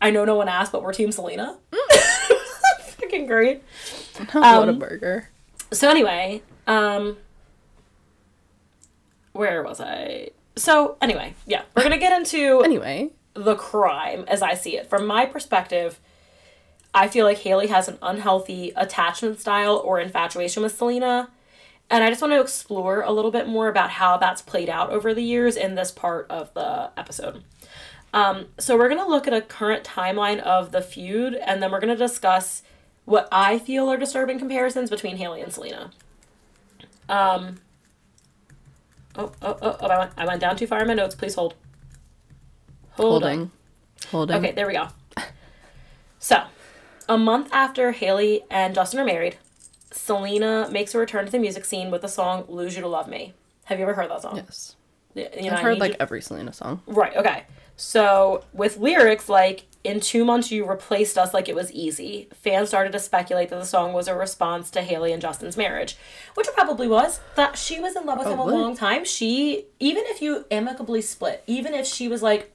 "I 0.00 0.11
know 0.11 0.24
no 0.24 0.35
one 0.35 0.48
asked, 0.48 0.72
but 0.72 0.83
we're 0.83 0.92
Team 0.92 1.12
Selena." 1.12 1.59
fucking 2.83 3.26
great. 3.26 3.62
Um. 4.35 4.78
So 5.72 5.88
anyway, 5.88 6.42
um, 6.66 7.16
where 9.33 9.62
was 9.62 9.80
I? 9.80 10.30
So 10.56 10.96
anyway, 11.00 11.34
yeah, 11.46 11.62
we're 11.74 11.82
gonna 11.82 11.98
get 11.98 12.18
into 12.18 12.60
Anyway, 12.64 13.10
the 13.34 13.54
crime 13.54 14.24
as 14.28 14.42
I 14.42 14.54
see 14.54 14.76
it. 14.76 14.88
From 14.88 15.06
my 15.06 15.26
perspective, 15.26 16.00
I 16.92 17.08
feel 17.08 17.24
like 17.24 17.38
Hailey 17.38 17.68
has 17.68 17.88
an 17.88 17.98
unhealthy 18.02 18.72
attachment 18.76 19.40
style 19.40 19.76
or 19.76 20.00
infatuation 20.00 20.62
with 20.62 20.76
Selena. 20.76 21.30
And 21.88 22.04
I 22.04 22.08
just 22.08 22.22
want 22.22 22.32
to 22.32 22.40
explore 22.40 23.02
a 23.02 23.10
little 23.10 23.32
bit 23.32 23.48
more 23.48 23.68
about 23.68 23.90
how 23.90 24.16
that's 24.16 24.42
played 24.42 24.68
out 24.68 24.90
over 24.90 25.12
the 25.12 25.22
years 25.22 25.56
in 25.56 25.74
this 25.74 25.90
part 25.90 26.26
of 26.30 26.54
the 26.54 26.90
episode. 26.96 27.42
Um, 28.12 28.46
so 28.58 28.76
we're 28.76 28.88
going 28.88 29.00
to 29.00 29.08
look 29.08 29.26
at 29.26 29.34
a 29.34 29.40
current 29.40 29.84
timeline 29.84 30.40
of 30.40 30.72
the 30.72 30.82
feud, 30.82 31.34
and 31.34 31.62
then 31.62 31.70
we're 31.70 31.80
going 31.80 31.96
to 31.96 31.96
discuss 31.96 32.62
what 33.04 33.28
I 33.32 33.58
feel 33.58 33.90
are 33.90 33.96
disturbing 33.96 34.38
comparisons 34.38 34.88
between 34.88 35.16
Hailey 35.16 35.40
and 35.40 35.52
Selena. 35.52 35.90
Um, 37.08 37.60
oh, 39.20 39.33
oh, 39.42 39.59
oh, 39.62 39.76
oh 39.80 39.87
I, 39.87 39.98
went, 39.98 40.12
I 40.16 40.26
went 40.26 40.40
down 40.40 40.56
too 40.56 40.66
far 40.66 40.80
in 40.80 40.88
my 40.88 40.94
notes. 40.94 41.14
Please 41.14 41.35
hold. 41.35 41.54
Hold 42.92 43.22
holding. 43.22 43.50
Holding. 44.11 44.37
Okay, 44.37 44.52
there 44.52 44.66
we 44.66 44.72
go. 44.74 44.88
So, 46.18 46.42
a 47.09 47.16
month 47.16 47.48
after 47.52 47.92
Hailey 47.92 48.42
and 48.50 48.74
Justin 48.74 49.00
are 49.00 49.04
married, 49.04 49.37
Selena 49.90 50.68
makes 50.70 50.94
a 50.94 50.98
return 50.98 51.24
to 51.26 51.33
the 51.33 51.38
music 51.38 51.64
scene 51.64 51.90
with 51.90 52.02
the 52.02 52.09
song 52.09 52.44
"Lose 52.48 52.76
You 52.76 52.83
to 52.83 52.88
Love 52.88 53.09
Me." 53.09 53.33
Have 53.64 53.78
you 53.78 53.85
ever 53.85 53.94
heard 53.94 54.11
that 54.11 54.22
song? 54.22 54.37
Yes. 54.37 54.76
You 55.14 55.50
know, 55.50 55.52
I've 55.52 55.61
heard 55.61 55.78
like 55.78 55.92
you- 55.92 55.96
every 56.00 56.20
Selena 56.22 56.52
song. 56.52 56.83
right. 56.87 57.16
Okay. 57.16 57.44
So 57.76 58.44
with 58.52 58.76
lyrics 58.76 59.28
like 59.28 59.64
"In 59.82 60.00
two 60.00 60.24
months 60.24 60.50
you 60.50 60.66
replaced 60.66 61.16
us 61.16 61.32
like 61.32 61.48
it 61.48 61.54
was 61.54 61.72
easy," 61.72 62.28
fans 62.34 62.68
started 62.68 62.92
to 62.92 62.98
speculate 62.98 63.48
that 63.48 63.58
the 63.58 63.64
song 63.64 63.92
was 63.92 64.08
a 64.08 64.14
response 64.14 64.70
to 64.70 64.82
Hailey 64.82 65.12
and 65.12 65.22
Justin's 65.22 65.56
marriage, 65.56 65.96
which 66.34 66.48
it 66.48 66.54
probably 66.54 66.86
was. 66.88 67.20
That 67.34 67.56
she 67.56 67.80
was 67.80 67.96
in 67.96 68.04
love 68.04 68.18
with 68.18 68.26
oh, 68.26 68.32
him 68.32 68.38
a 68.40 68.42
Probably. 68.42 68.60
long 68.60 68.76
time. 68.76 69.04
She 69.04 69.66
even 69.78 70.04
if 70.06 70.20
you 70.20 70.44
amicably 70.50 71.00
split, 71.00 71.42
even 71.46 71.74
if 71.74 71.86
she 71.86 72.08
was 72.08 72.22
like, 72.22 72.54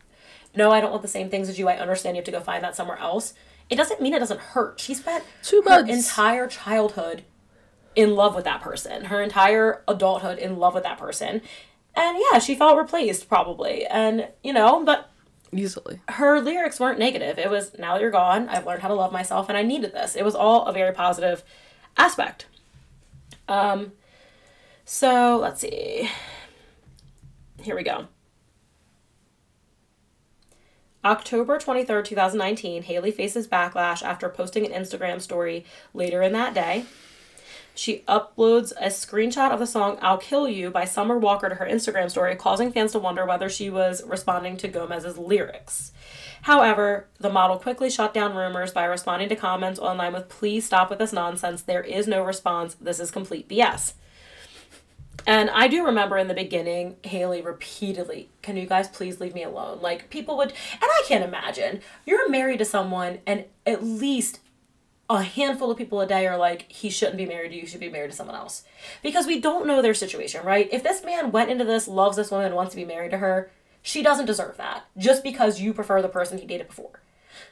"No, 0.56 0.72
I 0.72 0.82
don't 0.82 0.92
want 0.92 1.02
the 1.02 1.08
same 1.08 1.30
things 1.30 1.50
as 1.50 1.58
you. 1.58 1.68
I 1.68 1.78
understand 1.78 2.16
you 2.16 2.20
have 2.20 2.26
to 2.26 2.32
go 2.32 2.40
find 2.40 2.64
that 2.64 2.76
somewhere 2.76 3.00
else." 3.00 3.34
It 3.70 3.76
doesn't 3.78 4.00
mean 4.02 4.14
it 4.14 4.20
doesn't 4.20 4.40
hurt. 4.40 4.80
She 4.80 4.94
spent 4.94 5.24
Two 5.42 5.64
her 5.66 5.82
months. 5.82 5.92
entire 5.92 6.48
childhood 6.48 7.24
in 7.96 8.16
love 8.16 8.36
with 8.36 8.44
that 8.46 8.62
person, 8.62 9.06
her 9.06 9.22
entire 9.22 9.82
adulthood 9.88 10.38
in 10.38 10.58
love 10.58 10.74
with 10.76 10.84
that 10.84 11.00
person. 11.00 11.42
And 11.96 12.18
yeah, 12.32 12.40
she 12.40 12.56
felt 12.56 12.78
replaced 12.78 13.28
probably. 13.30 13.86
And, 13.86 14.28
you 14.44 14.54
know, 14.54 14.84
but 14.84 15.10
Easily. 15.56 16.02
her 16.10 16.42
lyrics 16.42 16.80
weren't 16.80 17.00
negative. 17.00 17.38
It 17.38 17.50
was, 17.50 17.78
now 17.78 17.98
you're 17.98 18.12
gone, 18.12 18.50
I've 18.50 18.66
learned 18.66 18.82
how 18.82 18.90
to 18.90 18.94
love 18.94 19.12
myself 19.12 19.50
and 19.50 19.58
I 19.58 19.62
needed 19.62 19.94
this. 19.94 20.16
It 20.16 20.26
was 20.26 20.36
all 20.36 20.66
a 20.66 20.74
very 20.74 20.94
positive 20.94 21.44
aspect. 21.98 22.48
Um, 23.48 23.94
so 24.84 25.38
let's 25.42 25.62
see. 25.62 26.10
Here 27.62 27.76
we 27.76 27.84
go. 27.84 28.08
October 31.04 31.60
23rd, 31.60 32.04
2019, 32.04 32.84
Hailey 32.84 33.12
faces 33.12 33.48
backlash 33.48 34.02
after 34.02 34.28
posting 34.28 34.66
an 34.66 34.72
Instagram 34.72 35.22
story 35.22 35.64
later 35.94 36.24
in 36.24 36.34
that 36.34 36.56
day. 36.56 36.86
She 37.76 38.04
uploads 38.08 38.72
a 38.80 38.88
screenshot 38.88 39.52
of 39.52 39.60
the 39.60 39.68
song 39.68 39.98
I'll 40.02 40.18
Kill 40.18 40.48
You 40.48 40.72
by 40.72 40.86
Summer 40.86 41.18
Walker 41.18 41.50
to 41.50 41.56
her 41.56 41.66
Instagram 41.66 42.10
story, 42.10 42.36
causing 42.36 42.72
fans 42.72 42.94
to 42.94 43.00
wonder 43.00 43.26
whether 43.26 43.50
she 43.50 43.70
was 43.70 44.02
responding 44.06 44.56
to 44.58 44.70
Gomez's 44.70 45.18
lyrics. 45.18 45.92
However, 46.44 47.08
the 47.20 47.30
model 47.30 47.58
quickly 47.58 47.90
shut 47.90 48.14
down 48.14 48.34
rumors 48.34 48.72
by 48.72 48.86
responding 48.86 49.28
to 49.30 49.36
comments 49.36 49.80
online 49.80 50.14
with 50.14 50.30
Please 50.30 50.66
stop 50.66 50.90
with 50.90 51.00
this 51.00 51.12
nonsense. 51.12 51.64
There 51.64 51.84
is 51.84 52.08
no 52.08 52.24
response. 52.24 52.76
This 52.76 53.00
is 53.02 53.12
complete 53.12 53.50
BS. 53.50 53.94
And 55.28 55.50
I 55.50 55.68
do 55.68 55.86
remember 55.86 56.18
in 56.18 56.28
the 56.28 56.34
beginning, 56.34 56.98
Hailey 57.04 57.42
repeatedly, 57.42 58.30
can 58.42 58.58
you 58.58 58.68
guys 58.68 58.88
please 58.88 59.20
leave 59.20 59.34
me 59.34 59.44
alone? 59.44 59.82
Like, 59.82 60.10
people 60.10 60.38
would, 60.38 60.50
and 60.50 60.84
I 60.84 61.04
can't 61.08 61.24
imagine, 61.24 61.82
you're 62.06 62.30
married 62.30 62.60
to 62.60 62.66
someone, 62.66 63.20
and 63.26 63.46
at 63.66 63.84
least 63.84 64.40
a 65.10 65.22
handful 65.22 65.70
of 65.70 65.78
people 65.78 66.02
a 66.02 66.08
day 66.08 66.26
are 66.28 66.38
like, 66.38 66.72
he 66.72 66.90
shouldn't 66.90 67.18
be 67.18 67.26
married 67.26 67.50
to 67.50 67.56
you, 67.56 67.62
you 67.62 67.68
should 67.68 67.80
be 67.80 67.90
married 67.90 68.12
to 68.12 68.18
someone 68.18 68.36
else. 68.36 68.64
Because 69.04 69.28
we 69.28 69.40
don't 69.40 69.68
know 69.68 69.82
their 69.82 69.94
situation, 69.94 70.46
right? 70.46 70.68
If 70.72 70.84
this 70.84 71.04
man 71.04 71.32
went 71.32 71.52
into 71.52 71.64
this, 71.64 71.88
loves 71.88 72.18
this 72.18 72.32
woman, 72.32 72.56
wants 72.56 72.72
to 72.72 72.78
be 72.78 72.86
married 72.86 73.12
to 73.12 73.18
her, 73.18 73.52
she 73.82 74.02
doesn't 74.02 74.26
deserve 74.26 74.58
that 74.58 74.86
just 74.98 75.24
because 75.24 75.62
you 75.62 75.74
prefer 75.74 76.02
the 76.02 76.10
person 76.10 76.40
he 76.40 76.48
dated 76.48 76.68
before. 76.68 77.02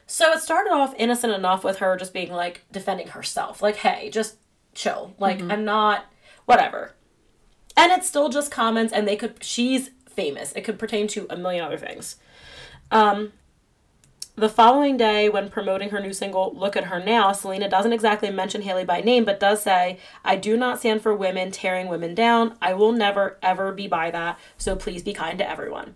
So 0.06 0.32
it 0.32 0.40
started 0.40 0.70
off 0.70 0.94
innocent 0.98 1.32
enough 1.32 1.62
with 1.62 1.78
her 1.78 1.96
just 1.96 2.12
being 2.12 2.32
like 2.32 2.64
defending 2.72 3.08
herself. 3.08 3.62
Like, 3.62 3.76
hey, 3.76 4.10
just 4.10 4.36
chill. 4.74 5.14
Like, 5.18 5.40
I'm 5.40 5.64
not, 5.64 6.06
whatever. 6.46 6.94
And 7.76 7.92
it's 7.92 8.08
still 8.08 8.28
just 8.28 8.50
comments, 8.50 8.92
and 8.92 9.06
they 9.06 9.16
could, 9.16 9.42
she's 9.42 9.90
famous. 10.08 10.52
It 10.52 10.62
could 10.62 10.78
pertain 10.78 11.06
to 11.08 11.26
a 11.30 11.36
million 11.36 11.64
other 11.64 11.78
things. 11.78 12.16
Um, 12.90 13.32
the 14.36 14.48
following 14.48 14.96
day, 14.96 15.28
when 15.28 15.48
promoting 15.48 15.90
her 15.90 16.00
new 16.00 16.12
single, 16.12 16.52
Look 16.56 16.76
at 16.76 16.84
Her 16.84 17.02
Now, 17.02 17.30
Selena 17.32 17.68
doesn't 17.68 17.92
exactly 17.92 18.30
mention 18.30 18.62
Hailey 18.62 18.84
by 18.84 19.00
name, 19.00 19.24
but 19.24 19.38
does 19.38 19.62
say, 19.62 19.98
I 20.24 20.34
do 20.36 20.56
not 20.56 20.80
stand 20.80 21.02
for 21.02 21.14
women 21.14 21.52
tearing 21.52 21.86
women 21.88 22.14
down. 22.14 22.56
I 22.60 22.74
will 22.74 22.90
never, 22.90 23.38
ever 23.42 23.70
be 23.70 23.86
by 23.86 24.10
that, 24.10 24.38
so 24.58 24.74
please 24.74 25.02
be 25.02 25.12
kind 25.12 25.38
to 25.38 25.48
everyone. 25.48 25.94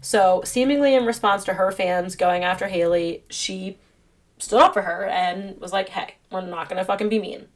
So, 0.00 0.42
seemingly 0.44 0.94
in 0.94 1.06
response 1.06 1.42
to 1.44 1.54
her 1.54 1.72
fans 1.72 2.14
going 2.14 2.44
after 2.44 2.68
Hailey, 2.68 3.24
she 3.28 3.78
stood 4.38 4.60
up 4.60 4.74
for 4.74 4.82
her 4.82 5.06
and 5.06 5.60
was 5.60 5.72
like, 5.72 5.88
hey, 5.88 6.14
we're 6.30 6.40
not 6.42 6.68
gonna 6.68 6.84
fucking 6.84 7.08
be 7.08 7.18
mean. 7.18 7.48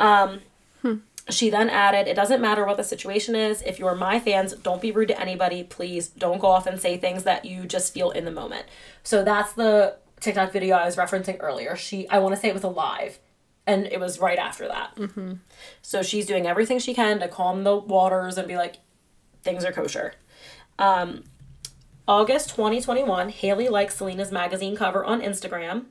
Um, 0.00 0.40
she 1.30 1.50
then 1.50 1.68
added, 1.68 2.08
It 2.08 2.14
doesn't 2.14 2.40
matter 2.40 2.64
what 2.64 2.76
the 2.76 2.84
situation 2.84 3.34
is. 3.34 3.62
If 3.62 3.78
you're 3.78 3.94
my 3.94 4.18
fans, 4.20 4.54
don't 4.54 4.80
be 4.80 4.92
rude 4.92 5.08
to 5.08 5.20
anybody. 5.20 5.64
Please 5.64 6.08
don't 6.08 6.40
go 6.40 6.48
off 6.48 6.66
and 6.66 6.80
say 6.80 6.96
things 6.96 7.24
that 7.24 7.44
you 7.44 7.66
just 7.66 7.92
feel 7.92 8.10
in 8.10 8.24
the 8.24 8.30
moment. 8.30 8.66
So 9.02 9.24
that's 9.24 9.52
the 9.52 9.96
TikTok 10.20 10.52
video 10.52 10.76
I 10.76 10.86
was 10.86 10.96
referencing 10.96 11.36
earlier. 11.40 11.76
She, 11.76 12.08
I 12.08 12.18
want 12.18 12.34
to 12.34 12.40
say 12.40 12.48
it 12.48 12.54
was 12.54 12.64
a 12.64 12.68
live, 12.68 13.18
and 13.66 13.86
it 13.86 14.00
was 14.00 14.18
right 14.18 14.38
after 14.38 14.66
that. 14.68 14.96
Mm-hmm. 14.96 15.34
So 15.82 16.02
she's 16.02 16.26
doing 16.26 16.46
everything 16.46 16.78
she 16.78 16.94
can 16.94 17.20
to 17.20 17.28
calm 17.28 17.64
the 17.64 17.76
waters 17.76 18.38
and 18.38 18.48
be 18.48 18.56
like, 18.56 18.76
things 19.42 19.64
are 19.64 19.72
kosher. 19.72 20.14
Um, 20.78 21.24
August 22.06 22.50
2021, 22.50 23.28
Hailey 23.28 23.68
likes 23.68 23.96
Selena's 23.96 24.32
magazine 24.32 24.76
cover 24.76 25.04
on 25.04 25.20
Instagram 25.20 25.86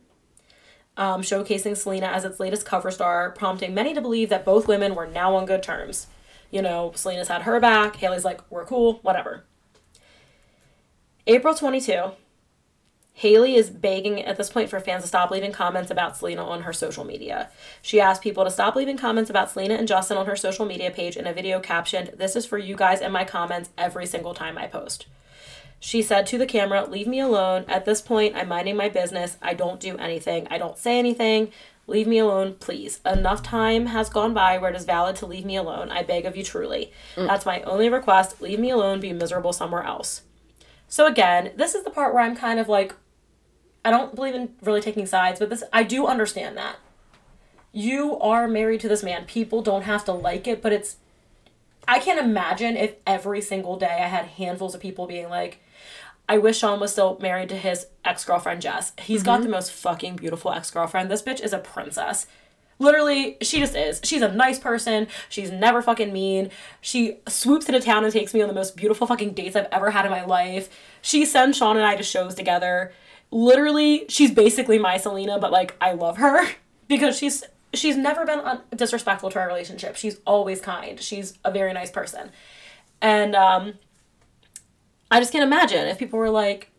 um, 0.98 1.22
showcasing 1.22 1.78
Selena 1.78 2.08
as 2.08 2.26
its 2.26 2.40
latest 2.40 2.66
cover 2.66 2.92
star, 2.92 3.32
prompting 3.32 3.74
many 3.74 3.94
to 3.94 4.02
believe 4.02 4.30
that 4.30 4.44
both 4.44 4.68
women 4.68 4.96
were 4.96 5.08
now 5.08 5.36
on 5.36 5.46
good 5.46 5.64
terms. 5.64 6.08
You 6.52 6.62
know, 6.62 6.92
Selena's 6.96 7.28
had 7.28 7.44
her 7.44 7.60
back, 7.60 7.98
Hailey's 7.98 8.26
like, 8.26 8.42
we're 8.50 8.66
cool, 8.66 9.00
whatever. 9.04 9.44
April 11.28 11.54
22, 11.54 12.12
Hailey 13.14 13.56
is 13.56 13.70
begging 13.70 14.22
at 14.22 14.38
this 14.38 14.50
point 14.50 14.70
for 14.70 14.80
fans 14.80 15.02
to 15.02 15.08
stop 15.08 15.32
leaving 15.32 15.52
comments 15.52 15.90
about 15.92 16.16
Selena 16.16 16.46
on 16.46 16.62
her 16.62 16.72
social 16.72 17.04
media. 17.04 17.50
She 17.82 18.00
asked 18.00 18.22
people 18.22 18.44
to 18.44 18.52
stop 18.52 18.76
leaving 18.76 18.96
comments 18.96 19.30
about 19.30 19.50
Selena 19.50 19.74
and 19.74 19.88
Justin 19.88 20.18
on 20.18 20.28
her 20.28 20.36
social 20.36 20.66
media 20.66 20.92
page 20.92 21.18
in 21.18 21.28
a 21.28 21.34
video 21.34 21.60
captioned, 21.60 22.12
This 22.16 22.36
is 22.36 22.46
for 22.46 22.58
you 22.58 22.76
guys 22.76 23.02
and 23.02 23.12
my 23.12 23.26
comments 23.26 23.72
every 23.78 24.06
single 24.06 24.34
time 24.34 24.58
I 24.58 24.68
post. 24.68 25.08
She 25.80 26.02
said 26.02 26.26
to 26.28 26.38
the 26.38 26.46
camera, 26.46 26.86
Leave 26.86 27.08
me 27.08 27.20
alone. 27.20 27.66
At 27.68 27.86
this 27.86 28.02
point, 28.02 28.36
I'm 28.36 28.48
minding 28.48 28.76
my 28.76 28.90
business. 28.90 29.38
I 29.42 29.54
don't 29.54 29.80
do 29.80 29.98
anything. 29.98 30.48
I 30.50 30.58
don't 30.58 30.78
say 30.78 30.98
anything. 30.98 31.52
Leave 31.90 32.08
me 32.08 32.20
alone, 32.20 32.56
please. 32.56 33.00
Enough 33.06 33.42
time 33.42 33.88
has 33.88 34.10
gone 34.10 34.34
by 34.34 34.58
where 34.58 34.72
it 34.72 34.76
is 34.76 34.84
valid 34.84 35.16
to 35.18 35.26
leave 35.26 35.46
me 35.46 35.56
alone. 35.56 35.90
I 35.90 36.04
beg 36.04 36.26
of 36.26 36.36
you 36.36 36.44
truly. 36.44 36.92
Mm. 37.16 37.28
That's 37.28 37.46
my 37.46 37.62
only 37.62 37.88
request. 37.88 38.42
Leave 38.42 38.60
me 38.60 38.70
alone, 38.70 39.00
be 39.00 39.14
miserable 39.14 39.54
somewhere 39.54 39.84
else. 39.84 40.24
So 40.90 41.06
again, 41.06 41.52
this 41.56 41.76
is 41.76 41.86
the 41.86 41.90
part 41.90 42.14
where 42.14 42.24
I'm 42.24 42.36
kind 42.36 42.60
of 42.60 42.68
like 42.68 42.94
I 43.86 43.92
don't 43.92 44.16
believe 44.16 44.36
in 44.36 44.54
really 44.62 44.82
taking 44.82 45.06
sides, 45.06 45.40
but 45.40 45.50
this 45.50 45.64
I 45.72 45.84
do 45.84 46.08
understand 46.08 46.58
that. 46.58 46.78
You 47.72 48.20
are 48.20 48.48
married 48.48 48.82
to 48.82 48.90
this 48.90 49.04
man. 49.04 49.26
People 49.26 49.62
don't 49.62 49.84
have 49.84 50.04
to 50.06 50.12
like 50.12 50.46
it, 50.46 50.62
but 50.62 50.74
it's 50.74 50.98
I 51.88 52.00
can't 52.00 52.20
imagine 52.20 52.76
if 52.76 52.96
every 53.06 53.40
single 53.40 53.78
day 53.78 53.86
I 54.02 54.08
had 54.08 54.26
handfuls 54.26 54.76
of 54.76 54.82
people 54.82 55.08
being 55.08 55.30
like, 55.30 55.62
I 56.30 56.38
wish 56.38 56.60
Sean 56.60 56.80
was 56.80 56.92
still 56.92 57.18
married 57.22 57.50
to 57.50 57.58
his 57.58 57.88
ex 58.04 58.26
girlfriend 58.26 58.62
Jess. 58.62 58.92
He's 59.00 59.24
got 59.24 59.44
the 59.44 59.50
most 59.50 59.72
fucking 59.72 60.18
beautiful 60.18 60.52
ex 60.52 60.70
girlfriend. 60.70 61.10
This 61.10 61.22
bitch 61.22 61.42
is 61.42 61.54
a 61.54 61.60
princess. 61.60 62.28
Literally, 62.80 63.38
she 63.42 63.60
just 63.60 63.76
is. 63.76 64.02
She's 64.04 64.22
a 64.22 64.32
nice 64.32 64.60
person. 64.60 65.08
She's 65.30 65.52
never 65.52 65.82
fucking 65.82 66.14
mean. 66.14 66.52
She 66.80 67.18
swoops 67.28 67.68
into 67.68 67.80
town 67.80 68.04
and 68.04 68.14
takes 68.14 68.34
me 68.34 68.42
on 68.42 68.48
the 68.48 68.54
most 68.54 68.76
beautiful 68.78 69.08
fucking 69.08 69.34
dates 69.34 69.56
I've 69.56 69.68
ever 69.72 69.92
had 69.92 70.06
in 70.06 70.12
my 70.12 70.26
life. 70.26 70.70
She 71.02 71.26
sends 71.26 71.58
Sean 71.58 71.78
and 71.78 71.86
I 71.86 71.96
to 71.96 72.04
shows 72.04 72.36
together. 72.36 72.92
Literally, 73.32 74.06
she's 74.10 74.32
basically 74.32 74.78
my 74.78 74.98
Selena, 74.98 75.40
but 75.40 75.52
like 75.52 75.76
I 75.82 75.94
love 75.94 76.18
her 76.18 76.48
because 76.88 77.18
she's 77.18 77.44
she's 77.74 77.98
never 77.98 78.26
been 78.26 78.40
un- 78.40 78.62
disrespectful 78.76 79.32
to 79.32 79.40
our 79.40 79.48
relationship. 79.48 79.96
She's 79.96 80.20
always 80.28 80.62
kind. 80.62 81.00
She's 81.00 81.38
a 81.44 81.52
very 81.52 81.74
nice 81.74 81.90
person. 81.90 82.32
And 83.02 83.36
um 83.36 83.74
I 85.10 85.20
just 85.20 85.32
can't 85.32 85.44
imagine 85.44 85.88
if 85.88 85.98
people 85.98 86.20
were 86.20 86.30
like, 86.30 86.72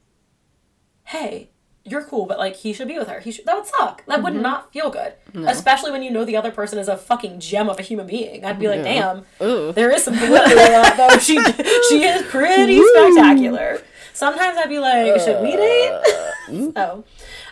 "Hey, 1.05 1.51
you're 1.85 2.05
cool, 2.05 2.27
but 2.27 2.39
like 2.39 2.57
he 2.57 2.73
should 2.73 2.89
be 2.89 2.99
with 2.99 3.09
her." 3.09 3.21
He 3.21 3.33
should. 3.33 3.47
That 3.47 3.57
would 3.57 3.67
suck. 3.67 4.05
That 4.07 4.23
would 4.23 4.35
mm-hmm. 4.35 4.43
not 4.43 4.73
feel 4.73 4.91
good, 4.91 5.15
especially 5.35 5.91
when 5.91 6.03
you 6.03 6.11
know 6.11 6.25
the 6.25 6.37
other 6.37 6.51
person 6.51 6.79
is 6.79 6.89
a 6.89 6.97
fucking 6.97 7.41
gem 7.41 7.69
of 7.69 7.79
a 7.79 7.83
human 7.83 8.07
being. 8.07 8.45
I'd 8.45 8.59
be 8.59 8.69
like, 8.69 8.85
Yeah. 8.85 9.15
"Damn, 9.41 9.47
Ooh. 9.47 9.73
there 9.73 9.91
is 9.91 10.05
some 10.05 10.15
validity 10.15 10.51
to 10.51 10.57
that 10.57 10.97
though. 10.97 11.19
She 11.19 11.43
she 11.89 12.05
is 12.05 12.23
pretty 12.27 12.83
spectacular." 12.83 13.83
Sometimes 14.13 14.59
I'd 14.59 14.69
be 14.69 14.79
like, 14.81 15.21
"Should 15.21 15.43
we 15.43 15.55
uh, 15.55 15.57
date?" 15.57 16.03
Mm. 16.49 16.75
so, 16.77 17.05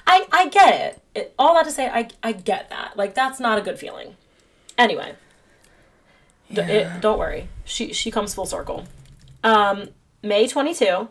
I 0.06 0.26
I 0.32 0.48
get 0.48 0.74
it. 0.74 1.02
it. 1.14 1.34
All 1.38 1.54
that 1.54 1.64
to 1.64 1.70
say, 1.70 1.88
I 1.88 2.08
I 2.22 2.32
get 2.32 2.70
that. 2.70 2.96
Like 2.96 3.14
that's 3.14 3.40
not 3.40 3.58
a 3.58 3.62
good 3.62 3.78
feeling. 3.78 4.16
Anyway, 4.76 5.14
D- 6.52 6.60
it, 6.60 7.00
don't 7.00 7.18
worry. 7.18 7.48
She 7.64 7.92
she 7.92 8.10
comes 8.10 8.34
full 8.34 8.46
circle. 8.46 8.84
Um, 9.42 9.90
May 10.22 10.48
22, 10.48 11.08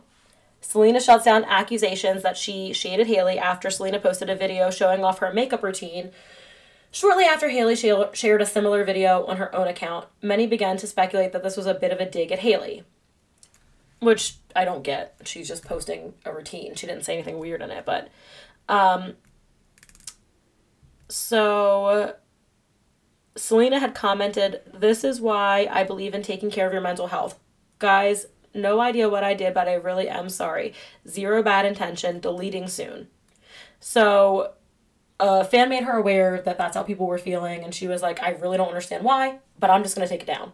Selena 0.62 1.00
shuts 1.00 1.26
down 1.26 1.46
accusations 1.46 2.24
that 2.24 2.38
she 2.38 2.74
shaded 2.74 3.08
Hailey 3.08 3.38
after 3.38 3.70
Selena 3.70 4.00
posted 4.00 4.30
a 4.30 4.36
video 4.36 4.72
showing 4.72 5.04
off 5.04 5.20
her 5.20 5.32
makeup 5.32 5.64
routine. 5.64 6.12
Shortly 6.92 7.26
after 7.26 7.50
Hailey 7.50 7.76
shared 7.76 8.42
a 8.42 8.46
similar 8.46 8.84
video 8.84 9.26
on 9.26 9.38
her 9.38 9.54
own 9.54 9.68
account, 9.68 10.08
many 10.22 10.48
began 10.48 10.78
to 10.78 10.88
speculate 10.88 11.34
that 11.34 11.44
this 11.44 11.58
was 11.58 11.66
a 11.66 11.74
bit 11.74 11.92
of 11.92 12.00
a 12.00 12.10
dig 12.10 12.32
at 12.32 12.40
Hailey. 12.40 12.84
Which 14.00 14.38
I 14.56 14.66
don't 14.66 14.84
get. 14.84 15.16
She's 15.24 15.48
just 15.48 15.66
posting 15.66 16.14
a 16.26 16.34
routine. 16.34 16.76
She 16.76 16.88
didn't 16.88 17.06
say 17.06 17.14
anything 17.14 17.38
weird 17.38 17.62
in 17.62 17.72
it, 17.72 17.86
but 17.86 18.10
um 18.68 19.16
so 21.08 22.16
Selena 23.36 23.80
had 23.80 23.94
commented, 23.94 24.62
This 24.74 25.04
is 25.04 25.22
why 25.22 25.68
I 25.70 25.84
believe 25.84 26.14
in 26.14 26.24
taking 26.24 26.50
care 26.50 26.66
of 26.66 26.74
your 26.74 26.82
mental 26.82 27.08
health. 27.08 27.38
Guys, 27.80 28.28
no 28.56 28.80
idea 28.80 29.10
what 29.10 29.24
I 29.24 29.34
did, 29.34 29.54
but 29.54 29.68
I 29.68 29.74
really 29.74 30.10
am 30.10 30.30
sorry. 30.30 30.74
Zero 31.08 31.44
bad 31.44 31.66
intention, 31.66 32.20
deleting 32.20 32.68
soon. 32.68 33.08
So, 33.80 34.54
a 35.20 35.44
fan 35.46 35.70
made 35.70 35.84
her 35.84 35.98
aware 35.98 36.42
that 36.42 36.58
that's 36.58 36.76
how 36.76 36.84
people 36.84 37.08
were 37.08 37.18
feeling, 37.18 37.64
and 37.64 37.74
she 37.74 37.88
was 37.88 38.02
like, 38.02 38.22
I 38.22 38.32
really 38.32 38.58
don't 38.58 38.68
understand 38.68 39.04
why, 39.04 39.40
but 39.60 39.70
I'm 39.70 39.84
just 39.84 39.96
gonna 39.96 40.08
take 40.08 40.24
it 40.24 40.28
down. 40.28 40.52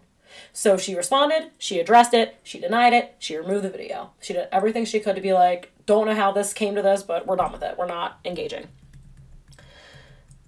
So 0.54 0.78
she 0.78 0.96
responded, 0.96 1.52
she 1.58 1.80
addressed 1.80 2.14
it, 2.14 2.38
she 2.44 2.60
denied 2.60 2.94
it, 2.94 3.16
she 3.20 3.38
removed 3.38 3.64
the 3.64 3.70
video. 3.70 4.12
She 4.22 4.34
did 4.34 4.48
everything 4.52 4.86
she 4.86 5.00
could 5.00 5.16
to 5.16 5.22
be 5.22 5.34
like, 5.34 5.72
don't 5.86 6.08
know 6.08 6.16
how 6.16 6.32
this 6.32 6.54
came 6.54 6.76
to 6.76 6.82
this, 6.82 7.04
but 7.04 7.28
we're 7.28 7.36
done 7.36 7.52
with 7.52 7.64
it. 7.64 7.78
We're 7.78 7.88
not 7.88 8.20
engaging. 8.26 8.68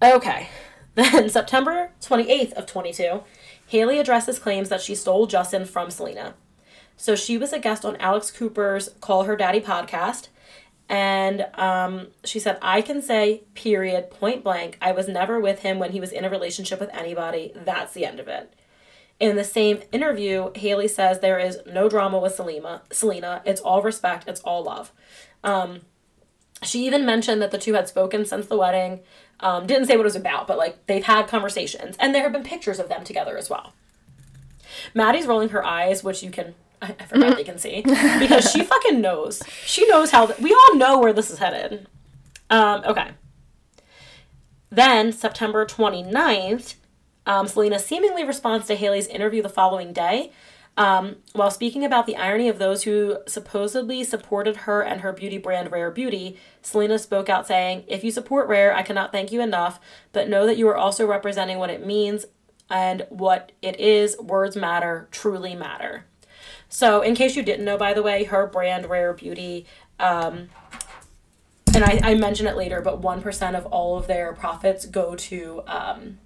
Okay. 0.02 0.48
Then 0.94 1.28
September 1.28 1.90
28th 2.00 2.52
of 2.52 2.66
22, 2.66 3.24
Hailey 3.66 3.98
addresses 3.98 4.38
claims 4.38 4.68
that 4.68 4.80
she 4.80 4.94
stole 4.94 5.26
Justin 5.26 5.64
from 5.64 5.90
Selena. 5.90 6.34
So 6.96 7.14
she 7.16 7.36
was 7.38 7.52
a 7.52 7.58
guest 7.58 7.84
on 7.84 7.96
Alex 7.96 8.30
Cooper's 8.30 8.90
Call 9.00 9.24
Her 9.24 9.36
Daddy 9.36 9.60
podcast. 9.60 10.28
And 10.88 11.46
um, 11.54 12.08
she 12.24 12.38
said, 12.38 12.58
I 12.60 12.82
can 12.82 13.00
say, 13.00 13.44
period, 13.54 14.10
point 14.10 14.44
blank, 14.44 14.76
I 14.80 14.92
was 14.92 15.08
never 15.08 15.40
with 15.40 15.60
him 15.60 15.78
when 15.78 15.92
he 15.92 16.00
was 16.00 16.12
in 16.12 16.24
a 16.24 16.30
relationship 16.30 16.78
with 16.78 16.90
anybody. 16.92 17.52
That's 17.54 17.94
the 17.94 18.04
end 18.04 18.20
of 18.20 18.28
it. 18.28 18.52
In 19.20 19.36
the 19.36 19.44
same 19.44 19.80
interview, 19.92 20.50
Hailey 20.54 20.88
says 20.88 21.20
there 21.20 21.38
is 21.38 21.58
no 21.66 21.88
drama 21.88 22.18
with 22.18 22.34
Selena. 22.34 22.82
Selena, 22.90 23.42
it's 23.44 23.60
all 23.60 23.80
respect, 23.80 24.28
it's 24.28 24.40
all 24.40 24.64
love. 24.64 24.92
Um, 25.42 25.82
she 26.62 26.86
even 26.86 27.06
mentioned 27.06 27.40
that 27.40 27.50
the 27.50 27.58
two 27.58 27.74
had 27.74 27.88
spoken 27.88 28.24
since 28.24 28.46
the 28.46 28.56
wedding. 28.56 29.00
Um, 29.40 29.66
didn't 29.66 29.86
say 29.86 29.96
what 29.96 30.02
it 30.02 30.04
was 30.04 30.16
about, 30.16 30.46
but 30.46 30.58
like 30.58 30.86
they've 30.86 31.04
had 31.04 31.28
conversations, 31.28 31.96
and 31.98 32.14
there 32.14 32.22
have 32.22 32.32
been 32.32 32.44
pictures 32.44 32.78
of 32.78 32.88
them 32.88 33.04
together 33.04 33.36
as 33.36 33.50
well. 33.50 33.72
Maddie's 34.94 35.26
rolling 35.26 35.50
her 35.50 35.64
eyes, 35.64 36.02
which 36.02 36.22
you 36.22 36.30
can. 36.30 36.54
I, 36.82 36.94
I 36.98 37.04
forgot 37.06 37.36
they 37.36 37.44
can 37.44 37.58
see 37.58 37.82
because 37.82 38.50
she 38.50 38.62
fucking 38.62 39.00
knows. 39.00 39.42
She 39.64 39.86
knows 39.88 40.10
how. 40.10 40.26
th- 40.26 40.38
we 40.38 40.52
all 40.52 40.76
know 40.76 40.98
where 40.98 41.12
this 41.12 41.30
is 41.30 41.38
headed. 41.38 41.86
Um, 42.50 42.82
okay. 42.84 43.10
Then 44.70 45.12
September 45.12 45.64
29th, 45.64 46.74
um, 47.26 47.46
Selena 47.46 47.78
seemingly 47.78 48.24
responds 48.24 48.66
to 48.66 48.74
Hailey's 48.74 49.06
interview 49.06 49.42
the 49.42 49.48
following 49.48 49.92
day. 49.92 50.32
Um, 50.76 51.16
while 51.32 51.52
speaking 51.52 51.84
about 51.84 52.06
the 52.06 52.16
irony 52.16 52.48
of 52.48 52.58
those 52.58 52.82
who 52.82 53.18
supposedly 53.28 54.02
supported 54.02 54.56
her 54.58 54.82
and 54.82 55.02
her 55.02 55.12
beauty 55.12 55.38
brand 55.38 55.70
Rare 55.70 55.90
Beauty, 55.90 56.36
Selena 56.62 56.98
spoke 56.98 57.28
out 57.28 57.46
saying, 57.46 57.84
If 57.86 58.02
you 58.02 58.10
support 58.10 58.48
Rare, 58.48 58.74
I 58.74 58.82
cannot 58.82 59.12
thank 59.12 59.30
you 59.30 59.40
enough, 59.40 59.78
but 60.12 60.28
know 60.28 60.46
that 60.46 60.56
you 60.58 60.66
are 60.68 60.76
also 60.76 61.06
representing 61.06 61.58
what 61.58 61.70
it 61.70 61.86
means 61.86 62.26
and 62.68 63.06
what 63.08 63.52
it 63.62 63.78
is. 63.78 64.18
Words 64.18 64.56
matter, 64.56 65.06
truly 65.12 65.54
matter. 65.54 66.06
So, 66.74 67.02
in 67.02 67.14
case 67.14 67.36
you 67.36 67.44
didn't 67.44 67.64
know, 67.64 67.76
by 67.76 67.94
the 67.94 68.02
way, 68.02 68.24
her 68.24 68.48
brand 68.48 68.90
Rare 68.90 69.12
Beauty, 69.12 69.64
um, 70.00 70.48
and 71.72 71.84
I, 71.84 72.00
I 72.02 72.14
mention 72.16 72.48
it 72.48 72.56
later, 72.56 72.80
but 72.80 73.00
1% 73.00 73.54
of 73.56 73.66
all 73.66 73.96
of 73.96 74.08
their 74.08 74.32
profits 74.32 74.84
go 74.84 75.14
to 75.14 75.62
um, 75.68 76.18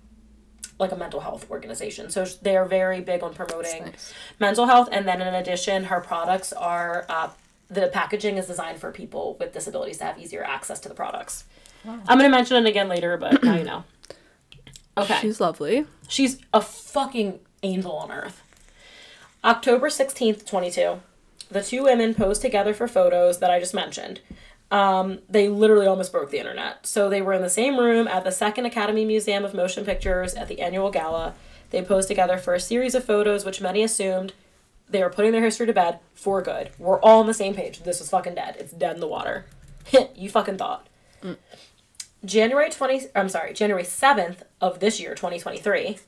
like 0.78 0.90
a 0.90 0.96
mental 0.96 1.20
health 1.20 1.50
organization. 1.50 2.08
So 2.08 2.24
they're 2.24 2.64
very 2.64 3.02
big 3.02 3.22
on 3.22 3.34
promoting 3.34 3.84
nice. 3.84 4.14
mental 4.40 4.64
health. 4.64 4.88
And 4.90 5.06
then 5.06 5.20
in 5.20 5.34
addition, 5.34 5.84
her 5.84 6.00
products 6.00 6.54
are 6.54 7.04
uh, 7.10 7.28
the 7.68 7.88
packaging 7.88 8.38
is 8.38 8.46
designed 8.46 8.78
for 8.78 8.90
people 8.90 9.36
with 9.38 9.52
disabilities 9.52 9.98
to 9.98 10.04
have 10.04 10.18
easier 10.18 10.42
access 10.42 10.80
to 10.80 10.88
the 10.88 10.94
products. 10.94 11.44
I'm 11.84 12.00
going 12.06 12.20
to 12.20 12.30
mention 12.30 12.64
it 12.64 12.66
again 12.66 12.88
later, 12.88 13.18
but 13.18 13.44
now 13.44 13.54
you 13.54 13.64
know. 13.64 13.84
Okay. 14.96 15.18
She's 15.20 15.40
lovely. 15.40 15.86
She's 16.08 16.38
a 16.52 16.60
fucking 16.60 17.38
angel 17.62 17.92
on 17.92 18.10
earth. 18.10 18.42
October 19.44 19.88
16th, 19.88 20.46
22. 20.46 21.00
The 21.50 21.62
two 21.62 21.84
women 21.84 22.14
posed 22.14 22.42
together 22.42 22.74
for 22.74 22.88
photos 22.88 23.38
that 23.38 23.50
I 23.50 23.60
just 23.60 23.74
mentioned. 23.74 24.20
Um, 24.70 25.20
they 25.28 25.48
literally 25.48 25.86
almost 25.86 26.12
broke 26.12 26.30
the 26.30 26.38
internet. 26.38 26.86
So 26.86 27.08
they 27.08 27.22
were 27.22 27.32
in 27.32 27.42
the 27.42 27.48
same 27.48 27.78
room 27.78 28.06
at 28.08 28.24
the 28.24 28.32
Second 28.32 28.66
Academy 28.66 29.04
Museum 29.04 29.44
of 29.44 29.54
Motion 29.54 29.84
Pictures 29.84 30.34
at 30.34 30.48
the 30.48 30.60
annual 30.60 30.90
gala. 30.90 31.34
They 31.70 31.82
posed 31.82 32.08
together 32.08 32.36
for 32.36 32.54
a 32.54 32.60
series 32.60 32.94
of 32.94 33.04
photos, 33.04 33.44
which 33.44 33.60
many 33.60 33.82
assumed 33.82 34.32
they 34.88 35.02
were 35.02 35.10
putting 35.10 35.32
their 35.32 35.42
history 35.42 35.66
to 35.66 35.72
bed 35.72 36.00
for 36.14 36.42
good. 36.42 36.70
We're 36.78 37.00
all 37.00 37.20
on 37.20 37.26
the 37.26 37.34
same 37.34 37.54
page. 37.54 37.80
This 37.80 38.00
is 38.00 38.10
fucking 38.10 38.34
dead. 38.34 38.56
It's 38.58 38.72
dead 38.72 38.94
in 38.94 39.00
the 39.00 39.06
water. 39.06 39.46
you 40.14 40.28
fucking 40.28 40.58
thought. 40.58 40.86
January 42.24 42.70
20 42.70 43.06
I'm 43.14 43.28
sorry, 43.28 43.52
January 43.52 43.84
7th 43.84 44.38
of 44.60 44.80
this 44.80 44.98
year, 45.00 45.14
2023, 45.14 45.98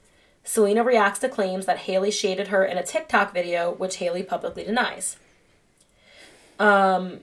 Selena 0.45 0.83
reacts 0.83 1.19
to 1.21 1.29
claims 1.29 1.67
that 1.67 1.79
Hailey 1.79 2.11
shaded 2.11 2.49
her 2.49 2.65
in 2.65 2.79
a 2.79 2.83
TikTok 2.83 3.33
video, 3.33 3.73
which 3.73 3.97
Hailey 3.97 4.23
publicly 4.23 4.65
denies. 4.65 5.17
Um, 6.59 7.21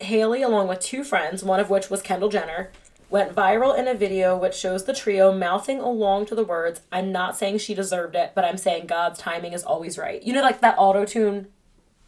Hailey, 0.00 0.42
along 0.42 0.68
with 0.68 0.80
two 0.80 1.04
friends, 1.04 1.42
one 1.42 1.60
of 1.60 1.70
which 1.70 1.90
was 1.90 2.02
Kendall 2.02 2.28
Jenner, 2.28 2.70
went 3.10 3.34
viral 3.34 3.76
in 3.76 3.88
a 3.88 3.94
video 3.94 4.36
which 4.36 4.54
shows 4.54 4.84
the 4.84 4.92
trio 4.92 5.32
mouthing 5.32 5.80
along 5.80 6.26
to 6.26 6.34
the 6.34 6.44
words, 6.44 6.82
I'm 6.92 7.10
not 7.10 7.36
saying 7.36 7.58
she 7.58 7.74
deserved 7.74 8.14
it, 8.14 8.32
but 8.34 8.44
I'm 8.44 8.58
saying 8.58 8.86
God's 8.86 9.18
timing 9.18 9.54
is 9.54 9.64
always 9.64 9.96
right. 9.98 10.22
You 10.22 10.32
know, 10.34 10.42
like 10.42 10.60
that 10.60 10.76
auto 10.78 11.04
tune 11.04 11.48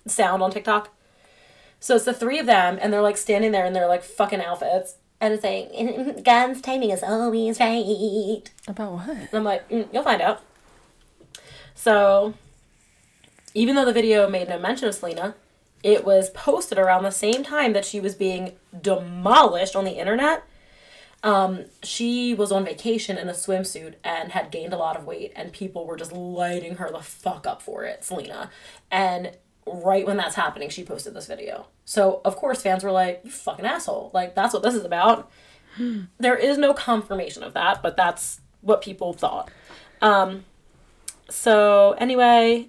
sound 0.06 0.42
on 0.42 0.50
TikTok? 0.50 0.90
So 1.78 1.96
it's 1.96 2.04
the 2.04 2.12
three 2.12 2.38
of 2.38 2.46
them, 2.46 2.78
and 2.80 2.92
they're 2.92 3.00
like 3.00 3.16
standing 3.16 3.52
there 3.52 3.64
in 3.64 3.72
their 3.72 3.88
like 3.88 4.02
fucking 4.02 4.42
outfits, 4.42 4.96
and 5.20 5.34
it's 5.34 5.42
saying, 5.42 6.22
God's 6.24 6.60
timing 6.60 6.90
is 6.90 7.02
always 7.02 7.60
right. 7.60 8.42
About 8.66 8.92
what? 8.92 9.08
And 9.08 9.28
I'm 9.34 9.44
like, 9.44 9.68
mm, 9.68 9.86
you'll 9.92 10.02
find 10.02 10.22
out. 10.22 10.42
So, 11.74 12.34
even 13.54 13.74
though 13.74 13.84
the 13.84 13.92
video 13.92 14.28
made 14.28 14.48
no 14.48 14.58
mention 14.58 14.88
of 14.88 14.94
Selena, 14.94 15.34
it 15.82 16.04
was 16.04 16.30
posted 16.30 16.78
around 16.78 17.02
the 17.02 17.10
same 17.10 17.42
time 17.42 17.72
that 17.72 17.84
she 17.84 18.00
was 18.00 18.14
being 18.14 18.52
demolished 18.80 19.76
on 19.76 19.84
the 19.84 19.98
internet. 19.98 20.44
Um, 21.22 21.66
she 21.82 22.32
was 22.32 22.50
on 22.50 22.64
vacation 22.64 23.18
in 23.18 23.28
a 23.28 23.32
swimsuit 23.32 23.94
and 24.02 24.32
had 24.32 24.50
gained 24.50 24.72
a 24.72 24.78
lot 24.78 24.96
of 24.96 25.04
weight, 25.04 25.32
and 25.36 25.52
people 25.52 25.86
were 25.86 25.96
just 25.96 26.12
lighting 26.12 26.76
her 26.76 26.90
the 26.90 27.00
fuck 27.00 27.46
up 27.46 27.60
for 27.60 27.84
it, 27.84 28.04
Selena. 28.04 28.50
And 28.90 29.32
right 29.66 30.06
when 30.06 30.16
that's 30.16 30.34
happening, 30.34 30.68
she 30.68 30.84
posted 30.84 31.14
this 31.14 31.26
video. 31.26 31.66
So, 31.84 32.20
of 32.24 32.36
course, 32.36 32.62
fans 32.62 32.84
were 32.84 32.92
like, 32.92 33.20
you 33.24 33.30
fucking 33.30 33.64
asshole. 33.64 34.10
Like, 34.12 34.34
that's 34.34 34.54
what 34.54 34.62
this 34.62 34.74
is 34.74 34.84
about. 34.84 35.30
there 36.18 36.36
is 36.36 36.58
no 36.58 36.74
confirmation 36.74 37.42
of 37.42 37.54
that, 37.54 37.82
but 37.82 37.96
that's 37.96 38.40
what 38.60 38.82
people 38.82 39.12
thought. 39.12 39.50
Um, 40.02 40.44
so, 41.28 41.94
anyway, 41.98 42.68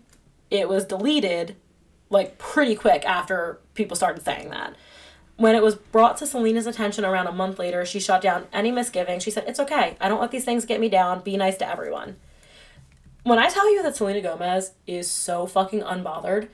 it 0.50 0.70
was 0.70 0.86
deleted 0.86 1.56
like 2.10 2.38
pretty 2.38 2.76
quick 2.76 3.06
after 3.06 3.60
people 3.74 3.96
started 3.96 4.24
saying 4.24 4.50
that. 4.50 4.76
When 5.38 5.56
it 5.56 5.64
was 5.64 5.76
brought 5.76 6.18
to 6.18 6.28
Selena's 6.28 6.68
attention 6.68 7.04
around 7.04 7.26
a 7.26 7.32
month 7.32 7.58
later, 7.58 7.84
she 7.86 8.00
shut 8.00 8.22
down 8.22 8.48
any 8.54 8.72
misgiving. 8.72 9.20
She 9.20 9.32
said, 9.32 9.46
It's 9.48 9.60
okay. 9.60 9.98
I 10.00 10.08
don't 10.08 10.22
let 10.22 10.30
these 10.30 10.46
things 10.46 10.66
get 10.66 10.80
me 10.80 10.90
down. 10.90 11.22
Be 11.22 11.38
nice 11.38 11.58
to 11.58 11.68
everyone. 11.68 12.18
When 13.24 13.40
I 13.40 13.50
tell 13.50 13.72
you 13.74 13.82
that 13.82 13.96
Selena 13.96 14.22
Gomez 14.22 14.74
is 14.86 15.10
so 15.10 15.48
fucking 15.48 15.82
unbothered, 15.82 16.50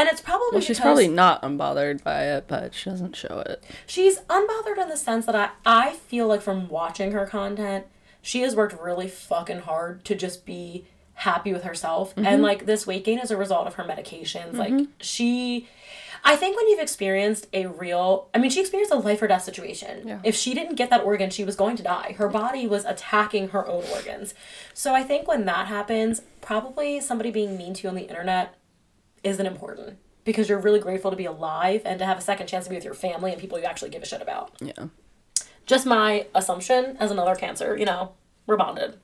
and 0.00 0.08
it's 0.08 0.22
probably 0.22 0.48
Well, 0.52 0.60
she's 0.62 0.80
probably 0.80 1.08
not 1.08 1.42
unbothered 1.42 2.02
by 2.02 2.24
it, 2.24 2.46
but 2.48 2.74
she 2.74 2.88
doesn't 2.88 3.14
show 3.14 3.42
it. 3.44 3.62
she's 3.86 4.20
unbothered 4.20 4.80
in 4.80 4.88
the 4.88 4.96
sense 4.96 5.26
that 5.26 5.34
I, 5.34 5.50
I 5.66 5.92
feel 5.92 6.26
like 6.26 6.40
from 6.40 6.68
watching 6.68 7.12
her 7.12 7.26
content, 7.26 7.84
she 8.22 8.40
has 8.40 8.56
worked 8.56 8.80
really 8.80 9.08
fucking 9.08 9.60
hard 9.60 10.02
to 10.06 10.14
just 10.14 10.46
be 10.46 10.86
happy 11.14 11.52
with 11.52 11.64
herself. 11.64 12.14
And 12.16 12.26
mm-hmm. 12.26 12.42
like 12.42 12.64
this 12.64 12.86
weight 12.86 13.04
gain 13.04 13.18
is 13.18 13.30
a 13.30 13.36
result 13.36 13.66
of 13.66 13.74
her 13.74 13.84
medications. 13.84 14.54
Like 14.54 14.72
mm-hmm. 14.72 14.84
she 15.00 15.68
I 16.24 16.36
think 16.36 16.56
when 16.56 16.68
you've 16.68 16.80
experienced 16.80 17.46
a 17.52 17.66
real 17.66 18.28
I 18.34 18.38
mean, 18.38 18.50
she 18.50 18.60
experienced 18.60 18.92
a 18.92 18.96
life 18.96 19.20
or 19.20 19.26
death 19.26 19.44
situation. 19.44 20.08
Yeah. 20.08 20.20
If 20.24 20.34
she 20.34 20.54
didn't 20.54 20.76
get 20.76 20.88
that 20.88 21.02
organ, 21.02 21.28
she 21.28 21.44
was 21.44 21.56
going 21.56 21.76
to 21.76 21.82
die. 21.82 22.14
Her 22.16 22.28
body 22.28 22.66
was 22.66 22.86
attacking 22.86 23.48
her 23.48 23.66
own 23.68 23.84
organs. 23.92 24.32
So 24.72 24.94
I 24.94 25.02
think 25.02 25.28
when 25.28 25.44
that 25.44 25.66
happens, 25.66 26.22
probably 26.40 27.00
somebody 27.00 27.30
being 27.30 27.58
mean 27.58 27.74
to 27.74 27.82
you 27.82 27.88
on 27.90 27.96
the 27.96 28.08
internet 28.08 28.54
isn't 29.22 29.46
important. 29.46 29.98
Because 30.24 30.48
you're 30.48 30.58
really 30.58 30.80
grateful 30.80 31.10
to 31.10 31.16
be 31.16 31.24
alive 31.24 31.82
and 31.84 31.98
to 31.98 32.04
have 32.04 32.18
a 32.18 32.20
second 32.20 32.46
chance 32.46 32.64
to 32.64 32.70
be 32.70 32.76
with 32.76 32.84
your 32.84 32.94
family 32.94 33.32
and 33.32 33.40
people 33.40 33.58
you 33.58 33.64
actually 33.64 33.90
give 33.90 34.02
a 34.02 34.06
shit 34.06 34.20
about 34.22 34.52
Yeah. 34.60 34.88
just 35.66 35.86
my 35.86 36.26
assumption 36.34 36.96
as 37.00 37.10
another 37.10 37.34
cancer, 37.34 37.76
you 37.76 37.86
know, 37.86 38.12
we're 38.46 38.56
bonded. 38.56 38.98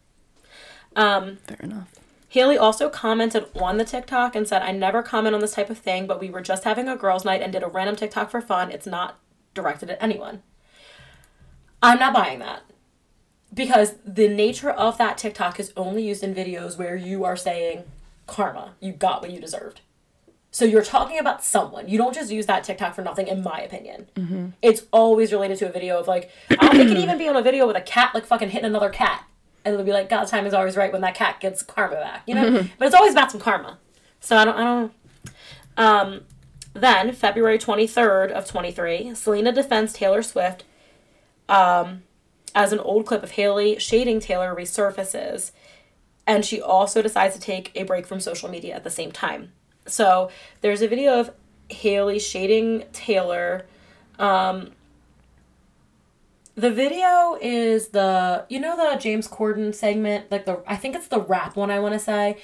Um, 0.95 1.37
Fair 1.47 1.59
enough. 1.63 1.89
Hailey 2.29 2.59
also 2.59 2.91
commented 2.91 3.47
on 3.57 3.79
the 3.79 3.85
TikTok 3.85 4.35
and 4.37 4.47
said, 4.47 4.61
I 4.63 4.73
never 4.73 5.03
comment 5.03 5.35
on 5.35 5.41
this 5.41 5.55
type 5.55 5.71
of 5.71 5.79
thing, 5.79 6.07
but 6.07 6.21
we 6.21 6.29
were 6.29 6.41
just 6.43 6.65
having 6.65 6.89
a 6.89 6.97
girls' 6.97 7.25
night 7.25 7.41
and 7.41 7.53
did 7.53 7.63
a 7.63 7.69
random 7.69 7.97
TikTok 7.97 8.31
for 8.31 8.41
fun. 8.41 8.71
It's 8.71 8.87
not 8.87 9.19
directed 9.55 9.91
at 9.91 10.03
anyone. 10.03 10.43
I'm 11.83 11.99
not 11.99 12.13
buying 12.13 12.41
that. 12.41 12.63
Because 13.55 13.95
the 14.05 14.29
nature 14.29 14.71
of 14.71 14.99
that 14.99 15.17
TikTok 15.17 15.59
is 15.61 15.73
only 15.77 16.07
used 16.07 16.23
in 16.23 16.35
videos 16.35 16.77
where 16.77 16.97
you 16.97 17.25
are 17.25 17.37
saying, 17.37 17.85
karma, 18.27 18.75
you 18.81 18.93
got 18.93 19.23
what 19.23 19.31
you 19.31 19.41
deserved. 19.41 19.81
So 20.57 20.65
you're 20.65 20.83
talking 20.83 21.19
about 21.19 21.45
someone. 21.45 21.87
You 21.87 21.99
don't 21.99 22.15
just 22.15 22.33
use 22.33 22.47
that 22.47 22.65
TikTok 22.65 22.95
for 22.95 23.03
nothing, 23.03 23.27
in 23.27 23.43
my 23.43 23.61
opinion. 23.61 24.07
It's 24.63 24.85
always 24.91 25.31
related 25.31 25.59
to 25.59 25.69
a 25.69 25.71
video 25.71 26.01
of 26.01 26.09
like, 26.09 26.31
I 26.49 26.55
don't 26.55 26.71
think 26.71 26.89
it 26.89 26.95
can 26.95 27.03
even 27.03 27.19
be 27.19 27.29
on 27.29 27.37
a 27.37 27.43
video 27.43 27.67
with 27.67 27.77
a 27.77 27.83
cat 27.83 28.15
like 28.15 28.25
fucking 28.25 28.49
hitting 28.49 28.65
another 28.65 28.89
cat. 28.89 29.27
And 29.67 29.75
it'll 29.75 29.85
be 29.85 29.93
like, 29.93 30.09
God's 30.09 30.31
time 30.31 30.47
is 30.47 30.55
always 30.55 30.75
right 30.75 30.91
when 30.91 31.03
that 31.03 31.15
cat 31.15 31.41
gets 31.41 31.63
karma 31.63 31.97
back, 31.97 32.23
you 32.27 32.35
know? 32.35 32.67
but 32.79 32.87
it's 32.87 32.95
always 32.95 33.13
about 33.13 33.31
some 33.31 33.39
karma. 33.39 33.77
So 34.21 34.39
I 34.39 34.47
don't, 34.47 34.57
I 34.57 34.65
don't 34.65 34.93
Um, 35.77 36.21
then, 36.73 37.13
February 37.13 37.59
23rd 37.59 38.31
of 38.31 38.47
23, 38.47 39.15
Selena 39.15 39.53
defends 39.53 39.93
Taylor 39.93 40.23
Swift 40.23 40.65
um, 41.51 42.03
as 42.55 42.73
an 42.73 42.79
old 42.79 43.05
clip 43.05 43.23
of 43.23 43.33
Hailey 43.33 43.79
shading 43.79 44.21
Taylor 44.21 44.57
resurfaces. 44.57 45.51
And 46.27 46.47
she 46.47 46.63
also 46.63 47.03
decides 47.03 47.35
to 47.35 47.41
take 47.43 47.73
a 47.75 47.83
break 47.83 48.07
from 48.07 48.21
social 48.21 48.49
media 48.49 48.75
at 48.75 48.85
the 48.85 48.91
same 48.91 49.13
time. 49.13 49.53
So 49.87 50.31
there's 50.61 50.83
a 50.83 50.89
video 50.89 51.21
of 51.21 51.31
Hailey 51.71 52.19
shading 52.19 52.85
Taylor. 52.93 53.67
Um, 54.19 54.73
the 56.55 56.71
video 56.71 57.37
is 57.41 57.89
the 57.89 58.47
you 58.49 58.59
know 58.59 58.77
the 58.77 58.99
James 58.99 59.29
Corden 59.29 59.75
segment, 59.75 60.31
like 60.31 60.47
the 60.47 60.63
I 60.67 60.77
think 60.77 60.95
it's 60.97 61.09
the 61.09 61.21
rap 61.21 61.55
one 61.55 61.71
I 61.71 61.81
want 61.81 61.95
to 61.95 61.99
say, 61.99 62.39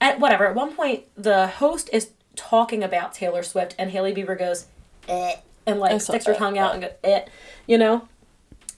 and 0.00 0.20
whatever. 0.20 0.46
At 0.46 0.54
one 0.54 0.74
point, 0.74 1.04
the 1.16 1.48
host 1.48 1.90
is 1.92 2.10
talking 2.36 2.84
about 2.84 3.12
Taylor 3.12 3.42
Swift, 3.42 3.74
and 3.78 3.90
Hailey 3.90 4.14
Bieber 4.14 4.38
goes, 4.38 4.66
eh, 5.08 5.36
and 5.66 5.80
like 5.80 6.00
sticks 6.00 6.26
her 6.26 6.32
that, 6.32 6.38
tongue 6.38 6.58
out 6.58 6.74
and 6.74 6.82
goes, 6.82 6.92
eh, 7.02 7.24
you 7.66 7.76
know. 7.76 8.08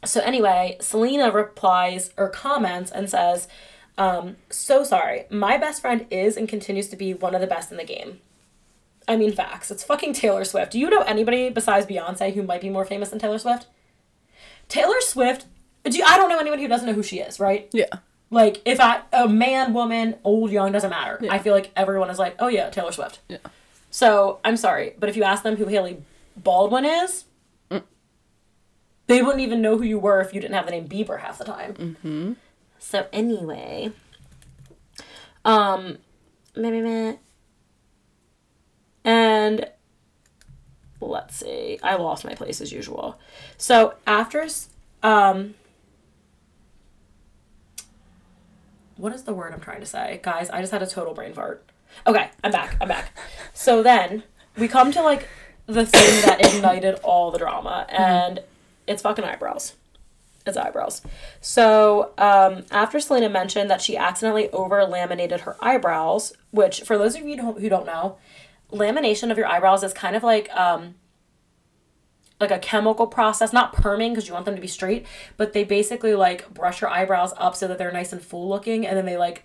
So 0.05 0.21
anyway, 0.21 0.79
Selena 0.81 1.31
replies 1.33 2.11
or 2.17 2.31
comments 2.31 2.91
and 2.91 3.11
says, 3.11 3.49
um, 3.99 4.37
"So 4.49 4.85
sorry. 4.85 5.25
My 5.31 5.59
best 5.59 5.83
friend 5.83 6.07
is 6.11 6.37
and 6.37 6.49
continues 6.49 6.89
to 6.89 6.97
be 6.97 7.15
one 7.15 7.35
of 7.35 7.41
the 7.41 7.47
best 7.47 7.71
in 7.71 7.77
the 7.77 7.85
game." 7.85 8.21
I 9.07 9.17
mean, 9.17 9.33
facts. 9.33 9.71
It's 9.71 9.83
fucking 9.83 10.13
Taylor 10.13 10.45
Swift. 10.45 10.73
Do 10.73 10.79
you 10.79 10.91
know 10.91 11.01
anybody 11.01 11.49
besides 11.51 11.87
Beyonce 11.87 12.35
who 12.35 12.43
might 12.43 12.61
be 12.61 12.69
more 12.69 12.85
famous 12.85 13.09
than 13.09 13.19
Taylor 13.19 13.39
Swift? 13.39 13.67
Taylor 14.69 15.01
Swift. 15.01 15.47
Do 15.85 15.97
you, 15.97 16.05
I 16.07 16.19
don't 16.19 16.29
know 16.29 16.39
anyone 16.39 16.59
who 16.59 16.69
doesn't 16.69 16.87
know 16.87 16.93
who 16.93 17.03
she 17.03 17.19
is, 17.19 17.41
right? 17.41 17.69
Yeah. 17.73 17.87
Like, 18.31 18.61
if 18.67 18.79
I 18.81 19.01
a 19.13 19.27
man, 19.27 19.73
woman, 19.73 20.17
old, 20.25 20.51
young 20.51 20.73
doesn't 20.73 20.91
matter. 20.91 21.19
Yeah. 21.23 21.33
I 21.33 21.39
feel 21.39 21.55
like 21.55 21.71
everyone 21.75 22.11
is 22.11 22.19
like, 22.19 22.37
oh 22.39 22.49
yeah, 22.49 22.69
Taylor 22.69 22.93
Swift. 22.93 23.21
Yeah. 23.29 23.39
So 23.91 24.41
I'm 24.45 24.59
sorry, 24.59 24.95
but 24.99 25.09
if 25.09 25.17
you 25.17 25.23
ask 25.23 25.43
them 25.43 25.57
who 25.57 25.65
Hailey 25.65 26.03
Baldwin 26.37 26.85
is, 26.85 27.25
they 29.07 29.23
wouldn't 29.23 29.41
even 29.41 29.63
know 29.63 29.79
who 29.79 29.85
you 29.85 29.99
were 29.99 30.21
if 30.21 30.35
you 30.35 30.41
didn't 30.41 30.55
have 30.55 30.67
the 30.67 30.71
name 30.73 30.87
Bieber 30.87 31.21
half 31.21 31.39
the 31.39 31.45
time. 31.45 31.75
Mm-hmm. 31.75 32.33
So 32.79 33.07
anyway, 33.13 33.93
um, 35.45 35.99
meh, 36.57 36.71
meh, 36.71 36.83
meh. 36.83 37.17
and 39.05 39.69
let's 41.01 41.37
see, 41.37 41.79
I 41.83 41.97
lost 41.97 42.25
my 42.25 42.35
place 42.35 42.61
as 42.61 42.73
usual. 42.73 43.19
So 43.57 43.95
after, 44.07 44.47
um, 45.03 45.55
what 48.97 49.13
is 49.15 49.23
the 49.23 49.33
word 49.33 49.53
I'm 49.53 49.61
trying 49.61 49.81
to 49.81 49.87
say, 49.87 50.21
guys? 50.23 50.51
I 50.51 50.61
just 50.61 50.73
had 50.73 50.83
a 50.83 50.87
total 50.87 51.15
brain 51.15 51.33
fart. 51.33 51.65
Okay, 52.07 52.31
I'm 52.45 52.53
back. 52.53 52.77
I'm 52.81 52.89
back. 52.89 53.17
So 53.55 53.83
then 53.83 54.23
we 54.57 54.69
come 54.69 54.93
to 54.93 55.03
like 55.03 55.27
the 55.67 55.87
thing 55.87 56.23
that 56.27 56.45
ignited 56.55 56.97
all 57.03 57.31
the 57.31 57.39
drama, 57.39 57.87
and 57.89 58.41
it's 58.87 59.03
fucking 59.03 59.25
eyebrows. 59.25 59.75
It's 60.49 60.57
eyebrows. 60.57 61.03
So 61.41 62.13
um, 62.19 62.65
after 62.71 62.99
Selena 63.01 63.29
mentioned 63.29 63.71
that 63.71 63.81
she 63.83 63.97
accidentally 63.97 64.51
over 64.51 64.85
laminated 64.85 65.43
her 65.43 65.57
eyebrows, 65.61 66.33
which 66.51 66.83
for 66.83 66.99
those 66.99 67.15
of 67.15 67.23
you 67.23 67.29
who 67.31 67.37
don't- 67.37 67.61
who 67.61 67.69
don't 67.69 67.87
know, 67.87 68.17
lamination 68.73 69.31
of 69.31 69.39
your 69.39 69.47
eyebrows 69.47 69.83
is 69.83 69.93
kind 69.93 70.17
of 70.17 70.23
like 70.23 70.51
um, 70.55 70.95
like 72.41 72.51
a 72.51 72.59
chemical 72.59 73.07
process, 73.07 73.53
not 73.53 73.75
perming 73.75 74.11
because 74.11 74.29
you 74.29 74.33
want 74.35 74.45
them 74.47 74.55
to 74.55 74.61
be 74.61 74.69
straight, 74.69 75.05
but 75.37 75.53
they 75.53 75.65
basically 75.65 76.15
like 76.15 76.53
brush 76.55 76.81
your 76.81 76.91
eyebrows 76.91 77.33
up 77.37 77.57
so 77.57 77.67
that 77.67 77.79
they're 77.79 77.93
nice 77.93 78.13
and 78.13 78.23
full 78.23 78.49
looking, 78.49 78.87
and 78.87 78.97
then 78.97 79.07
they 79.07 79.17
like 79.17 79.45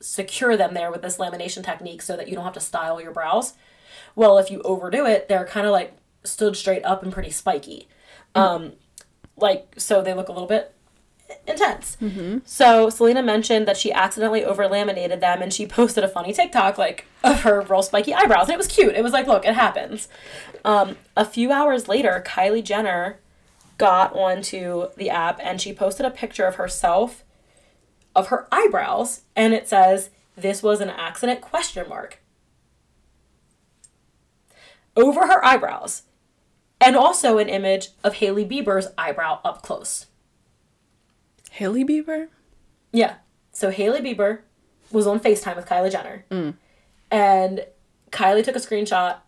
secure 0.00 0.56
them 0.56 0.74
there 0.74 0.90
with 0.90 1.00
this 1.00 1.16
lamination 1.16 1.64
technique 1.64 2.02
so 2.02 2.16
that 2.16 2.28
you 2.28 2.34
don't 2.34 2.44
have 2.44 2.52
to 2.52 2.60
style 2.60 3.00
your 3.00 3.12
brows. 3.12 3.54
Well, 4.14 4.36
if 4.38 4.50
you 4.50 4.60
overdo 4.62 5.06
it, 5.06 5.28
they're 5.28 5.46
kind 5.46 5.66
of 5.66 5.72
like 5.72 5.96
stood 6.24 6.56
straight 6.56 6.84
up 6.84 7.02
and 7.02 7.12
pretty 7.12 7.30
spiky. 7.30 7.88
Um, 8.34 8.72
like, 9.36 9.74
so 9.76 10.02
they 10.02 10.14
look 10.14 10.28
a 10.28 10.32
little 10.32 10.48
bit 10.48 10.72
intense. 11.46 11.96
So 12.44 12.88
Selena 12.90 13.22
mentioned 13.22 13.66
that 13.66 13.76
she 13.76 13.92
accidentally 13.92 14.44
over 14.44 14.68
laminated 14.68 15.20
them 15.20 15.42
and 15.42 15.52
she 15.52 15.66
posted 15.66 16.04
a 16.04 16.08
funny 16.08 16.32
TikTok 16.32 16.78
like 16.78 17.06
of 17.24 17.42
her 17.42 17.62
real 17.62 17.82
spiky 17.82 18.14
eyebrows. 18.14 18.46
And 18.48 18.54
it 18.54 18.58
was 18.58 18.68
cute. 18.68 18.94
It 18.94 19.02
was 19.02 19.12
like, 19.12 19.26
look, 19.26 19.44
it 19.44 19.54
happens. 19.54 20.08
Um, 20.64 20.96
a 21.16 21.24
few 21.24 21.50
hours 21.52 21.88
later, 21.88 22.22
Kylie 22.26 22.62
Jenner 22.64 23.18
got 23.78 24.14
onto 24.14 24.88
the 24.96 25.10
app 25.10 25.38
and 25.42 25.60
she 25.60 25.72
posted 25.72 26.06
a 26.06 26.10
picture 26.10 26.46
of 26.46 26.54
herself 26.54 27.24
of 28.14 28.28
her 28.28 28.48
eyebrows 28.50 29.20
and 29.34 29.52
it 29.52 29.68
says 29.68 30.08
this 30.36 30.62
was 30.62 30.80
an 30.80 30.88
accident 30.88 31.42
question 31.42 31.86
mark 31.86 32.20
over 34.96 35.26
her 35.26 35.44
eyebrows 35.44 36.02
and 36.80 36.96
also 36.96 37.38
an 37.38 37.48
image 37.48 37.88
of 38.04 38.14
Hailey 38.14 38.44
Bieber's 38.44 38.88
eyebrow 38.98 39.40
up 39.44 39.62
close. 39.62 40.06
Hailey 41.52 41.84
Bieber? 41.84 42.28
Yeah. 42.92 43.14
So 43.52 43.70
Hailey 43.70 44.00
Bieber 44.00 44.40
was 44.90 45.06
on 45.06 45.20
FaceTime 45.20 45.56
with 45.56 45.66
Kylie 45.66 45.90
Jenner. 45.90 46.24
Mm. 46.30 46.54
And 47.10 47.66
Kylie 48.10 48.44
took 48.44 48.56
a 48.56 48.60
screenshot 48.60 49.18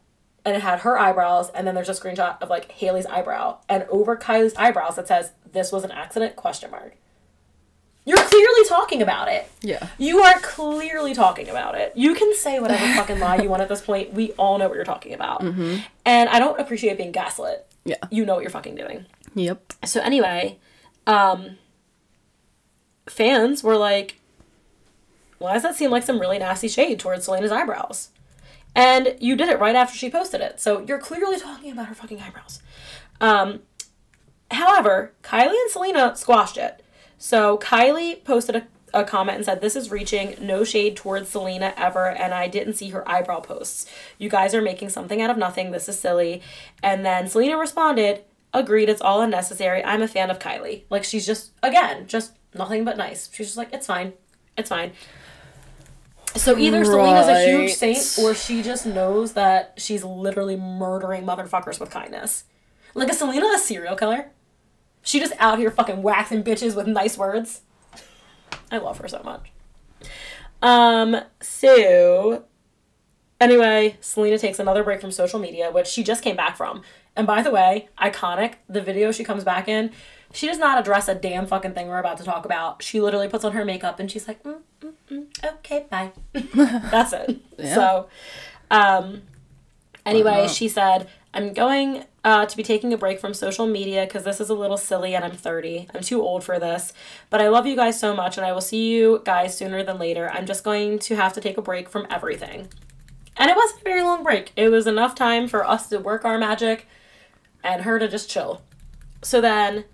and 0.44 0.56
it 0.56 0.62
had 0.62 0.80
her 0.80 0.98
eyebrows 0.98 1.50
and 1.50 1.66
then 1.66 1.74
there's 1.74 1.88
a 1.88 1.92
screenshot 1.92 2.40
of 2.40 2.50
like 2.50 2.70
Hailey's 2.72 3.06
eyebrow 3.06 3.58
and 3.68 3.84
over 3.90 4.16
Kylie's 4.16 4.54
eyebrows 4.56 4.98
it 4.98 5.08
says 5.08 5.32
this 5.52 5.72
was 5.72 5.84
an 5.84 5.90
accident 5.90 6.36
question 6.36 6.70
mark. 6.70 6.96
You're 8.08 8.16
clearly 8.16 8.64
talking 8.66 9.02
about 9.02 9.28
it. 9.28 9.50
Yeah. 9.60 9.86
You 9.98 10.20
are 10.20 10.38
clearly 10.40 11.12
talking 11.12 11.50
about 11.50 11.74
it. 11.74 11.92
You 11.94 12.14
can 12.14 12.34
say 12.34 12.58
whatever 12.58 12.82
fucking 12.94 13.18
lie 13.20 13.36
you 13.36 13.50
want 13.50 13.60
at 13.60 13.68
this 13.68 13.82
point. 13.82 14.14
We 14.14 14.32
all 14.32 14.56
know 14.56 14.66
what 14.66 14.76
you're 14.76 14.84
talking 14.84 15.12
about. 15.12 15.42
And 15.42 16.28
I 16.30 16.38
don't 16.38 16.58
appreciate 16.58 16.96
being 16.96 17.12
gaslit. 17.12 17.66
Yeah. 17.84 17.96
You 18.10 18.24
know 18.24 18.34
what 18.34 18.40
you're 18.40 18.50
fucking 18.50 18.76
doing. 18.76 19.04
Yep. 19.34 19.74
So 19.84 20.00
anyway, 20.00 20.58
um, 21.06 21.58
fans 23.06 23.62
were 23.62 23.76
like, 23.76 24.16
why 25.36 25.52
does 25.52 25.62
that 25.62 25.76
seem 25.76 25.90
like 25.90 26.02
some 26.02 26.18
really 26.18 26.38
nasty 26.38 26.68
shade 26.68 26.98
towards 26.98 27.26
Selena's 27.26 27.52
eyebrows? 27.52 28.08
And 28.74 29.16
you 29.20 29.36
did 29.36 29.50
it 29.50 29.60
right 29.60 29.76
after 29.76 29.98
she 29.98 30.08
posted 30.08 30.40
it. 30.40 30.60
So 30.60 30.80
you're 30.80 30.98
clearly 30.98 31.38
talking 31.38 31.72
about 31.72 31.88
her 31.88 31.94
fucking 31.94 32.22
eyebrows. 32.22 32.62
Um, 33.20 33.60
however, 34.50 35.12
Kylie 35.22 35.48
and 35.48 35.70
Selena 35.70 36.16
squashed 36.16 36.56
it. 36.56 36.82
So 37.18 37.58
Kylie 37.58 38.22
posted 38.24 38.56
a, 38.56 38.66
a 38.94 39.04
comment 39.04 39.36
and 39.36 39.44
said, 39.44 39.60
This 39.60 39.76
is 39.76 39.90
reaching 39.90 40.36
no 40.40 40.64
shade 40.64 40.96
towards 40.96 41.28
Selena 41.28 41.74
ever, 41.76 42.08
and 42.08 42.32
I 42.32 42.48
didn't 42.48 42.74
see 42.74 42.90
her 42.90 43.06
eyebrow 43.08 43.40
posts. 43.40 43.86
You 44.16 44.30
guys 44.30 44.54
are 44.54 44.62
making 44.62 44.90
something 44.90 45.20
out 45.20 45.30
of 45.30 45.36
nothing. 45.36 45.72
This 45.72 45.88
is 45.88 45.98
silly. 45.98 46.42
And 46.82 47.04
then 47.04 47.28
Selena 47.28 47.58
responded, 47.58 48.24
Agreed, 48.54 48.88
it's 48.88 49.02
all 49.02 49.20
unnecessary. 49.20 49.84
I'm 49.84 50.00
a 50.00 50.08
fan 50.08 50.30
of 50.30 50.38
Kylie. 50.38 50.84
Like, 50.88 51.04
she's 51.04 51.26
just, 51.26 51.50
again, 51.62 52.06
just 52.06 52.32
nothing 52.54 52.84
but 52.84 52.96
nice. 52.96 53.28
She's 53.32 53.48
just 53.48 53.58
like, 53.58 53.72
It's 53.72 53.86
fine. 53.86 54.12
It's 54.56 54.68
fine. 54.68 54.92
So 56.36 56.56
either 56.56 56.84
Selena's 56.84 57.26
a 57.26 57.46
huge 57.46 57.72
saint 57.72 58.18
or 58.22 58.34
she 58.34 58.62
just 58.62 58.86
knows 58.86 59.32
that 59.32 59.74
she's 59.76 60.04
literally 60.04 60.56
murdering 60.56 61.24
motherfuckers 61.24 61.80
with 61.80 61.90
kindness. 61.90 62.44
Like, 62.94 63.08
is 63.10 63.18
Selena 63.18 63.46
a 63.54 63.58
serial 63.58 63.96
killer? 63.96 64.30
She 65.02 65.20
just 65.20 65.32
out 65.38 65.58
here 65.58 65.70
fucking 65.70 66.02
waxing 66.02 66.42
bitches 66.42 66.76
with 66.76 66.86
nice 66.86 67.16
words. 67.16 67.62
I 68.70 68.78
love 68.78 68.98
her 68.98 69.08
so 69.08 69.22
much. 69.24 69.50
Um, 70.60 71.16
so 71.40 72.44
anyway, 73.40 73.96
Selena 74.00 74.38
takes 74.38 74.58
another 74.58 74.84
break 74.84 75.00
from 75.00 75.10
social 75.10 75.38
media, 75.38 75.70
which 75.70 75.86
she 75.86 76.02
just 76.02 76.22
came 76.22 76.36
back 76.36 76.56
from. 76.56 76.82
And 77.16 77.26
by 77.26 77.42
the 77.42 77.50
way, 77.50 77.88
iconic, 78.00 78.54
the 78.68 78.80
video 78.80 79.10
she 79.12 79.24
comes 79.24 79.44
back 79.44 79.68
in, 79.68 79.90
she 80.32 80.46
does 80.46 80.58
not 80.58 80.78
address 80.78 81.08
a 81.08 81.14
damn 81.14 81.46
fucking 81.46 81.72
thing 81.72 81.88
we're 81.88 81.98
about 81.98 82.18
to 82.18 82.24
talk 82.24 82.44
about. 82.44 82.82
She 82.82 83.00
literally 83.00 83.28
puts 83.28 83.44
on 83.44 83.52
her 83.52 83.64
makeup 83.64 83.98
and 83.98 84.10
she's 84.10 84.28
like, 84.28 84.42
mm, 84.42 84.60
mm, 84.80 84.92
mm, 85.10 85.54
okay, 85.54 85.86
bye. 85.90 86.12
That's 86.32 87.12
it. 87.12 87.40
Yeah. 87.58 87.74
So, 87.74 88.08
um, 88.70 89.22
anyway, 90.04 90.48
she 90.48 90.68
said, 90.68 91.08
I'm 91.34 91.52
going 91.52 92.04
uh, 92.24 92.46
to 92.46 92.56
be 92.56 92.62
taking 92.62 92.92
a 92.92 92.98
break 92.98 93.20
from 93.20 93.34
social 93.34 93.66
media 93.66 94.04
because 94.04 94.24
this 94.24 94.40
is 94.40 94.48
a 94.48 94.54
little 94.54 94.76
silly 94.76 95.14
and 95.14 95.24
I'm 95.24 95.32
30. 95.32 95.88
I'm 95.94 96.00
too 96.00 96.22
old 96.22 96.42
for 96.42 96.58
this. 96.58 96.92
But 97.30 97.40
I 97.40 97.48
love 97.48 97.66
you 97.66 97.76
guys 97.76 98.00
so 98.00 98.14
much 98.14 98.36
and 98.36 98.46
I 98.46 98.52
will 98.52 98.60
see 98.60 98.92
you 98.92 99.22
guys 99.24 99.56
sooner 99.56 99.82
than 99.82 99.98
later. 99.98 100.30
I'm 100.30 100.46
just 100.46 100.64
going 100.64 100.98
to 101.00 101.16
have 101.16 101.32
to 101.34 101.40
take 101.40 101.58
a 101.58 101.62
break 101.62 101.88
from 101.88 102.06
everything. 102.10 102.68
And 103.36 103.50
it 103.50 103.56
wasn't 103.56 103.82
a 103.82 103.84
very 103.84 104.02
long 104.02 104.22
break. 104.22 104.52
It 104.56 104.70
was 104.70 104.86
enough 104.86 105.14
time 105.14 105.48
for 105.48 105.66
us 105.66 105.88
to 105.90 105.98
work 105.98 106.24
our 106.24 106.38
magic 106.38 106.88
and 107.62 107.82
her 107.82 107.98
to 107.98 108.08
just 108.08 108.30
chill. 108.30 108.62
So 109.22 109.40
then, 109.40 109.84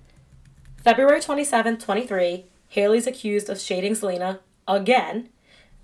February 0.82 1.20
27th, 1.20 1.80
23, 1.80 2.45
Hailey's 2.68 3.07
accused 3.07 3.49
of 3.51 3.61
shading 3.61 3.95
Selena 3.95 4.41
again, 4.66 5.28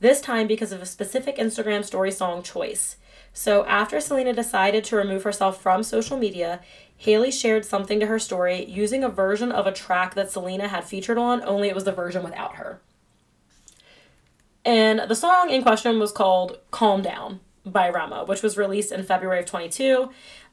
this 0.00 0.20
time 0.20 0.46
because 0.46 0.72
of 0.72 0.80
a 0.80 0.86
specific 0.86 1.36
Instagram 1.36 1.84
story 1.84 2.10
song 2.10 2.42
choice. 2.42 2.96
So 3.32 3.64
after 3.66 4.00
Selena 4.00 4.32
decided 4.32 4.84
to 4.84 4.96
remove 4.96 5.22
herself 5.22 5.62
from 5.62 5.82
social 5.82 6.16
media, 6.16 6.60
Hailey 6.96 7.30
shared 7.30 7.64
something 7.64 8.00
to 8.00 8.06
her 8.06 8.18
story 8.18 8.64
using 8.64 9.02
a 9.02 9.08
version 9.08 9.52
of 9.52 9.66
a 9.66 9.72
track 9.72 10.14
that 10.14 10.30
Selena 10.30 10.68
had 10.68 10.84
featured 10.84 11.16
on, 11.16 11.42
only 11.44 11.68
it 11.68 11.74
was 11.74 11.84
the 11.84 11.92
version 11.92 12.22
without 12.22 12.56
her. 12.56 12.80
And 14.64 15.00
the 15.08 15.14
song 15.14 15.48
in 15.48 15.62
question 15.62 15.98
was 15.98 16.12
called 16.12 16.58
Calm 16.70 17.02
Down 17.02 17.40
by 17.64 17.88
Rema, 17.88 18.24
which 18.24 18.42
was 18.42 18.58
released 18.58 18.92
in 18.92 19.02
February 19.02 19.40
of 19.40 19.46
22. 19.46 20.10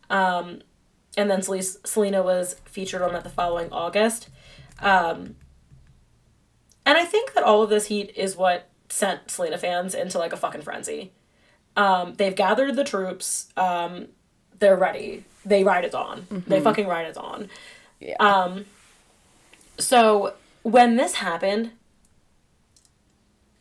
Um, 0.10 0.62
and 1.18 1.30
then 1.30 1.42
Sel- 1.42 1.62
Selena 1.84 2.24
was 2.24 2.62
featured 2.66 3.02
on 3.02 3.16
it 3.16 3.24
the 3.24 3.30
following 3.30 3.70
August. 3.72 4.30
Um, 4.80 5.36
and 6.86 6.98
I 6.98 7.04
think 7.04 7.34
that 7.34 7.44
all 7.44 7.64
of 7.64 7.70
this 7.70 7.88
heat 7.88 8.14
is 8.16 8.38
what 8.38 8.70
sent 8.90 9.30
Selena 9.30 9.58
fans 9.58 9.94
into 9.94 10.18
like 10.18 10.32
a 10.32 10.38
fucking 10.38 10.62
frenzy. 10.62 11.12
Um, 11.78 12.16
they've 12.16 12.36
gathered 12.36 12.76
the 12.76 12.84
troops. 12.84 13.48
Um, 13.56 14.08
they're 14.60 14.76
ready. 14.76 15.24
They 15.46 15.64
ride 15.64 15.86
it 15.86 15.96
on. 15.96 16.28
They 16.48 16.60
fucking 16.60 16.88
ride 16.88 17.06
it 17.06 17.16
on. 17.16 17.50
Yeah. 18.00 18.16
Um, 18.20 18.66
so 19.78 20.34
when 20.64 20.98
this 20.98 21.16
happened, 21.16 21.72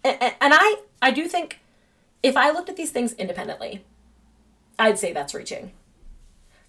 and, 0.03 0.17
and 0.41 0.55
I, 0.55 0.77
I 1.01 1.11
do 1.11 1.29
think 1.29 1.61
if 2.23 2.37
I 2.37 2.51
looked 2.51 2.69
at 2.69 2.77
these 2.77 2.91
things 2.91 3.12
independently, 3.12 3.85
I'd 4.79 4.99
say 4.99 5.12
that's 5.12 5.35
reaching. 5.35 5.73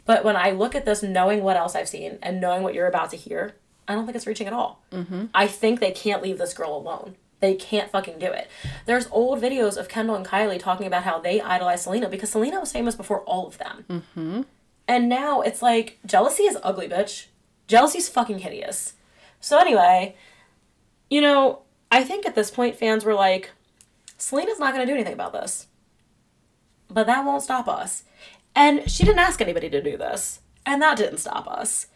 But 0.05 0.23
when 0.23 0.35
I 0.35 0.51
look 0.51 0.75
at 0.75 0.85
this, 0.85 1.01
knowing 1.01 1.43
what 1.43 1.57
else 1.57 1.75
I've 1.75 1.89
seen 1.89 2.19
and 2.21 2.39
knowing 2.39 2.63
what 2.63 2.73
you're 2.73 2.87
about 2.87 3.09
to 3.11 3.17
hear, 3.17 3.55
I 3.87 3.95
don't 3.95 4.05
think 4.05 4.15
it's 4.15 4.27
reaching 4.27 4.47
at 4.47 4.53
all. 4.53 4.81
Mm-hmm. 4.91 5.25
I 5.33 5.47
think 5.47 5.79
they 5.79 5.91
can't 5.91 6.21
leave 6.21 6.37
this 6.37 6.53
girl 6.53 6.75
alone. 6.75 7.15
They 7.39 7.53
can't 7.53 7.91
fucking 7.91 8.19
do 8.19 8.27
it. 8.27 8.49
There's 8.85 9.07
old 9.11 9.41
videos 9.41 9.77
of 9.77 9.89
Kendall 9.89 10.15
and 10.15 10.25
Kylie 10.25 10.59
talking 10.59 10.87
about 10.87 11.03
how 11.03 11.19
they 11.19 11.39
idolize 11.39 11.83
Selena 11.83 12.09
because 12.09 12.31
Selena 12.31 12.59
was 12.59 12.71
famous 12.71 12.95
before 12.95 13.21
all 13.21 13.47
of 13.47 13.57
them. 13.57 13.85
Mm-hmm. 13.89 14.41
And 14.87 15.09
now 15.09 15.41
it's 15.41 15.61
like 15.61 15.99
jealousy 16.05 16.43
is 16.43 16.57
ugly, 16.63 16.87
bitch. 16.87 17.27
Jealousy's 17.67 18.09
fucking 18.09 18.39
hideous. 18.39 18.93
So 19.39 19.59
anyway, 19.59 20.15
you 21.09 21.21
know, 21.21 21.59
I 21.91 22.03
think 22.03 22.25
at 22.25 22.35
this 22.35 22.49
point 22.49 22.75
fans 22.75 23.05
were 23.05 23.13
like, 23.13 23.51
Selena's 24.17 24.59
not 24.59 24.73
gonna 24.73 24.85
do 24.85 24.93
anything 24.93 25.13
about 25.13 25.33
this. 25.33 25.67
But 26.89 27.05
that 27.07 27.25
won't 27.25 27.43
stop 27.43 27.67
us. 27.67 28.03
And 28.55 28.89
she 28.89 29.03
didn't 29.03 29.19
ask 29.19 29.41
anybody 29.41 29.69
to 29.69 29.81
do 29.81 29.97
this. 29.97 30.39
And 30.65 30.81
that 30.81 30.97
didn't 30.97 31.19
stop 31.19 31.47
us. 31.47 31.87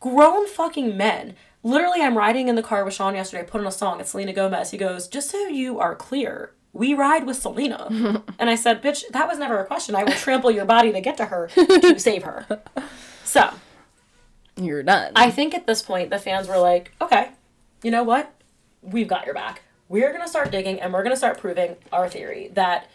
Grown 0.00 0.46
fucking 0.46 0.96
men. 0.96 1.34
Literally, 1.64 2.02
I'm 2.02 2.18
riding 2.18 2.48
in 2.48 2.56
the 2.56 2.62
car 2.62 2.84
with 2.84 2.94
Sean 2.94 3.14
yesterday, 3.14 3.42
I 3.42 3.46
put 3.46 3.60
on 3.60 3.66
a 3.66 3.72
song, 3.72 4.00
it's 4.00 4.10
Selena 4.10 4.32
Gomez. 4.32 4.72
He 4.72 4.78
goes, 4.78 5.06
Just 5.06 5.30
so 5.30 5.46
you 5.46 5.78
are 5.78 5.94
clear, 5.94 6.52
we 6.72 6.92
ride 6.92 7.24
with 7.24 7.36
Selena. 7.36 7.86
and 8.38 8.50
I 8.50 8.56
said, 8.56 8.82
Bitch, 8.82 9.06
that 9.10 9.28
was 9.28 9.38
never 9.38 9.60
a 9.60 9.66
question. 9.66 9.94
I 9.94 10.02
will 10.02 10.12
trample 10.12 10.50
your 10.50 10.64
body 10.64 10.92
to 10.92 11.00
get 11.00 11.16
to 11.18 11.26
her 11.26 11.48
to 11.54 11.98
save 11.98 12.24
her. 12.24 12.62
So, 13.24 13.50
You're 14.56 14.82
done. 14.82 15.12
I 15.14 15.30
think 15.30 15.54
at 15.54 15.66
this 15.66 15.82
point, 15.82 16.10
the 16.10 16.18
fans 16.18 16.48
were 16.48 16.58
like, 16.58 16.92
okay, 17.00 17.30
you 17.82 17.90
know 17.92 18.02
what? 18.02 18.34
We've 18.82 19.08
got 19.08 19.24
your 19.24 19.34
back. 19.34 19.62
We're 19.88 20.10
going 20.10 20.22
to 20.22 20.28
start 20.28 20.50
digging 20.50 20.80
and 20.80 20.92
we're 20.92 21.02
going 21.02 21.14
to 21.14 21.18
start 21.18 21.38
proving 21.38 21.76
our 21.92 22.08
theory 22.08 22.50
that 22.54 22.90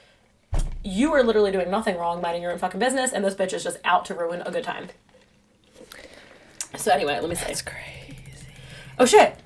you 0.84 1.14
are 1.14 1.24
literally 1.24 1.52
doing 1.52 1.70
nothing 1.72 1.98
wrong, 1.98 2.22
minding 2.22 2.42
your 2.42 2.52
own 2.52 2.58
fucking 2.58 2.80
business, 2.80 3.14
and 3.14 3.24
this 3.24 3.36
bitch 3.36 3.54
is 3.54 3.64
just 3.64 3.78
out 3.86 4.04
to 4.06 4.14
ruin 4.14 4.42
a 4.46 4.52
good 4.52 4.64
time. 4.64 4.88
So, 6.76 6.92
anyway, 6.92 7.20
let 7.20 7.30
me 7.30 7.36
say. 7.36 7.48
That's 7.48 7.62
crazy. 7.62 8.07
Oh 9.00 9.06
shit! 9.06 9.38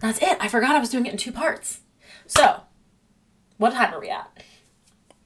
That's 0.00 0.20
it. 0.20 0.36
I 0.40 0.48
forgot 0.48 0.74
I 0.74 0.80
was 0.80 0.90
doing 0.90 1.06
it 1.06 1.12
in 1.12 1.18
two 1.18 1.32
parts. 1.32 1.80
So, 2.26 2.62
what 3.58 3.72
time 3.72 3.94
are 3.94 4.00
we 4.00 4.10
at? 4.10 4.42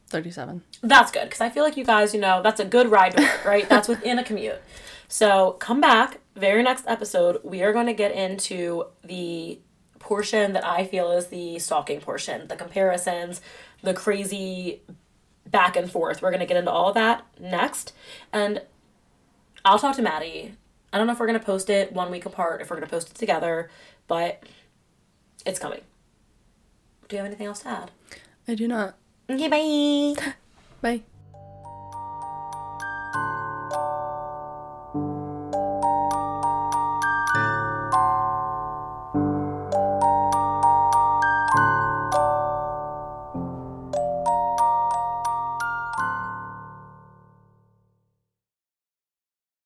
37. 0.08 0.62
That's 0.82 1.10
good 1.10 1.24
because 1.24 1.40
I 1.40 1.50
feel 1.50 1.64
like 1.64 1.76
you 1.76 1.84
guys, 1.84 2.14
you 2.14 2.20
know, 2.20 2.42
that's 2.42 2.60
a 2.60 2.64
good 2.64 2.90
ride 2.90 3.16
to 3.16 3.22
work, 3.22 3.44
right? 3.44 3.68
that's 3.68 3.88
within 3.88 4.18
a 4.18 4.24
commute. 4.24 4.60
So 5.08 5.52
come 5.52 5.80
back, 5.80 6.20
very 6.36 6.62
next 6.62 6.86
episode, 6.86 7.40
we 7.42 7.62
are 7.62 7.72
going 7.72 7.86
to 7.86 7.94
get 7.94 8.12
into 8.12 8.84
the 9.02 9.58
portion 9.98 10.52
that 10.52 10.64
I 10.64 10.84
feel 10.84 11.10
is 11.12 11.26
the 11.26 11.58
stalking 11.58 12.00
portion, 12.00 12.48
the 12.48 12.56
comparisons, 12.56 13.40
the 13.82 13.94
crazy 13.94 14.82
back 15.46 15.76
and 15.76 15.90
forth. 15.90 16.22
We're 16.22 16.30
going 16.30 16.40
to 16.40 16.46
get 16.46 16.56
into 16.56 16.70
all 16.70 16.88
of 16.88 16.94
that 16.94 17.26
next. 17.40 17.92
And 18.32 18.62
I'll 19.64 19.78
talk 19.78 19.96
to 19.96 20.02
Maddie. 20.02 20.54
I 20.92 20.98
don't 20.98 21.06
know 21.06 21.12
if 21.12 21.20
we're 21.20 21.26
going 21.26 21.38
to 21.38 21.44
post 21.44 21.70
it 21.70 21.92
one 21.92 22.10
week 22.10 22.26
apart, 22.26 22.60
if 22.62 22.70
we're 22.70 22.76
going 22.76 22.88
to 22.88 22.90
post 22.90 23.10
it 23.10 23.14
together, 23.14 23.70
but 24.06 24.42
it's 25.44 25.58
coming. 25.58 25.80
Do 27.08 27.16
you 27.16 27.18
have 27.18 27.26
anything 27.26 27.46
else 27.46 27.60
to 27.60 27.68
add? 27.68 27.90
I 28.46 28.54
do 28.54 28.68
not. 28.68 28.96
Okay, 29.30 29.48
bye. 29.48 30.32
Bye. 30.80 31.02